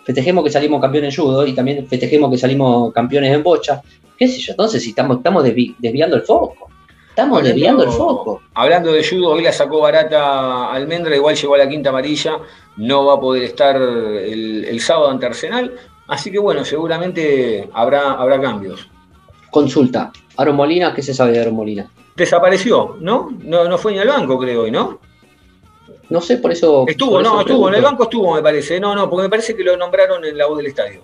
Festejemos 0.05 0.45
que 0.45 0.51
salimos 0.51 0.81
campeones 0.81 1.17
en 1.17 1.23
judo 1.23 1.47
y 1.47 1.53
también 1.53 1.87
festejemos 1.87 2.31
que 2.31 2.39
salimos 2.39 2.93
campeones 2.93 3.35
en 3.35 3.43
bocha. 3.43 3.83
¿Qué 4.17 4.29
sé 4.29 4.39
yo? 4.41 4.53
Entonces, 4.53 4.83
si 4.83 4.91
estamos, 4.91 5.19
estamos 5.19 5.45
desviando 5.45 6.17
el 6.17 6.23
foco. 6.23 6.71
Estamos 7.15 7.45
desviando 7.45 7.85
el 7.85 7.91
foco. 7.91 8.43
Hablando 8.55 8.93
de 8.93 9.09
judo, 9.09 9.29
hoy 9.29 9.45
la 9.45 9.53
sacó 9.53 9.81
barata 9.81 10.73
Almendra, 10.73 11.15
igual 11.15 11.37
llegó 11.37 11.55
a 11.55 11.59
la 11.59 11.69
quinta 11.69 11.91
amarilla 11.91 12.41
no 12.77 13.07
va 13.07 13.15
a 13.15 13.21
poder 13.21 13.45
estar 13.45 13.77
el, 13.77 14.81
sábado 14.81 15.11
ante 15.11 15.27
Arsenal. 15.27 15.77
Así 16.09 16.33
que 16.33 16.41
bueno, 16.41 16.65
seguramente 16.65 17.71
habrá, 17.73 18.15
habrá 18.15 18.41
cambios. 18.41 18.89
Consulta, 19.49 20.13
Aaron 20.37 20.57
Molina, 20.57 20.93
¿qué 20.93 21.03
se 21.03 21.15
sabe 21.15 21.31
de 21.31 21.41
Aaron 21.43 21.55
Molina? 21.55 21.89
Desapareció, 22.17 22.97
¿no? 22.99 23.31
No, 23.45 23.69
no 23.69 23.79
fue 23.79 23.93
ni 23.93 24.01
al 24.01 24.09
banco, 24.09 24.37
creo 24.37 24.63
hoy, 24.63 24.73
¿no? 24.73 24.99
No 26.11 26.21
sé, 26.21 26.39
por 26.39 26.51
eso. 26.51 26.85
Estuvo, 26.89 27.23
no, 27.23 27.41
estuvo, 27.41 27.69
en 27.69 27.77
el 27.77 27.83
banco 27.83 28.03
estuvo, 28.03 28.35
me 28.35 28.43
parece. 28.43 28.81
No, 28.81 28.95
no, 28.97 29.09
porque 29.09 29.23
me 29.23 29.31
parece 29.31 29.55
que 29.55 29.63
lo 29.63 29.77
nombraron 29.77 30.25
en 30.25 30.37
la 30.37 30.47
voz 30.47 30.57
del 30.57 30.67
estadio. 30.67 31.03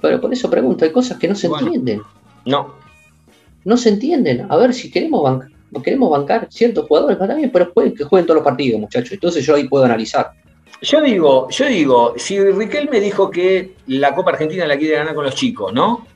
Pero 0.00 0.18
por 0.18 0.32
eso 0.32 0.48
pregunto, 0.48 0.86
hay 0.86 0.92
cosas 0.92 1.18
que 1.18 1.28
no 1.28 1.34
se 1.34 1.46
entienden. 1.46 2.00
No. 2.46 2.85
No 3.66 3.76
se 3.76 3.88
entienden. 3.88 4.46
A 4.48 4.56
ver, 4.56 4.72
si 4.72 4.92
queremos 4.92 5.24
bancar, 5.24 5.50
queremos 5.82 6.08
bancar 6.08 6.46
ciertos 6.52 6.86
jugadores, 6.86 7.16
para 7.16 7.30
también, 7.30 7.50
pero 7.50 7.72
pueden 7.72 7.96
que 7.96 8.04
jueguen 8.04 8.24
todos 8.24 8.36
los 8.36 8.44
partidos, 8.44 8.80
muchachos. 8.80 9.10
Entonces 9.10 9.44
yo 9.44 9.56
ahí 9.56 9.68
puedo 9.68 9.84
analizar. 9.84 10.30
Yo 10.82 11.02
digo, 11.02 11.50
yo 11.50 11.66
digo, 11.66 12.14
si 12.16 12.38
Riquelme 12.38 13.00
dijo 13.00 13.28
que 13.28 13.74
la 13.88 14.14
Copa 14.14 14.30
Argentina 14.30 14.68
la 14.68 14.78
quiere 14.78 14.94
ganar 14.94 15.16
con 15.16 15.24
los 15.24 15.34
chicos, 15.34 15.72
¿no? 15.72 16.06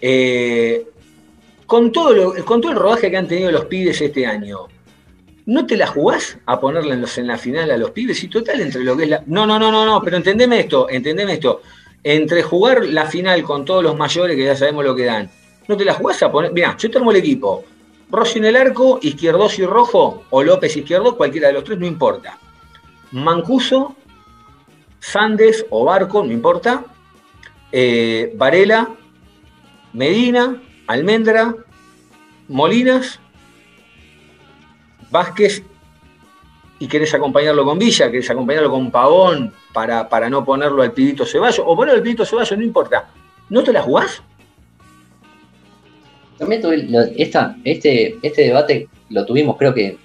Eh, 0.00 0.86
con, 1.66 1.90
todo 1.90 2.12
lo, 2.12 2.44
con 2.44 2.60
todo 2.60 2.70
el 2.70 2.78
rodaje 2.78 3.10
que 3.10 3.16
han 3.16 3.26
tenido 3.26 3.50
los 3.50 3.64
pibes 3.64 4.00
este 4.00 4.24
año, 4.24 4.68
¿no 5.46 5.66
te 5.66 5.76
la 5.76 5.88
jugás 5.88 6.38
a 6.46 6.60
ponerla 6.60 6.94
en 6.94 7.26
la 7.26 7.38
final 7.38 7.72
a 7.72 7.76
los 7.76 7.90
pibes? 7.90 8.22
Y 8.22 8.28
total, 8.28 8.60
entre 8.60 8.84
lo 8.84 8.96
que 8.96 9.02
es 9.02 9.10
la. 9.10 9.24
No, 9.26 9.48
no, 9.48 9.58
no, 9.58 9.72
no, 9.72 9.84
no, 9.84 10.00
pero 10.00 10.16
entendeme 10.16 10.60
esto, 10.60 10.88
entendeme 10.88 11.32
esto. 11.32 11.60
Entre 12.04 12.44
jugar 12.44 12.84
la 12.84 13.06
final 13.06 13.42
con 13.42 13.64
todos 13.64 13.82
los 13.82 13.96
mayores, 13.96 14.36
que 14.36 14.44
ya 14.44 14.54
sabemos 14.54 14.84
lo 14.84 14.94
que 14.94 15.06
dan, 15.06 15.28
¿no 15.70 15.76
te 15.76 15.84
la 15.84 15.94
jugás 15.94 16.20
a 16.24 16.32
poner? 16.32 16.52
Mira, 16.52 16.76
yo 16.76 16.90
tengo 16.90 17.12
el 17.12 17.18
equipo. 17.18 17.64
Rossi 18.10 18.40
en 18.40 18.46
el 18.46 18.56
arco, 18.56 18.98
izquierdos 19.02 19.56
y 19.60 19.64
rojo, 19.64 20.24
o 20.30 20.42
López 20.42 20.76
izquierdo, 20.76 21.16
cualquiera 21.16 21.46
de 21.46 21.54
los 21.54 21.62
tres, 21.62 21.78
no 21.78 21.86
importa. 21.86 22.38
Mancuso, 23.12 23.94
Sandes 24.98 25.64
o 25.70 25.84
Barco, 25.84 26.24
no 26.24 26.32
importa. 26.32 26.84
Eh, 27.70 28.32
Varela, 28.36 28.90
Medina, 29.92 30.60
Almendra, 30.88 31.54
Molinas, 32.48 33.20
Vázquez 35.08 35.62
y 36.80 36.88
querés 36.88 37.14
acompañarlo 37.14 37.64
con 37.64 37.78
Villa, 37.78 38.10
querés 38.10 38.28
acompañarlo 38.28 38.72
con 38.72 38.90
Pavón 38.90 39.54
para, 39.72 40.08
para 40.08 40.28
no 40.28 40.44
ponerlo 40.44 40.82
al 40.82 40.90
pidito 40.90 41.24
Ceballos, 41.24 41.62
o 41.64 41.76
ponerlo 41.76 41.98
al 41.98 42.02
pidito 42.02 42.24
Ceballos, 42.24 42.58
no 42.58 42.64
importa. 42.64 43.08
¿No 43.48 43.62
te 43.62 43.72
la 43.72 43.82
jugás? 43.82 44.20
También 46.40 46.62
tuve 46.62 46.88
esta, 47.18 47.54
este, 47.64 48.16
este 48.22 48.42
debate 48.44 48.88
lo 49.10 49.26
tuvimos 49.26 49.58
creo 49.58 49.74
que 49.74 49.98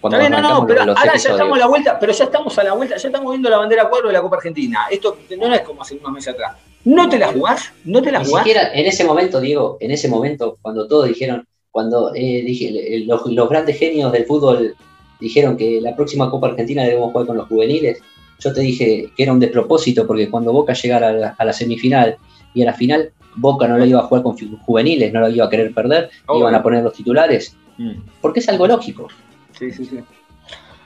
cuando 0.00 0.16
no, 0.30 0.40
no, 0.40 0.66
pero 0.66 0.80
ahora 0.82 1.16
ya 1.16 1.30
estamos 1.30 1.56
a 1.56 1.60
la 1.60 1.66
vuelta, 1.66 1.98
pero 1.98 2.12
ya 2.12 2.24
estamos 2.24 2.56
a 2.56 2.64
la 2.64 2.72
vuelta, 2.72 2.96
ya 2.96 3.08
estamos 3.08 3.30
viendo 3.32 3.50
la 3.50 3.58
bandera 3.58 3.88
cuadro 3.90 4.06
de 4.06 4.14
la 4.14 4.22
Copa 4.22 4.36
Argentina. 4.36 4.86
Esto 4.90 5.18
no 5.36 5.52
es 5.52 5.60
como 5.62 5.82
hace 5.82 5.96
unos 5.96 6.12
meses 6.12 6.32
atrás. 6.32 6.56
¿No 6.84 7.08
te 7.08 7.18
la 7.18 7.32
jugás? 7.32 7.72
¿No 7.84 8.00
te 8.00 8.12
la 8.12 8.20
jugás? 8.24 8.46
Ni 8.46 8.50
siquiera 8.50 8.72
en 8.72 8.86
ese 8.86 9.04
momento, 9.04 9.40
Diego, 9.40 9.76
en 9.80 9.90
ese 9.90 10.08
momento, 10.08 10.56
cuando 10.62 10.86
todos 10.86 11.08
dijeron, 11.08 11.46
cuando 11.70 12.14
eh, 12.14 12.42
dije, 12.46 13.04
los, 13.06 13.48
grandes 13.50 13.78
genios 13.78 14.10
del 14.12 14.24
fútbol 14.24 14.74
dijeron 15.20 15.56
que 15.56 15.80
la 15.82 15.94
próxima 15.94 16.30
Copa 16.30 16.46
Argentina 16.46 16.84
debemos 16.84 17.10
jugar 17.12 17.26
con 17.26 17.36
los 17.36 17.48
juveniles, 17.48 18.00
yo 18.38 18.52
te 18.52 18.60
dije 18.60 19.10
que 19.16 19.22
era 19.22 19.32
un 19.32 19.40
despropósito 19.40 20.06
porque 20.06 20.30
cuando 20.30 20.52
Boca 20.52 20.72
llegara 20.72 21.34
a 21.36 21.44
la, 21.44 21.52
semifinal 21.52 22.16
y 22.58 22.62
a 22.62 22.66
la 22.66 22.74
final, 22.74 23.12
Boca 23.36 23.68
no 23.68 23.78
lo 23.78 23.86
iba 23.86 24.00
a 24.00 24.02
jugar 24.02 24.24
con 24.24 24.36
juveniles, 24.36 25.12
no 25.12 25.20
lo 25.20 25.28
iba 25.28 25.46
a 25.46 25.50
querer 25.50 25.72
perder, 25.72 26.10
iban 26.34 26.54
a 26.54 26.62
poner 26.62 26.82
los 26.82 26.92
titulares, 26.92 27.56
mm. 27.76 27.92
porque 28.20 28.40
es 28.40 28.48
algo 28.48 28.66
lógico. 28.66 29.08
Sí, 29.56 29.70
sí, 29.70 29.84
sí. 29.84 30.00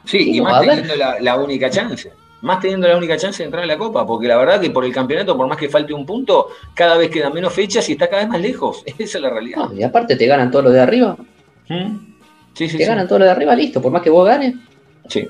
Sí, 0.05 0.37
y 0.37 0.41
más 0.41 0.61
teniendo 0.67 0.95
la, 0.97 1.37
única 1.37 1.71
chance. 1.71 2.13
Más 2.43 2.61
teniendo 2.61 2.89
la 2.89 2.97
única 2.97 3.17
chance 3.17 3.39
de 3.39 3.45
entrar 3.47 3.63
en 3.63 3.69
la 3.69 3.79
Copa, 3.79 4.07
porque 4.07 4.27
la 4.27 4.37
verdad 4.37 4.61
que 4.61 4.71
por 4.71 4.85
el 4.85 4.93
campeonato, 4.93 5.37
por 5.37 5.47
más 5.47 5.57
que 5.57 5.69
falte 5.69 5.95
un 5.95 6.05
punto, 6.05 6.49
cada 6.75 6.97
vez 6.99 7.09
quedan 7.09 7.33
menos 7.33 7.53
fechas 7.53 7.89
y 7.89 7.93
está 7.93 8.09
cada 8.09 8.23
vez 8.23 8.29
más 8.31 8.41
lejos. 8.41 8.83
Esa 8.99 9.19
es 9.19 9.23
la 9.23 9.31
realidad. 9.31 9.71
y 9.75 9.83
aparte 9.83 10.17
te 10.17 10.27
ganan 10.27 10.51
todo 10.51 10.63
lo 10.63 10.71
de 10.71 10.81
arriba. 10.81 11.17
¿Mm? 11.69 12.13
Sí, 12.53 12.69
sí, 12.69 12.77
te 12.77 12.85
ganan 12.85 13.09
todo 13.09 13.21
lo 13.21 13.25
de 13.25 13.31
arriba, 13.31 13.55
listo. 13.55 13.81
Por 13.81 13.93
más 13.93 14.03
que 14.03 14.11
vos 14.11 14.27
ganes. 14.27 14.57
Sí. 15.09 15.27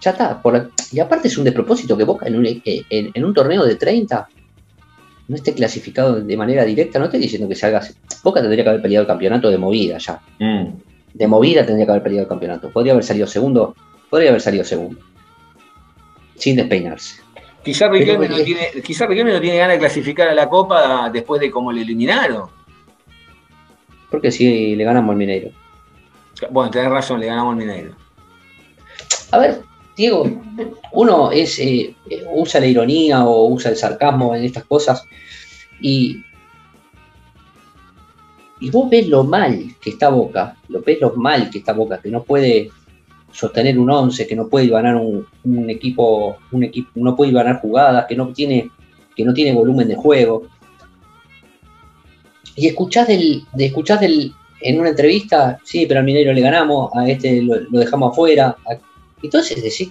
Ya 0.00 0.10
está. 0.10 0.40
y 0.90 0.98
aparte 0.98 1.28
es 1.28 1.38
un 1.38 1.44
despropósito 1.44 1.96
que 1.96 2.02
Boca 2.02 2.26
en 2.26 2.36
un, 2.36 2.46
eh, 2.46 2.62
en, 2.90 3.24
un 3.24 3.32
torneo 3.32 3.64
de 3.64 3.76
30 3.76 4.28
no 5.28 5.36
esté 5.36 5.54
clasificado 5.54 6.20
de 6.20 6.36
manera 6.36 6.64
directa. 6.64 6.98
No 6.98 7.06
estoy 7.06 7.20
diciendo 7.20 7.48
que 7.48 7.66
haga. 7.66 7.80
Boca 8.22 8.40
tendría 8.40 8.64
que 8.64 8.70
haber 8.70 8.82
peleado 8.82 9.02
el 9.02 9.08
campeonato 9.08 9.50
de 9.50 9.58
movida 9.58 9.98
ya. 9.98 10.20
Mm 10.38 10.92
de 11.14 11.26
movida 11.26 11.64
tendría 11.64 11.86
que 11.86 11.92
haber 11.92 12.02
perdido 12.02 12.22
el 12.22 12.28
campeonato. 12.28 12.70
Podría 12.70 12.92
haber 12.92 13.04
salido 13.04 13.26
segundo, 13.26 13.74
podría 14.08 14.30
haber 14.30 14.40
salido 14.40 14.64
segundo. 14.64 15.00
Sin 16.36 16.56
despeinarse. 16.56 17.20
Quizá 17.62 17.88
Riquelme, 17.88 18.28
no 18.28 18.36
tiene, 18.36 18.68
quizá 18.82 19.06
no 19.06 19.40
tiene 19.40 19.56
ganas 19.56 19.76
de 19.76 19.78
clasificar 19.78 20.28
a 20.28 20.34
la 20.34 20.48
Copa 20.48 21.10
después 21.10 21.40
de 21.40 21.50
cómo 21.50 21.70
le 21.70 21.82
eliminaron. 21.82 22.48
Porque 24.10 24.32
si 24.32 24.74
le 24.74 24.84
ganamos 24.84 25.10
al 25.10 25.16
Mineiro. 25.16 25.50
Bueno, 26.50 26.70
tenés 26.70 26.90
razón, 26.90 27.20
le 27.20 27.26
ganamos 27.26 27.52
al 27.52 27.58
Mineiro. 27.58 27.94
A 29.30 29.38
ver, 29.38 29.62
Diego, 30.02 30.28
uno 30.92 31.30
es, 31.30 31.58
eh, 31.60 31.94
usa 32.34 32.58
la 32.60 32.66
ironía 32.66 33.24
o 33.24 33.46
usa 33.46 33.70
el 33.70 33.76
sarcasmo 33.76 34.34
en 34.34 34.44
estas 34.44 34.64
cosas 34.64 35.04
y 35.80 36.24
y 38.62 38.70
vos 38.70 38.88
ves 38.88 39.08
lo 39.08 39.24
mal 39.24 39.74
que 39.80 39.90
está 39.90 40.08
Boca, 40.08 40.56
lo 40.68 40.82
ves 40.82 41.00
lo 41.00 41.14
mal 41.14 41.50
que 41.50 41.58
está 41.58 41.72
Boca, 41.72 42.00
que 42.00 42.10
no 42.10 42.22
puede 42.22 42.70
sostener 43.32 43.76
un 43.76 43.90
11, 43.90 44.26
que 44.26 44.36
no 44.36 44.48
puede 44.48 44.68
ganar 44.68 44.94
un, 44.96 45.26
equipo, 45.68 46.36
un 46.52 46.62
equipo, 46.62 46.90
no 46.94 47.16
puede 47.16 47.32
ganar 47.32 47.60
jugadas, 47.60 48.06
que 48.06 48.14
no 48.14 48.32
tiene, 48.32 48.70
que 49.16 49.24
no 49.24 49.34
tiene 49.34 49.52
volumen 49.52 49.88
de 49.88 49.96
juego. 49.96 50.44
Y 52.54 52.68
escuchás 52.68 53.08
del, 53.08 53.42
de 53.52 53.66
escuchás 53.66 54.00
en 54.02 54.80
una 54.80 54.90
entrevista, 54.90 55.58
sí, 55.64 55.86
pero 55.86 55.98
al 55.98 56.06
minero 56.06 56.32
le 56.32 56.40
ganamos, 56.40 56.90
a 56.94 57.08
este 57.08 57.42
lo, 57.42 57.58
dejamos 57.70 58.12
afuera. 58.12 58.56
Entonces 59.22 59.62
decís, 59.62 59.90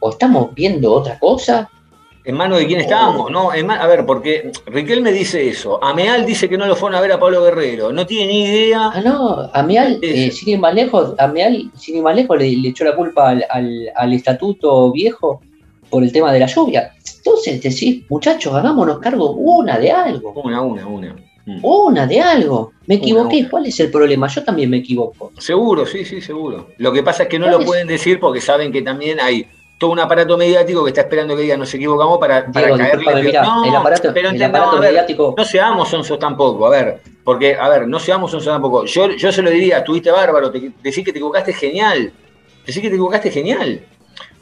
o 0.00 0.10
estamos 0.10 0.54
viendo 0.54 0.92
otra 0.92 1.18
cosa, 1.18 1.68
¿En 2.22 2.36
manos 2.36 2.58
de 2.58 2.66
quién 2.66 2.80
estábamos? 2.80 3.30
No, 3.30 3.50
a 3.50 3.86
ver, 3.86 4.04
porque 4.04 4.52
Riquelme 4.66 5.10
dice 5.10 5.48
eso. 5.48 5.82
Ameal 5.82 6.26
dice 6.26 6.50
que 6.50 6.58
no 6.58 6.66
lo 6.66 6.76
fueron 6.76 6.98
a 6.98 7.00
ver 7.00 7.12
a 7.12 7.18
Pablo 7.18 7.42
Guerrero. 7.42 7.92
No 7.92 8.06
tiene 8.06 8.26
ni 8.26 8.44
idea. 8.44 8.90
Ah, 8.92 9.00
no. 9.02 9.48
Ameal, 9.54 9.98
eh, 10.02 10.30
sin 10.30 10.50
ir 10.50 10.58
más 10.58 10.74
lejos, 10.74 11.14
Ameal, 11.18 11.70
sin 11.76 11.96
ir 11.96 12.02
más 12.02 12.14
lejos, 12.14 12.38
le, 12.38 12.68
echó 12.68 12.84
la 12.84 12.94
culpa 12.94 13.30
al, 13.30 14.12
estatuto 14.12 14.92
viejo 14.92 15.40
por 15.88 16.02
el 16.02 16.12
tema 16.12 16.30
de 16.30 16.40
la 16.40 16.46
lluvia. 16.46 16.92
Entonces 17.16 17.62
decís, 17.62 18.04
muchachos, 18.10 18.54
hagámonos 18.54 18.98
cargo 18.98 19.32
una 19.32 19.78
de 19.78 19.90
algo. 19.90 20.32
Una, 20.32 20.60
una, 20.60 20.86
una. 20.86 21.16
Mm. 21.50 21.64
Una 21.64 22.06
de 22.06 22.20
algo. 22.20 22.72
Me 22.86 22.94
equivoqué. 22.96 23.48
¿Cuál 23.48 23.66
es 23.66 23.80
el 23.80 23.90
problema? 23.90 24.28
Yo 24.28 24.44
también 24.44 24.70
me 24.70 24.76
equivoco. 24.76 25.32
Seguro, 25.38 25.84
sí, 25.84 26.04
sí, 26.04 26.20
seguro. 26.20 26.68
Lo 26.78 26.92
que 26.92 27.02
pasa 27.02 27.24
es 27.24 27.28
que 27.28 27.40
no 27.40 27.48
lo 27.50 27.64
pueden 27.64 27.88
decir 27.88 28.20
porque 28.20 28.40
saben 28.40 28.70
que 28.70 28.82
también 28.82 29.20
hay 29.20 29.48
todo 29.76 29.90
un 29.90 29.98
aparato 29.98 30.36
mediático 30.36 30.84
que 30.84 30.90
está 30.90 31.00
esperando 31.00 31.34
que 31.34 31.42
diga 31.42 31.56
nos 31.56 31.72
equivocamos 31.74 32.18
para, 32.18 32.46
para 32.52 32.76
caerle. 32.76 33.32
no, 33.32 33.64
el 33.64 33.74
aparato, 33.74 34.12
pero 34.14 34.30
mediático. 34.78 35.34
No 35.36 35.44
seamos 35.44 35.88
sonsos 35.88 36.18
tampoco, 36.18 36.66
a 36.66 36.70
ver, 36.70 37.00
porque, 37.24 37.56
a 37.56 37.68
ver, 37.68 37.88
no 37.88 37.98
seamos 37.98 38.30
sonsos 38.30 38.52
tampoco. 38.52 38.84
Yo, 38.84 39.10
yo 39.12 39.32
se 39.32 39.42
lo 39.42 39.50
diría, 39.50 39.78
estuviste 39.78 40.10
bárbaro, 40.10 40.52
te, 40.52 40.70
decir 40.82 41.02
que 41.02 41.12
te 41.12 41.18
equivocaste 41.18 41.54
genial. 41.54 42.12
Decir 42.64 42.82
que 42.82 42.90
te 42.90 42.94
equivocaste 42.94 43.30
genial. 43.30 43.80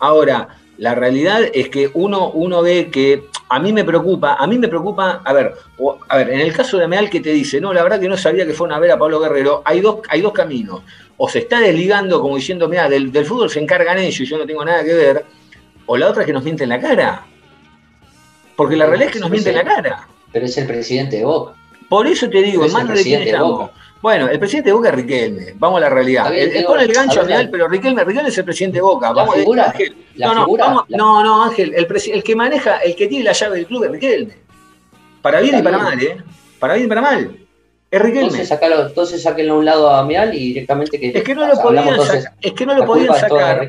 Ahora, 0.00 0.57
la 0.78 0.94
realidad 0.94 1.42
es 1.52 1.68
que 1.68 1.90
uno, 1.94 2.30
uno 2.30 2.62
ve 2.62 2.88
que 2.90 3.28
a 3.48 3.58
mí 3.58 3.72
me 3.72 3.84
preocupa, 3.84 4.34
a 4.34 4.46
mí 4.46 4.58
me 4.58 4.68
preocupa, 4.68 5.22
a 5.24 5.32
ver, 5.32 5.54
a 6.08 6.16
ver, 6.16 6.30
en 6.30 6.40
el 6.40 6.52
caso 6.52 6.78
de 6.78 6.86
Meal 6.86 7.10
que 7.10 7.20
te 7.20 7.30
dice, 7.30 7.60
no, 7.60 7.72
la 7.72 7.82
verdad 7.82 8.00
que 8.00 8.08
no 8.08 8.16
sabía 8.16 8.46
que 8.46 8.52
fueron 8.52 8.76
a 8.76 8.78
ver 8.78 8.92
a 8.92 8.98
Pablo 8.98 9.18
Guerrero, 9.20 9.62
hay 9.64 9.80
dos, 9.80 10.00
hay 10.08 10.20
dos 10.20 10.32
caminos 10.32 10.82
o 11.16 11.28
se 11.28 11.40
está 11.40 11.60
desligando 11.60 12.20
como 12.20 12.36
diciendo, 12.36 12.68
mira, 12.68 12.88
del, 12.88 13.12
fútbol 13.26 13.50
se 13.50 13.60
encargan 13.60 13.98
ellos 13.98 14.20
y 14.20 14.24
yo 14.24 14.38
no 14.38 14.46
tengo 14.46 14.64
nada 14.64 14.84
que 14.84 14.94
ver, 14.94 15.24
o 15.86 15.96
la 15.96 16.08
otra 16.08 16.22
es 16.22 16.26
que 16.26 16.32
nos 16.32 16.44
mienten 16.44 16.68
la 16.68 16.80
cara. 16.80 17.26
Porque 18.54 18.76
la 18.76 18.86
realidad 18.86 19.08
es 19.08 19.14
que 19.14 19.20
nos 19.20 19.30
mienten 19.30 19.54
la 19.54 19.64
cara. 19.64 20.08
Pero 20.32 20.46
es 20.46 20.56
el 20.58 20.66
presidente 20.66 21.16
de 21.16 21.24
Boca. 21.24 21.54
Por 21.88 22.06
eso 22.06 22.28
te 22.28 22.42
digo, 22.42 22.68
más 22.68 22.88
de 22.88 23.02
quién 23.02 23.22
estamos. 23.22 23.70
Bueno, 24.00 24.28
el 24.28 24.38
presidente 24.38 24.70
de 24.70 24.74
Boca 24.74 24.90
es 24.90 24.94
Riquelme, 24.94 25.54
vamos 25.56 25.78
a 25.78 25.80
la 25.80 25.90
realidad. 25.90 26.32
el, 26.32 26.64
pone 26.64 26.84
el 26.84 26.92
gancho 26.92 27.22
real, 27.22 27.48
pero 27.50 27.68
Riquelme, 27.68 28.04
Riquelme 28.04 28.28
es 28.28 28.38
el 28.38 28.44
presidente 28.44 28.78
de 28.78 28.82
Boca. 28.82 29.12
Vamos, 29.12 29.34
figura, 29.34 29.66
Ángel. 29.66 29.96
no, 30.16 30.34
no, 30.34 30.86
no, 30.88 31.24
no, 31.24 31.44
Ángel, 31.44 31.74
el, 31.74 31.86
el, 32.12 32.22
que 32.22 32.36
maneja, 32.36 32.78
el 32.78 32.94
que 32.94 33.08
tiene 33.08 33.24
la 33.24 33.32
llave 33.32 33.56
del 33.56 33.66
club 33.66 33.84
es 33.84 33.90
Riquelme. 33.90 34.34
Para 35.20 35.40
bien 35.40 35.58
y 35.58 35.62
para 35.62 35.78
mal, 35.78 36.00
¿eh? 36.00 36.16
Para 36.60 36.74
bien 36.74 36.86
y 36.86 36.88
para 36.88 37.00
mal. 37.00 37.36
Es 37.90 38.02
Riquelme. 38.02 38.42
Entonces, 38.42 39.22
sáquenlo 39.22 39.54
a 39.54 39.58
un 39.58 39.64
lado 39.64 39.90
a 39.90 40.04
Mial 40.04 40.34
y 40.34 40.48
directamente 40.48 41.00
que. 41.00 41.08
Es 41.08 41.24
que 41.24 41.34
no 41.34 41.46
lo 41.46 41.60
podían. 41.60 41.88
Es 42.40 42.52
que 42.52 42.66
no 42.66 42.74
lo 42.74 42.86
podían 42.86 43.14
sacar. 43.14 43.68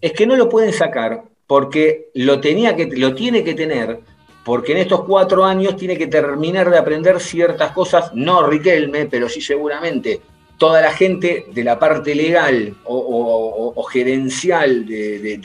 Es 0.00 0.12
que 0.12 0.26
no 0.26 0.36
lo 0.36 0.48
pueden 0.48 0.72
sacar 0.72 1.22
porque 1.52 2.08
lo 2.14 2.40
tenía 2.40 2.74
que, 2.74 2.86
lo 2.86 3.14
tiene 3.14 3.44
que 3.44 3.52
tener, 3.52 4.00
porque 4.44 4.72
en 4.72 4.78
estos 4.78 5.04
cuatro 5.04 5.44
años 5.44 5.76
tiene 5.76 5.96
que 5.96 6.08
terminar 6.08 6.70
de 6.70 6.78
aprender 6.78 7.20
ciertas 7.20 7.72
cosas, 7.72 8.12
no 8.14 8.46
Riquelme, 8.46 9.06
pero 9.06 9.28
sí 9.28 9.40
seguramente 9.40 10.20
toda 10.58 10.80
la 10.80 10.92
gente 10.92 11.46
de 11.52 11.64
la 11.64 11.78
parte 11.78 12.14
legal 12.14 12.76
o, 12.84 13.84
gerencial 13.90 14.86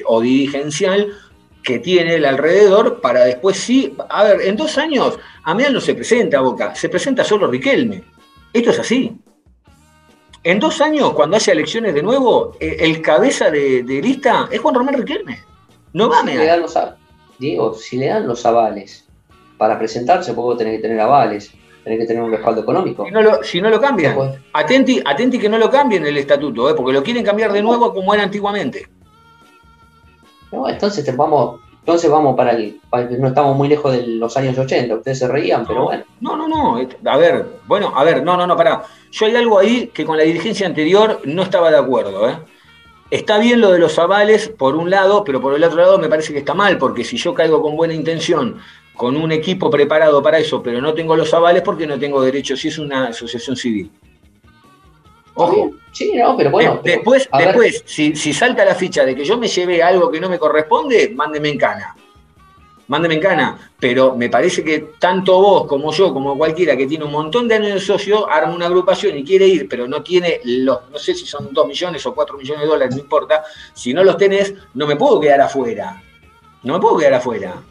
o 0.05 0.21
dirigencial 0.21 1.11
que 1.63 1.79
tiene 1.79 2.15
el 2.15 2.25
alrededor 2.25 3.01
para 3.01 3.25
después 3.25 3.57
sí. 3.57 3.93
A 4.09 4.23
ver, 4.23 4.41
en 4.41 4.55
dos 4.55 4.77
años, 4.77 5.19
Ameal 5.43 5.73
no 5.73 5.81
se 5.81 5.95
presenta 5.95 6.37
a 6.37 6.41
Boca, 6.41 6.75
se 6.75 6.87
presenta 6.87 7.23
solo 7.23 7.47
Riquelme. 7.47 8.03
Esto 8.53 8.69
es 8.69 8.79
así. 8.79 9.17
En 10.43 10.59
dos 10.59 10.79
años, 10.79 11.13
cuando 11.13 11.35
haya 11.35 11.51
elecciones 11.51 11.93
de 11.93 12.01
nuevo, 12.01 12.55
eh, 12.59 12.77
el 12.79 13.01
cabeza 13.01 13.51
de, 13.51 13.83
lista 13.83 14.47
es 14.49 14.61
Juan 14.61 14.75
Román 14.75 14.93
Riquelme. 14.93 15.43
No 15.93 16.09
va 16.09 16.19
a 16.19 16.57
los, 16.57 16.77
Diego, 17.39 17.73
si 17.73 17.97
le 17.97 18.07
dan 18.07 18.27
los 18.27 18.45
avales 18.45 19.07
para 19.57 19.77
presentarse, 19.77 20.33
porque 20.33 20.63
tenés 20.63 20.77
que 20.77 20.87
tener 20.87 20.99
avales, 20.99 21.51
tenés 21.83 21.99
que 21.99 22.05
tener 22.05 22.23
un 22.23 22.31
respaldo 22.31 22.61
económico. 22.61 23.05
Si 23.05 23.11
no 23.11 23.21
lo, 23.21 23.43
si 23.43 23.61
no 23.61 23.69
lo 23.69 23.79
cambian, 23.79 24.15
atenti, 24.53 25.01
atenti 25.03 25.39
que 25.39 25.49
no 25.49 25.57
lo 25.57 25.69
cambien 25.69 26.05
el 26.05 26.17
estatuto, 26.17 26.69
¿eh? 26.69 26.73
porque 26.75 26.93
lo 26.93 27.03
quieren 27.03 27.23
cambiar 27.23 27.51
de 27.51 27.61
nuevo 27.61 27.93
como 27.93 28.13
era 28.13 28.23
antiguamente. 28.23 28.87
No, 30.51 30.69
entonces 30.69 31.15
vamos, 31.15 31.59
entonces 31.79 32.09
vamos 32.09 32.35
para 32.35 32.51
el. 32.51 32.79
no 33.19 33.27
estamos 33.27 33.55
muy 33.55 33.67
lejos 33.67 33.93
de 33.93 34.05
los 34.07 34.35
años 34.37 34.57
80, 34.57 34.95
ustedes 34.95 35.19
se 35.19 35.27
reían, 35.27 35.65
pero 35.65 35.85
bueno. 35.85 36.03
No, 36.21 36.35
no, 36.35 36.47
no. 36.47 36.77
A 37.05 37.17
ver, 37.17 37.45
bueno, 37.67 37.93
a 37.95 38.03
ver, 38.03 38.23
no, 38.23 38.37
no, 38.37 38.47
no, 38.47 38.55
pará. 38.55 38.83
Yo 39.11 39.25
hay 39.25 39.35
algo 39.35 39.59
ahí 39.59 39.87
que 39.93 40.05
con 40.05 40.17
la 40.17 40.23
dirigencia 40.23 40.67
anterior 40.67 41.21
no 41.25 41.43
estaba 41.43 41.71
de 41.71 41.77
acuerdo, 41.77 42.29
¿eh? 42.29 42.37
Está 43.09 43.37
bien 43.37 43.61
lo 43.61 43.71
de 43.71 43.79
los 43.79 43.97
avales, 43.99 44.49
por 44.49 44.75
un 44.75 44.89
lado, 44.89 45.23
pero 45.23 45.39
por 45.39 45.53
el 45.53 45.63
otro 45.63 45.77
lado 45.77 45.97
me 45.97 46.09
parece 46.09 46.33
que 46.33 46.39
está 46.39 46.53
mal, 46.53 46.77
porque 46.77 47.05
si 47.05 47.17
yo 47.17 47.33
caigo 47.33 47.61
con 47.61 47.77
buena 47.77 47.93
intención, 47.93 48.59
con 48.95 49.15
un 49.15 49.31
equipo 49.31 49.69
preparado 49.69 50.21
para 50.21 50.39
eso, 50.39 50.61
pero 50.61 50.81
no 50.81 50.93
tengo 50.93 51.15
los 51.15 51.33
avales, 51.33 51.61
porque 51.61 51.87
no 51.87 51.97
tengo 51.97 52.21
derecho, 52.21 52.57
si 52.57 52.67
es 52.67 52.77
una 52.77 53.07
asociación 53.07 53.55
civil. 53.55 53.89
Ojo. 55.35 55.71
Sí, 55.91 56.11
no, 56.15 56.35
pero 56.35 56.51
bueno. 56.51 56.81
después, 56.83 57.29
después 57.37 57.83
si, 57.85 58.13
salta 58.33 58.65
la 58.65 58.75
ficha 58.75 59.05
de 59.05 59.15
que 59.15 59.23
yo 59.23 59.37
me 59.37 59.47
llevé 59.47 59.81
algo 59.81 60.11
que 60.11 60.19
no 60.19 60.29
me 60.29 60.37
corresponde, 60.37 61.11
mándeme 61.15 61.49
en 61.49 61.57
cana. 61.57 61.95
Mándeme 62.87 63.15
en 63.15 63.21
cana. 63.21 63.71
Pero 63.79 64.15
me 64.15 64.29
parece 64.29 64.63
que 64.63 64.93
tanto 64.99 65.39
vos 65.39 65.67
como 65.67 65.91
yo, 65.91 66.13
como 66.13 66.37
cualquiera 66.37 66.75
que 66.75 66.87
tiene 66.87 67.05
un 67.05 67.11
montón 67.11 67.47
de 67.47 67.55
años 67.55 67.73
de 67.73 67.79
socio, 67.79 68.29
arma 68.29 68.53
una 68.53 68.67
agrupación 68.67 69.17
y 69.17 69.23
quiere 69.23 69.47
ir, 69.47 69.67
pero 69.67 69.87
no 69.87 70.01
tiene 70.01 70.41
los, 70.43 70.89
no 70.89 70.97
sé 70.97 71.13
si 71.13 71.25
son 71.25 71.53
2 71.53 71.67
millones 71.67 72.05
o 72.05 72.15
4 72.15 72.37
millones 72.37 72.61
de 72.61 72.67
dólares, 72.67 72.95
no 72.95 73.01
importa. 73.01 73.43
Si 73.73 73.93
no 73.93 74.03
los 74.03 74.17
tenés, 74.17 74.53
no 74.73 74.87
me 74.87 74.95
puedo 74.95 75.19
quedar 75.19 75.41
afuera. 75.41 76.01
No 76.63 76.73
me 76.73 76.79
puedo 76.79 76.97
quedar 76.97 77.15
afuera. 77.15 77.61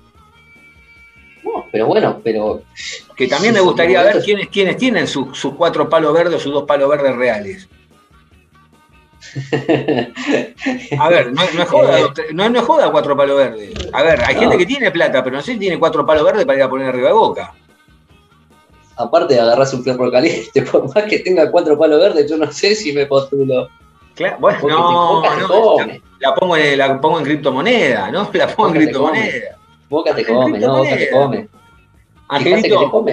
No, 1.44 1.66
pero 1.70 1.86
bueno, 1.86 2.20
pero. 2.22 2.62
Que 3.16 3.28
también 3.28 3.54
me 3.54 3.60
gustaría 3.60 4.02
ver 4.02 4.20
quiénes, 4.22 4.48
quiénes 4.48 4.76
tienen 4.76 5.06
sus, 5.06 5.38
cuatro 5.56 5.88
palos 5.88 6.12
verdes 6.12 6.36
o 6.36 6.40
sus 6.40 6.52
dos 6.52 6.64
palos 6.64 6.88
verdes 6.88 7.16
reales. 7.16 7.68
A 10.98 11.08
ver, 11.08 11.32
no, 11.32 11.42
es 11.42 11.68
joda, 11.68 12.00
eh. 12.00 12.32
no, 12.32 12.44
es 12.44 12.64
joda 12.64 12.90
cuatro 12.90 13.16
palos 13.16 13.36
verdes. 13.36 13.74
A 13.92 14.02
ver, 14.02 14.22
hay 14.24 14.34
gente 14.36 14.58
que 14.58 14.66
tiene 14.66 14.90
plata, 14.90 15.22
pero 15.22 15.36
no 15.36 15.42
sé 15.42 15.52
si 15.52 15.58
tiene 15.58 15.78
cuatro 15.78 16.04
palos 16.06 16.24
verdes 16.24 16.44
para 16.44 16.58
ir 16.58 16.64
a 16.64 16.70
poner 16.70 16.88
arriba 16.88 17.08
de 17.08 17.14
boca. 17.14 17.54
Aparte 18.96 19.34
de 19.34 19.40
agarrarse 19.40 19.76
un 19.76 19.84
fierro 19.84 20.10
caliente, 20.10 20.62
por 20.72 20.94
más 20.94 21.04
que 21.04 21.18
tenga 21.20 21.50
cuatro 21.50 21.78
palos 21.78 22.00
verdes, 22.00 22.30
yo 22.30 22.36
no 22.36 22.50
sé 22.50 22.74
si 22.74 22.92
me 22.92 23.06
postulo. 23.06 23.68
Claro, 24.14 24.36
bueno, 24.40 24.58
no, 24.66 25.20
no, 25.20 25.86
la, 26.18 26.34
pongo 26.34 26.56
en, 26.56 26.78
la 26.78 26.98
pongo 26.98 27.18
en 27.18 27.24
criptomoneda, 27.24 28.10
¿no? 28.10 28.30
La 28.32 28.48
pongo 28.48 28.70
en 28.70 28.76
criptomoneda. 28.76 29.58
Boca 29.90 30.14
te 30.14 30.24
come, 30.24 30.58
no, 30.58 30.78
Boca 30.78 30.96
te 30.96 31.10
come. 31.10 31.48
Angelito, 32.28 33.04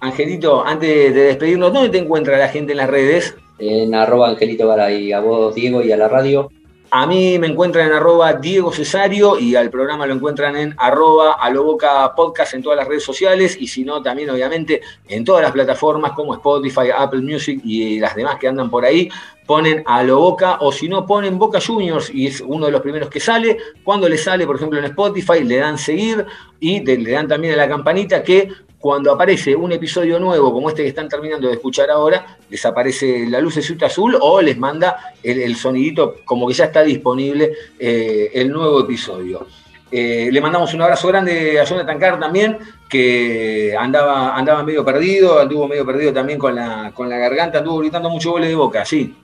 Angelito, 0.00 0.64
antes 0.64 1.14
de 1.14 1.20
despedirnos, 1.20 1.72
¿dónde 1.72 1.90
te 1.90 1.98
encuentra 1.98 2.38
la 2.38 2.48
gente 2.48 2.72
en 2.72 2.78
las 2.78 2.88
redes? 2.88 3.34
En 3.58 3.94
arroba 3.94 4.28
Angelito 4.28 4.68
Garay, 4.68 5.12
a 5.12 5.20
vos 5.20 5.54
Diego 5.54 5.82
y 5.82 5.92
a 5.92 5.96
la 5.96 6.08
radio. 6.08 6.50
A 6.90 7.04
mí 7.04 7.38
me 7.38 7.48
encuentran 7.48 7.88
en 7.88 7.94
arroba 7.94 8.32
Diego 8.34 8.72
Cesario 8.72 9.38
y 9.38 9.56
al 9.56 9.70
programa 9.70 10.06
lo 10.06 10.14
encuentran 10.14 10.56
en 10.56 10.74
arroba 10.78 11.32
Aloboca 11.32 12.14
Podcast 12.14 12.54
en 12.54 12.62
todas 12.62 12.78
las 12.78 12.86
redes 12.86 13.02
sociales 13.02 13.56
y 13.60 13.66
si 13.66 13.84
no, 13.84 14.00
también 14.00 14.30
obviamente 14.30 14.80
en 15.08 15.24
todas 15.24 15.42
las 15.42 15.50
plataformas 15.50 16.12
como 16.12 16.34
Spotify, 16.34 16.90
Apple 16.96 17.22
Music 17.22 17.60
y 17.64 17.98
las 17.98 18.14
demás 18.14 18.36
que 18.38 18.46
andan 18.46 18.70
por 18.70 18.84
ahí 18.84 19.10
ponen 19.46 19.82
a 19.86 20.02
lo 20.04 20.18
Boca 20.20 20.58
o 20.60 20.70
si 20.70 20.88
no 20.88 21.06
ponen 21.06 21.38
Boca 21.38 21.60
Juniors 21.60 22.10
y 22.12 22.26
es 22.26 22.40
uno 22.40 22.66
de 22.66 22.72
los 22.72 22.82
primeros 22.82 23.10
que 23.10 23.20
sale. 23.20 23.58
Cuando 23.82 24.08
le 24.08 24.18
sale, 24.18 24.46
por 24.46 24.56
ejemplo, 24.56 24.78
en 24.78 24.84
Spotify, 24.86 25.42
le 25.42 25.56
dan 25.56 25.78
seguir 25.78 26.24
y 26.60 26.80
le 26.84 27.10
dan 27.10 27.28
también 27.28 27.54
a 27.54 27.56
la 27.56 27.68
campanita 27.68 28.22
que 28.22 28.48
cuando 28.78 29.12
aparece 29.12 29.56
un 29.56 29.72
episodio 29.72 30.18
nuevo 30.18 30.52
como 30.52 30.68
este 30.68 30.82
que 30.82 30.88
están 30.88 31.08
terminando 31.08 31.48
de 31.48 31.54
escuchar 31.54 31.90
ahora, 31.90 32.38
les 32.48 32.64
aparece 32.64 33.26
la 33.28 33.40
luz 33.40 33.54
de 33.54 33.86
azul 33.86 34.16
o 34.20 34.40
les 34.40 34.56
manda 34.58 35.14
el, 35.22 35.56
sonidito 35.56 36.16
como 36.24 36.46
que 36.46 36.54
ya 36.54 36.66
está 36.66 36.82
disponible 36.82 37.52
eh, 37.78 38.30
el 38.34 38.50
nuevo 38.50 38.80
episodio. 38.80 39.46
Eh, 39.90 40.28
le 40.32 40.40
mandamos 40.40 40.74
un 40.74 40.82
abrazo 40.82 41.08
grande 41.08 41.60
a 41.60 41.64
Jonathan 41.64 41.98
Carr 41.98 42.20
también, 42.20 42.58
que 42.88 43.74
andaba, 43.78 44.36
andaba 44.36 44.62
medio 44.62 44.84
perdido, 44.84 45.38
anduvo 45.40 45.68
medio 45.68 45.86
perdido 45.86 46.12
también 46.12 46.38
con 46.38 46.54
la, 46.54 46.92
con 46.92 47.08
la 47.08 47.16
garganta, 47.18 47.58
anduvo 47.58 47.78
gritando 47.78 48.10
mucho 48.10 48.32
goles 48.32 48.48
de 48.48 48.56
boca, 48.56 48.84
sí. 48.84 49.14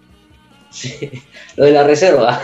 Sí, 0.71 1.11
lo 1.57 1.67
de 1.67 1.73
la 1.73 1.85
reserva. 1.85 2.41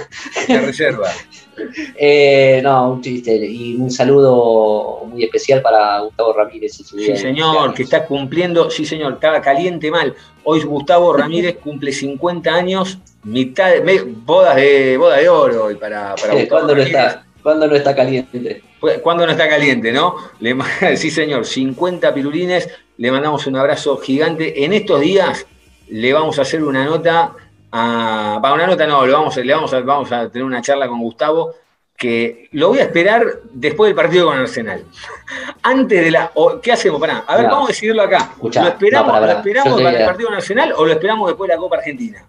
La 0.49 0.61
reserva. 0.61 1.09
Eh, 1.97 2.61
no, 2.63 2.93
un 2.93 3.03
chiste. 3.03 3.35
Y 3.37 3.77
un 3.77 3.91
saludo 3.91 5.05
muy 5.07 5.25
especial 5.25 5.63
para 5.63 6.01
Gustavo 6.01 6.33
Ramírez. 6.33 6.73
sí, 6.73 7.17
señor, 7.17 7.75
que 7.75 7.83
está 7.83 8.05
cumpliendo, 8.05 8.71
sí, 8.71 8.85
señor, 8.85 9.15
estaba 9.15 9.41
caliente 9.41 9.91
mal. 9.91 10.15
Hoy 10.45 10.63
Gustavo 10.63 11.13
Ramírez 11.13 11.57
cumple 11.63 11.93
50 11.93 12.55
años, 12.55 12.99
mitad 13.25 13.71
de, 13.71 14.03
bodas 14.25 14.57
de 14.57 14.97
boda 14.97 15.17
de 15.17 15.29
oro 15.29 15.65
hoy 15.65 15.75
para, 15.75 16.15
para 16.15 16.49
¿Cuándo 16.49 16.75
no 16.75 16.83
está? 16.83 17.25
¿Cuándo 17.43 17.67
no 17.67 17.77
está 17.77 17.95
caliente? 17.95 18.63
¿Cuándo 19.03 19.27
no 19.27 19.33
está 19.33 19.49
caliente, 19.49 19.93
no? 19.93 20.17
sí, 20.97 21.11
señor, 21.11 21.45
50 21.47 22.15
pirulines, 22.15 22.69
le 22.97 23.11
mandamos 23.11 23.47
un 23.47 23.57
abrazo 23.57 23.97
gigante. 23.99 24.65
En 24.65 24.73
estos 24.73 25.01
días 25.01 25.47
le 25.89 26.13
vamos 26.13 26.39
a 26.39 26.43
hacer 26.43 26.63
una 26.63 26.85
nota 26.85 27.33
para 27.71 28.55
una 28.55 28.67
nota 28.67 28.87
no, 28.87 29.07
le 29.07 29.13
vamos, 29.13 29.37
le 29.37 29.53
vamos, 29.53 29.73
a, 29.73 29.81
vamos 29.81 30.13
a 30.13 30.29
tener 30.31 30.45
una 30.45 30.63
charla 30.63 30.89
con 30.89 31.01
Gustavo 31.01 31.55
que 31.99 32.49
lo 32.53 32.69
voy 32.69 32.79
a 32.79 32.85
esperar 32.85 33.41
después 33.53 33.89
del 33.89 33.97
partido 33.97 34.27
con 34.27 34.39
Arsenal. 34.39 34.85
Antes 35.63 36.05
de 36.05 36.11
la. 36.13 36.31
¿Qué 36.63 36.71
hacemos? 36.71 37.01
Pará, 37.01 37.25
a 37.27 37.37
ver, 37.37 37.47
vamos 37.47 37.65
a 37.65 37.73
decidirlo 37.73 38.03
acá. 38.03 38.33
¿Lo 38.41 38.49
esperamos, 38.49 39.13
para, 39.13 39.33
el 39.33 40.07
partido 40.07 40.29
con 40.29 40.37
Arsenal 40.37 40.73
o 40.77 40.87
lo 40.87 40.93
esperamos 40.93 41.29
después 41.29 41.49
de 41.49 41.55
la 41.57 41.61
Copa 41.61 41.77
Argentina? 41.77 42.25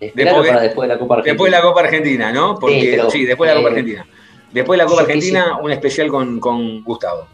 Después, 0.00 0.48
para 0.48 0.62
después 0.62 0.88
de 0.88 0.94
la 0.94 0.98
Copa 0.98 1.14
Argentina. 1.14 1.32
Después 1.32 1.52
de 1.52 1.58
la 1.58 1.62
Copa 1.62 1.80
Argentina, 1.80 2.32
¿no? 2.32 2.58
Porque, 2.58 3.04
sí, 3.10 3.24
después 3.24 3.48
de 3.48 3.54
la 3.54 3.60
Copa 3.60 3.68
eh, 3.68 3.78
Argentina. 3.78 4.06
Después 4.50 4.78
de 4.78 4.84
la 4.84 4.90
Copa 4.90 5.02
Argentina, 5.02 5.58
un 5.62 5.70
especial 5.70 6.08
con, 6.08 6.40
con, 6.40 6.82
Gustavo. 6.82 7.28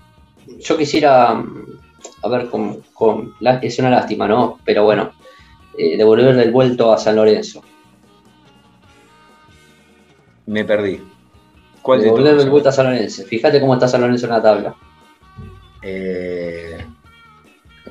Yo 0.61 0.76
quisiera, 0.76 1.30
a 1.30 2.28
ver, 2.28 2.51
con, 2.51 2.82
con, 2.93 3.34
es 3.62 3.78
una 3.78 3.89
lástima, 3.89 4.28
¿no? 4.28 4.59
Pero 4.66 4.84
bueno, 4.84 5.12
eh, 5.79 5.97
devolverle 5.97 6.43
el 6.43 6.51
vuelto 6.51 6.93
a 6.93 6.99
San 6.99 7.16
Lorenzo. 7.16 7.62
Me 10.47 10.64
perdí. 10.64 11.01
¿Cuál 11.83 12.03
devolverle 12.03 12.43
el 12.43 12.51
vuelto 12.51 12.68
a 12.68 12.72
San 12.72 12.87
Lorenzo. 12.87 13.24
Fíjate 13.24 13.61
cómo 13.61 13.74
está 13.74 13.87
San 13.87 14.01
Lorenzo 14.01 14.26
en 14.26 14.33
la 14.33 14.43
tabla. 14.43 14.74
Eh, 15.83 16.85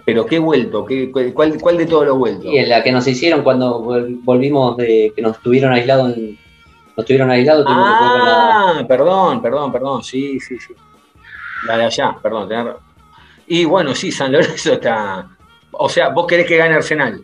pero 0.05 0.25
qué 0.25 0.39
vuelto, 0.39 0.85
¿Qué, 0.85 1.11
cuál, 1.33 1.77
de 1.77 1.85
todos 1.85 2.05
los 2.05 2.17
vueltos? 2.17 2.45
Y 2.45 2.57
en 2.57 2.69
la 2.69 2.83
que 2.83 2.91
nos 2.91 3.07
hicieron 3.07 3.43
cuando 3.43 3.81
volvimos 4.23 4.77
de 4.77 5.11
que 5.15 5.21
nos 5.21 5.41
tuvieron 5.41 5.73
aislados 5.73 6.15
nos 6.97 7.05
tuvieron 7.05 7.29
aislados. 7.29 7.65
Ah, 7.69 8.83
perdón, 8.87 9.41
perdón, 9.41 9.71
perdón, 9.71 10.03
sí, 10.03 10.39
sí, 10.39 10.57
sí. 10.59 10.73
La 11.67 11.77
de 11.77 11.85
allá, 11.85 12.17
perdón. 12.21 12.49
Y 13.47 13.65
bueno, 13.65 13.93
sí, 13.93 14.11
San 14.11 14.31
Lorenzo 14.31 14.73
está. 14.73 15.29
O 15.71 15.87
sea, 15.89 16.09
vos 16.09 16.25
querés 16.25 16.47
que 16.47 16.57
gane 16.57 16.75
Arsenal. 16.75 17.21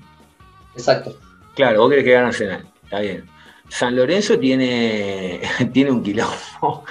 Exacto. 0.76 1.16
Claro, 1.56 1.82
vos 1.82 1.90
querés 1.90 2.06
que 2.06 2.12
gane 2.12 2.28
Arsenal. 2.28 2.66
Está 2.84 3.00
bien. 3.00 3.26
San 3.70 3.96
Lorenzo 3.96 4.38
tiene, 4.38 5.42
tiene 5.74 5.92
un 5.92 6.04
quilombo. 6.04 6.84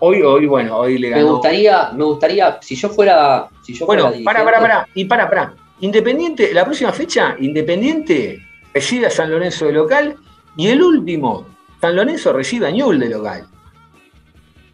Hoy, 0.00 0.22
hoy, 0.22 0.46
bueno, 0.46 0.78
hoy 0.78 0.98
le 0.98 1.10
ganó. 1.10 1.24
Me 1.24 1.30
gustaría, 1.30 1.90
me 1.92 2.04
gustaría, 2.04 2.58
si 2.60 2.74
yo 2.74 2.88
fuera. 2.88 3.48
Si 3.62 3.72
yo 3.72 3.86
bueno, 3.86 4.12
para, 4.24 4.44
para, 4.44 4.60
para. 4.60 4.88
Y 4.94 5.04
para, 5.04 5.28
para. 5.28 5.54
Independiente, 5.80 6.52
la 6.52 6.64
próxima 6.64 6.92
fecha, 6.92 7.36
Independiente 7.38 8.40
recibe 8.74 9.06
a 9.06 9.10
San 9.10 9.30
Lorenzo 9.30 9.66
de 9.66 9.72
local. 9.72 10.16
Y 10.56 10.68
el 10.68 10.82
último, 10.82 11.46
San 11.80 11.94
Lorenzo 11.94 12.32
recibe 12.32 12.66
a 12.66 12.70
Ñul 12.70 12.98
de 12.98 13.10
local. 13.10 13.46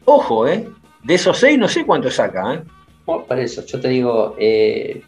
Ojo, 0.05 0.47
¿eh? 0.47 0.69
De 1.03 1.15
esos 1.15 1.39
seis 1.39 1.59
no 1.59 1.69
sé 1.69 1.85
cuánto 1.85 2.11
saca, 2.11 2.55
¿eh? 2.55 2.63
para 3.27 3.43
eso, 3.43 3.65
yo 3.67 3.81
te 3.81 3.89
digo, 3.89 4.37
eh, 4.39 5.03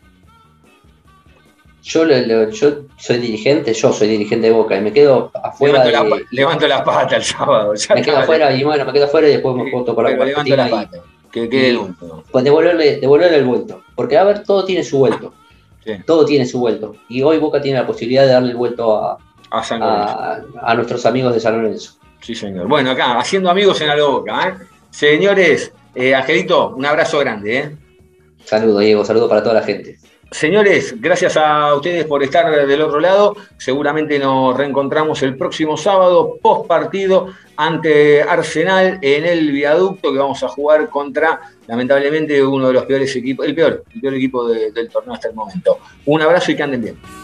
yo, 1.85 2.05
yo 2.51 2.77
soy 2.97 3.19
dirigente, 3.19 3.75
yo 3.75 3.93
soy 3.93 4.09
dirigente 4.09 4.47
de 4.47 4.53
Boca 4.53 4.77
y 4.77 4.81
me 4.81 4.93
quedo 4.93 5.31
afuera. 5.35 5.85
Levanto, 5.85 6.17
la, 6.17 6.23
levanto 6.31 6.67
la 6.67 6.83
pata 6.83 7.17
el 7.17 7.23
sábado. 7.23 7.75
me 7.95 8.03
quedo 8.03 8.19
afuera 8.19 8.53
y 8.57 8.65
bueno, 8.65 8.87
me 8.87 8.93
quedo 8.93 9.05
afuera 9.05 9.29
y 9.29 9.33
después 9.33 9.55
me 9.55 9.71
puedo 9.71 9.95
por 9.95 10.05
la 10.05 10.25
Levanto 10.25 10.57
la 10.57 10.71
pata. 10.71 10.99
que 11.31 11.49
quede 11.49 11.71
el 11.71 11.81
Pues 12.33 12.43
devolverle, 12.43 12.97
devolverle 12.97 13.37
el 13.37 13.45
vuelto. 13.45 13.83
Porque 13.95 14.17
a 14.17 14.25
ver, 14.25 14.45
todo 14.45 14.65
tiene 14.65 14.83
su 14.83 14.99
vuelto. 14.99 15.35
Todo 16.07 16.25
tiene 16.25 16.47
su 16.47 16.59
vuelto. 16.59 16.97
Y 17.11 17.23
hoy 17.23 17.37
Boca 17.39 17.61
tiene 17.61 17.79
la 17.79 17.87
posibilidad 17.87 18.23
de 18.23 18.33
darle 18.33 18.53
el 18.53 18.57
vuelto 18.57 18.97
a, 18.97 19.19
a, 19.51 20.75
nuestros 20.75 21.05
amigos 21.05 21.35
de 21.35 21.41
San 21.41 21.61
Lorenzo. 21.61 21.99
Sí, 22.21 22.35
señor. 22.35 22.67
Bueno, 22.67 22.93
acá, 22.93 23.19
haciendo 23.19 23.51
amigos 23.51 23.79
en 23.83 23.89
la 23.89 24.03
Boca. 24.03 24.49
¿eh? 24.49 24.65
Señores, 24.89 25.71
eh, 25.95 26.15
Angelito, 26.15 26.71
un 26.71 26.87
abrazo 26.87 27.19
grande. 27.19 27.59
¿eh? 27.59 27.77
Saludo, 28.43 28.79
Diego, 28.79 29.05
saludo 29.05 29.29
para 29.29 29.43
toda 29.43 29.57
la 29.57 29.63
gente. 29.63 29.99
Señores, 30.35 31.01
gracias 31.01 31.37
a 31.37 31.73
ustedes 31.77 32.07
por 32.07 32.21
estar 32.25 32.67
del 32.67 32.83
otro 32.83 32.99
lado. 32.99 33.37
Seguramente 33.57 34.19
nos 34.19 34.57
reencontramos 34.57 35.23
el 35.23 35.37
próximo 35.37 35.77
sábado, 35.77 36.39
post 36.43 36.67
partido, 36.67 37.29
ante 37.57 38.21
Arsenal 38.21 38.99
en 39.01 39.27
el 39.27 39.53
viaducto, 39.53 40.13
que 40.13 40.19
vamos 40.19 40.43
a 40.43 40.49
jugar 40.49 40.91
contra, 40.91 41.41
lamentablemente, 41.69 42.45
uno 42.45 42.67
de 42.67 42.73
los 42.73 42.85
peores 42.85 43.15
equipos, 43.15 43.47
el 43.47 43.55
peor, 43.55 43.85
el 43.95 44.01
peor 44.01 44.15
equipo 44.15 44.49
del 44.49 44.89
torneo 44.89 45.15
hasta 45.15 45.29
el 45.29 45.37
momento. 45.37 45.79
Un 46.07 46.23
abrazo 46.23 46.51
y 46.51 46.57
que 46.57 46.63
anden 46.65 46.83
bien. 46.83 47.24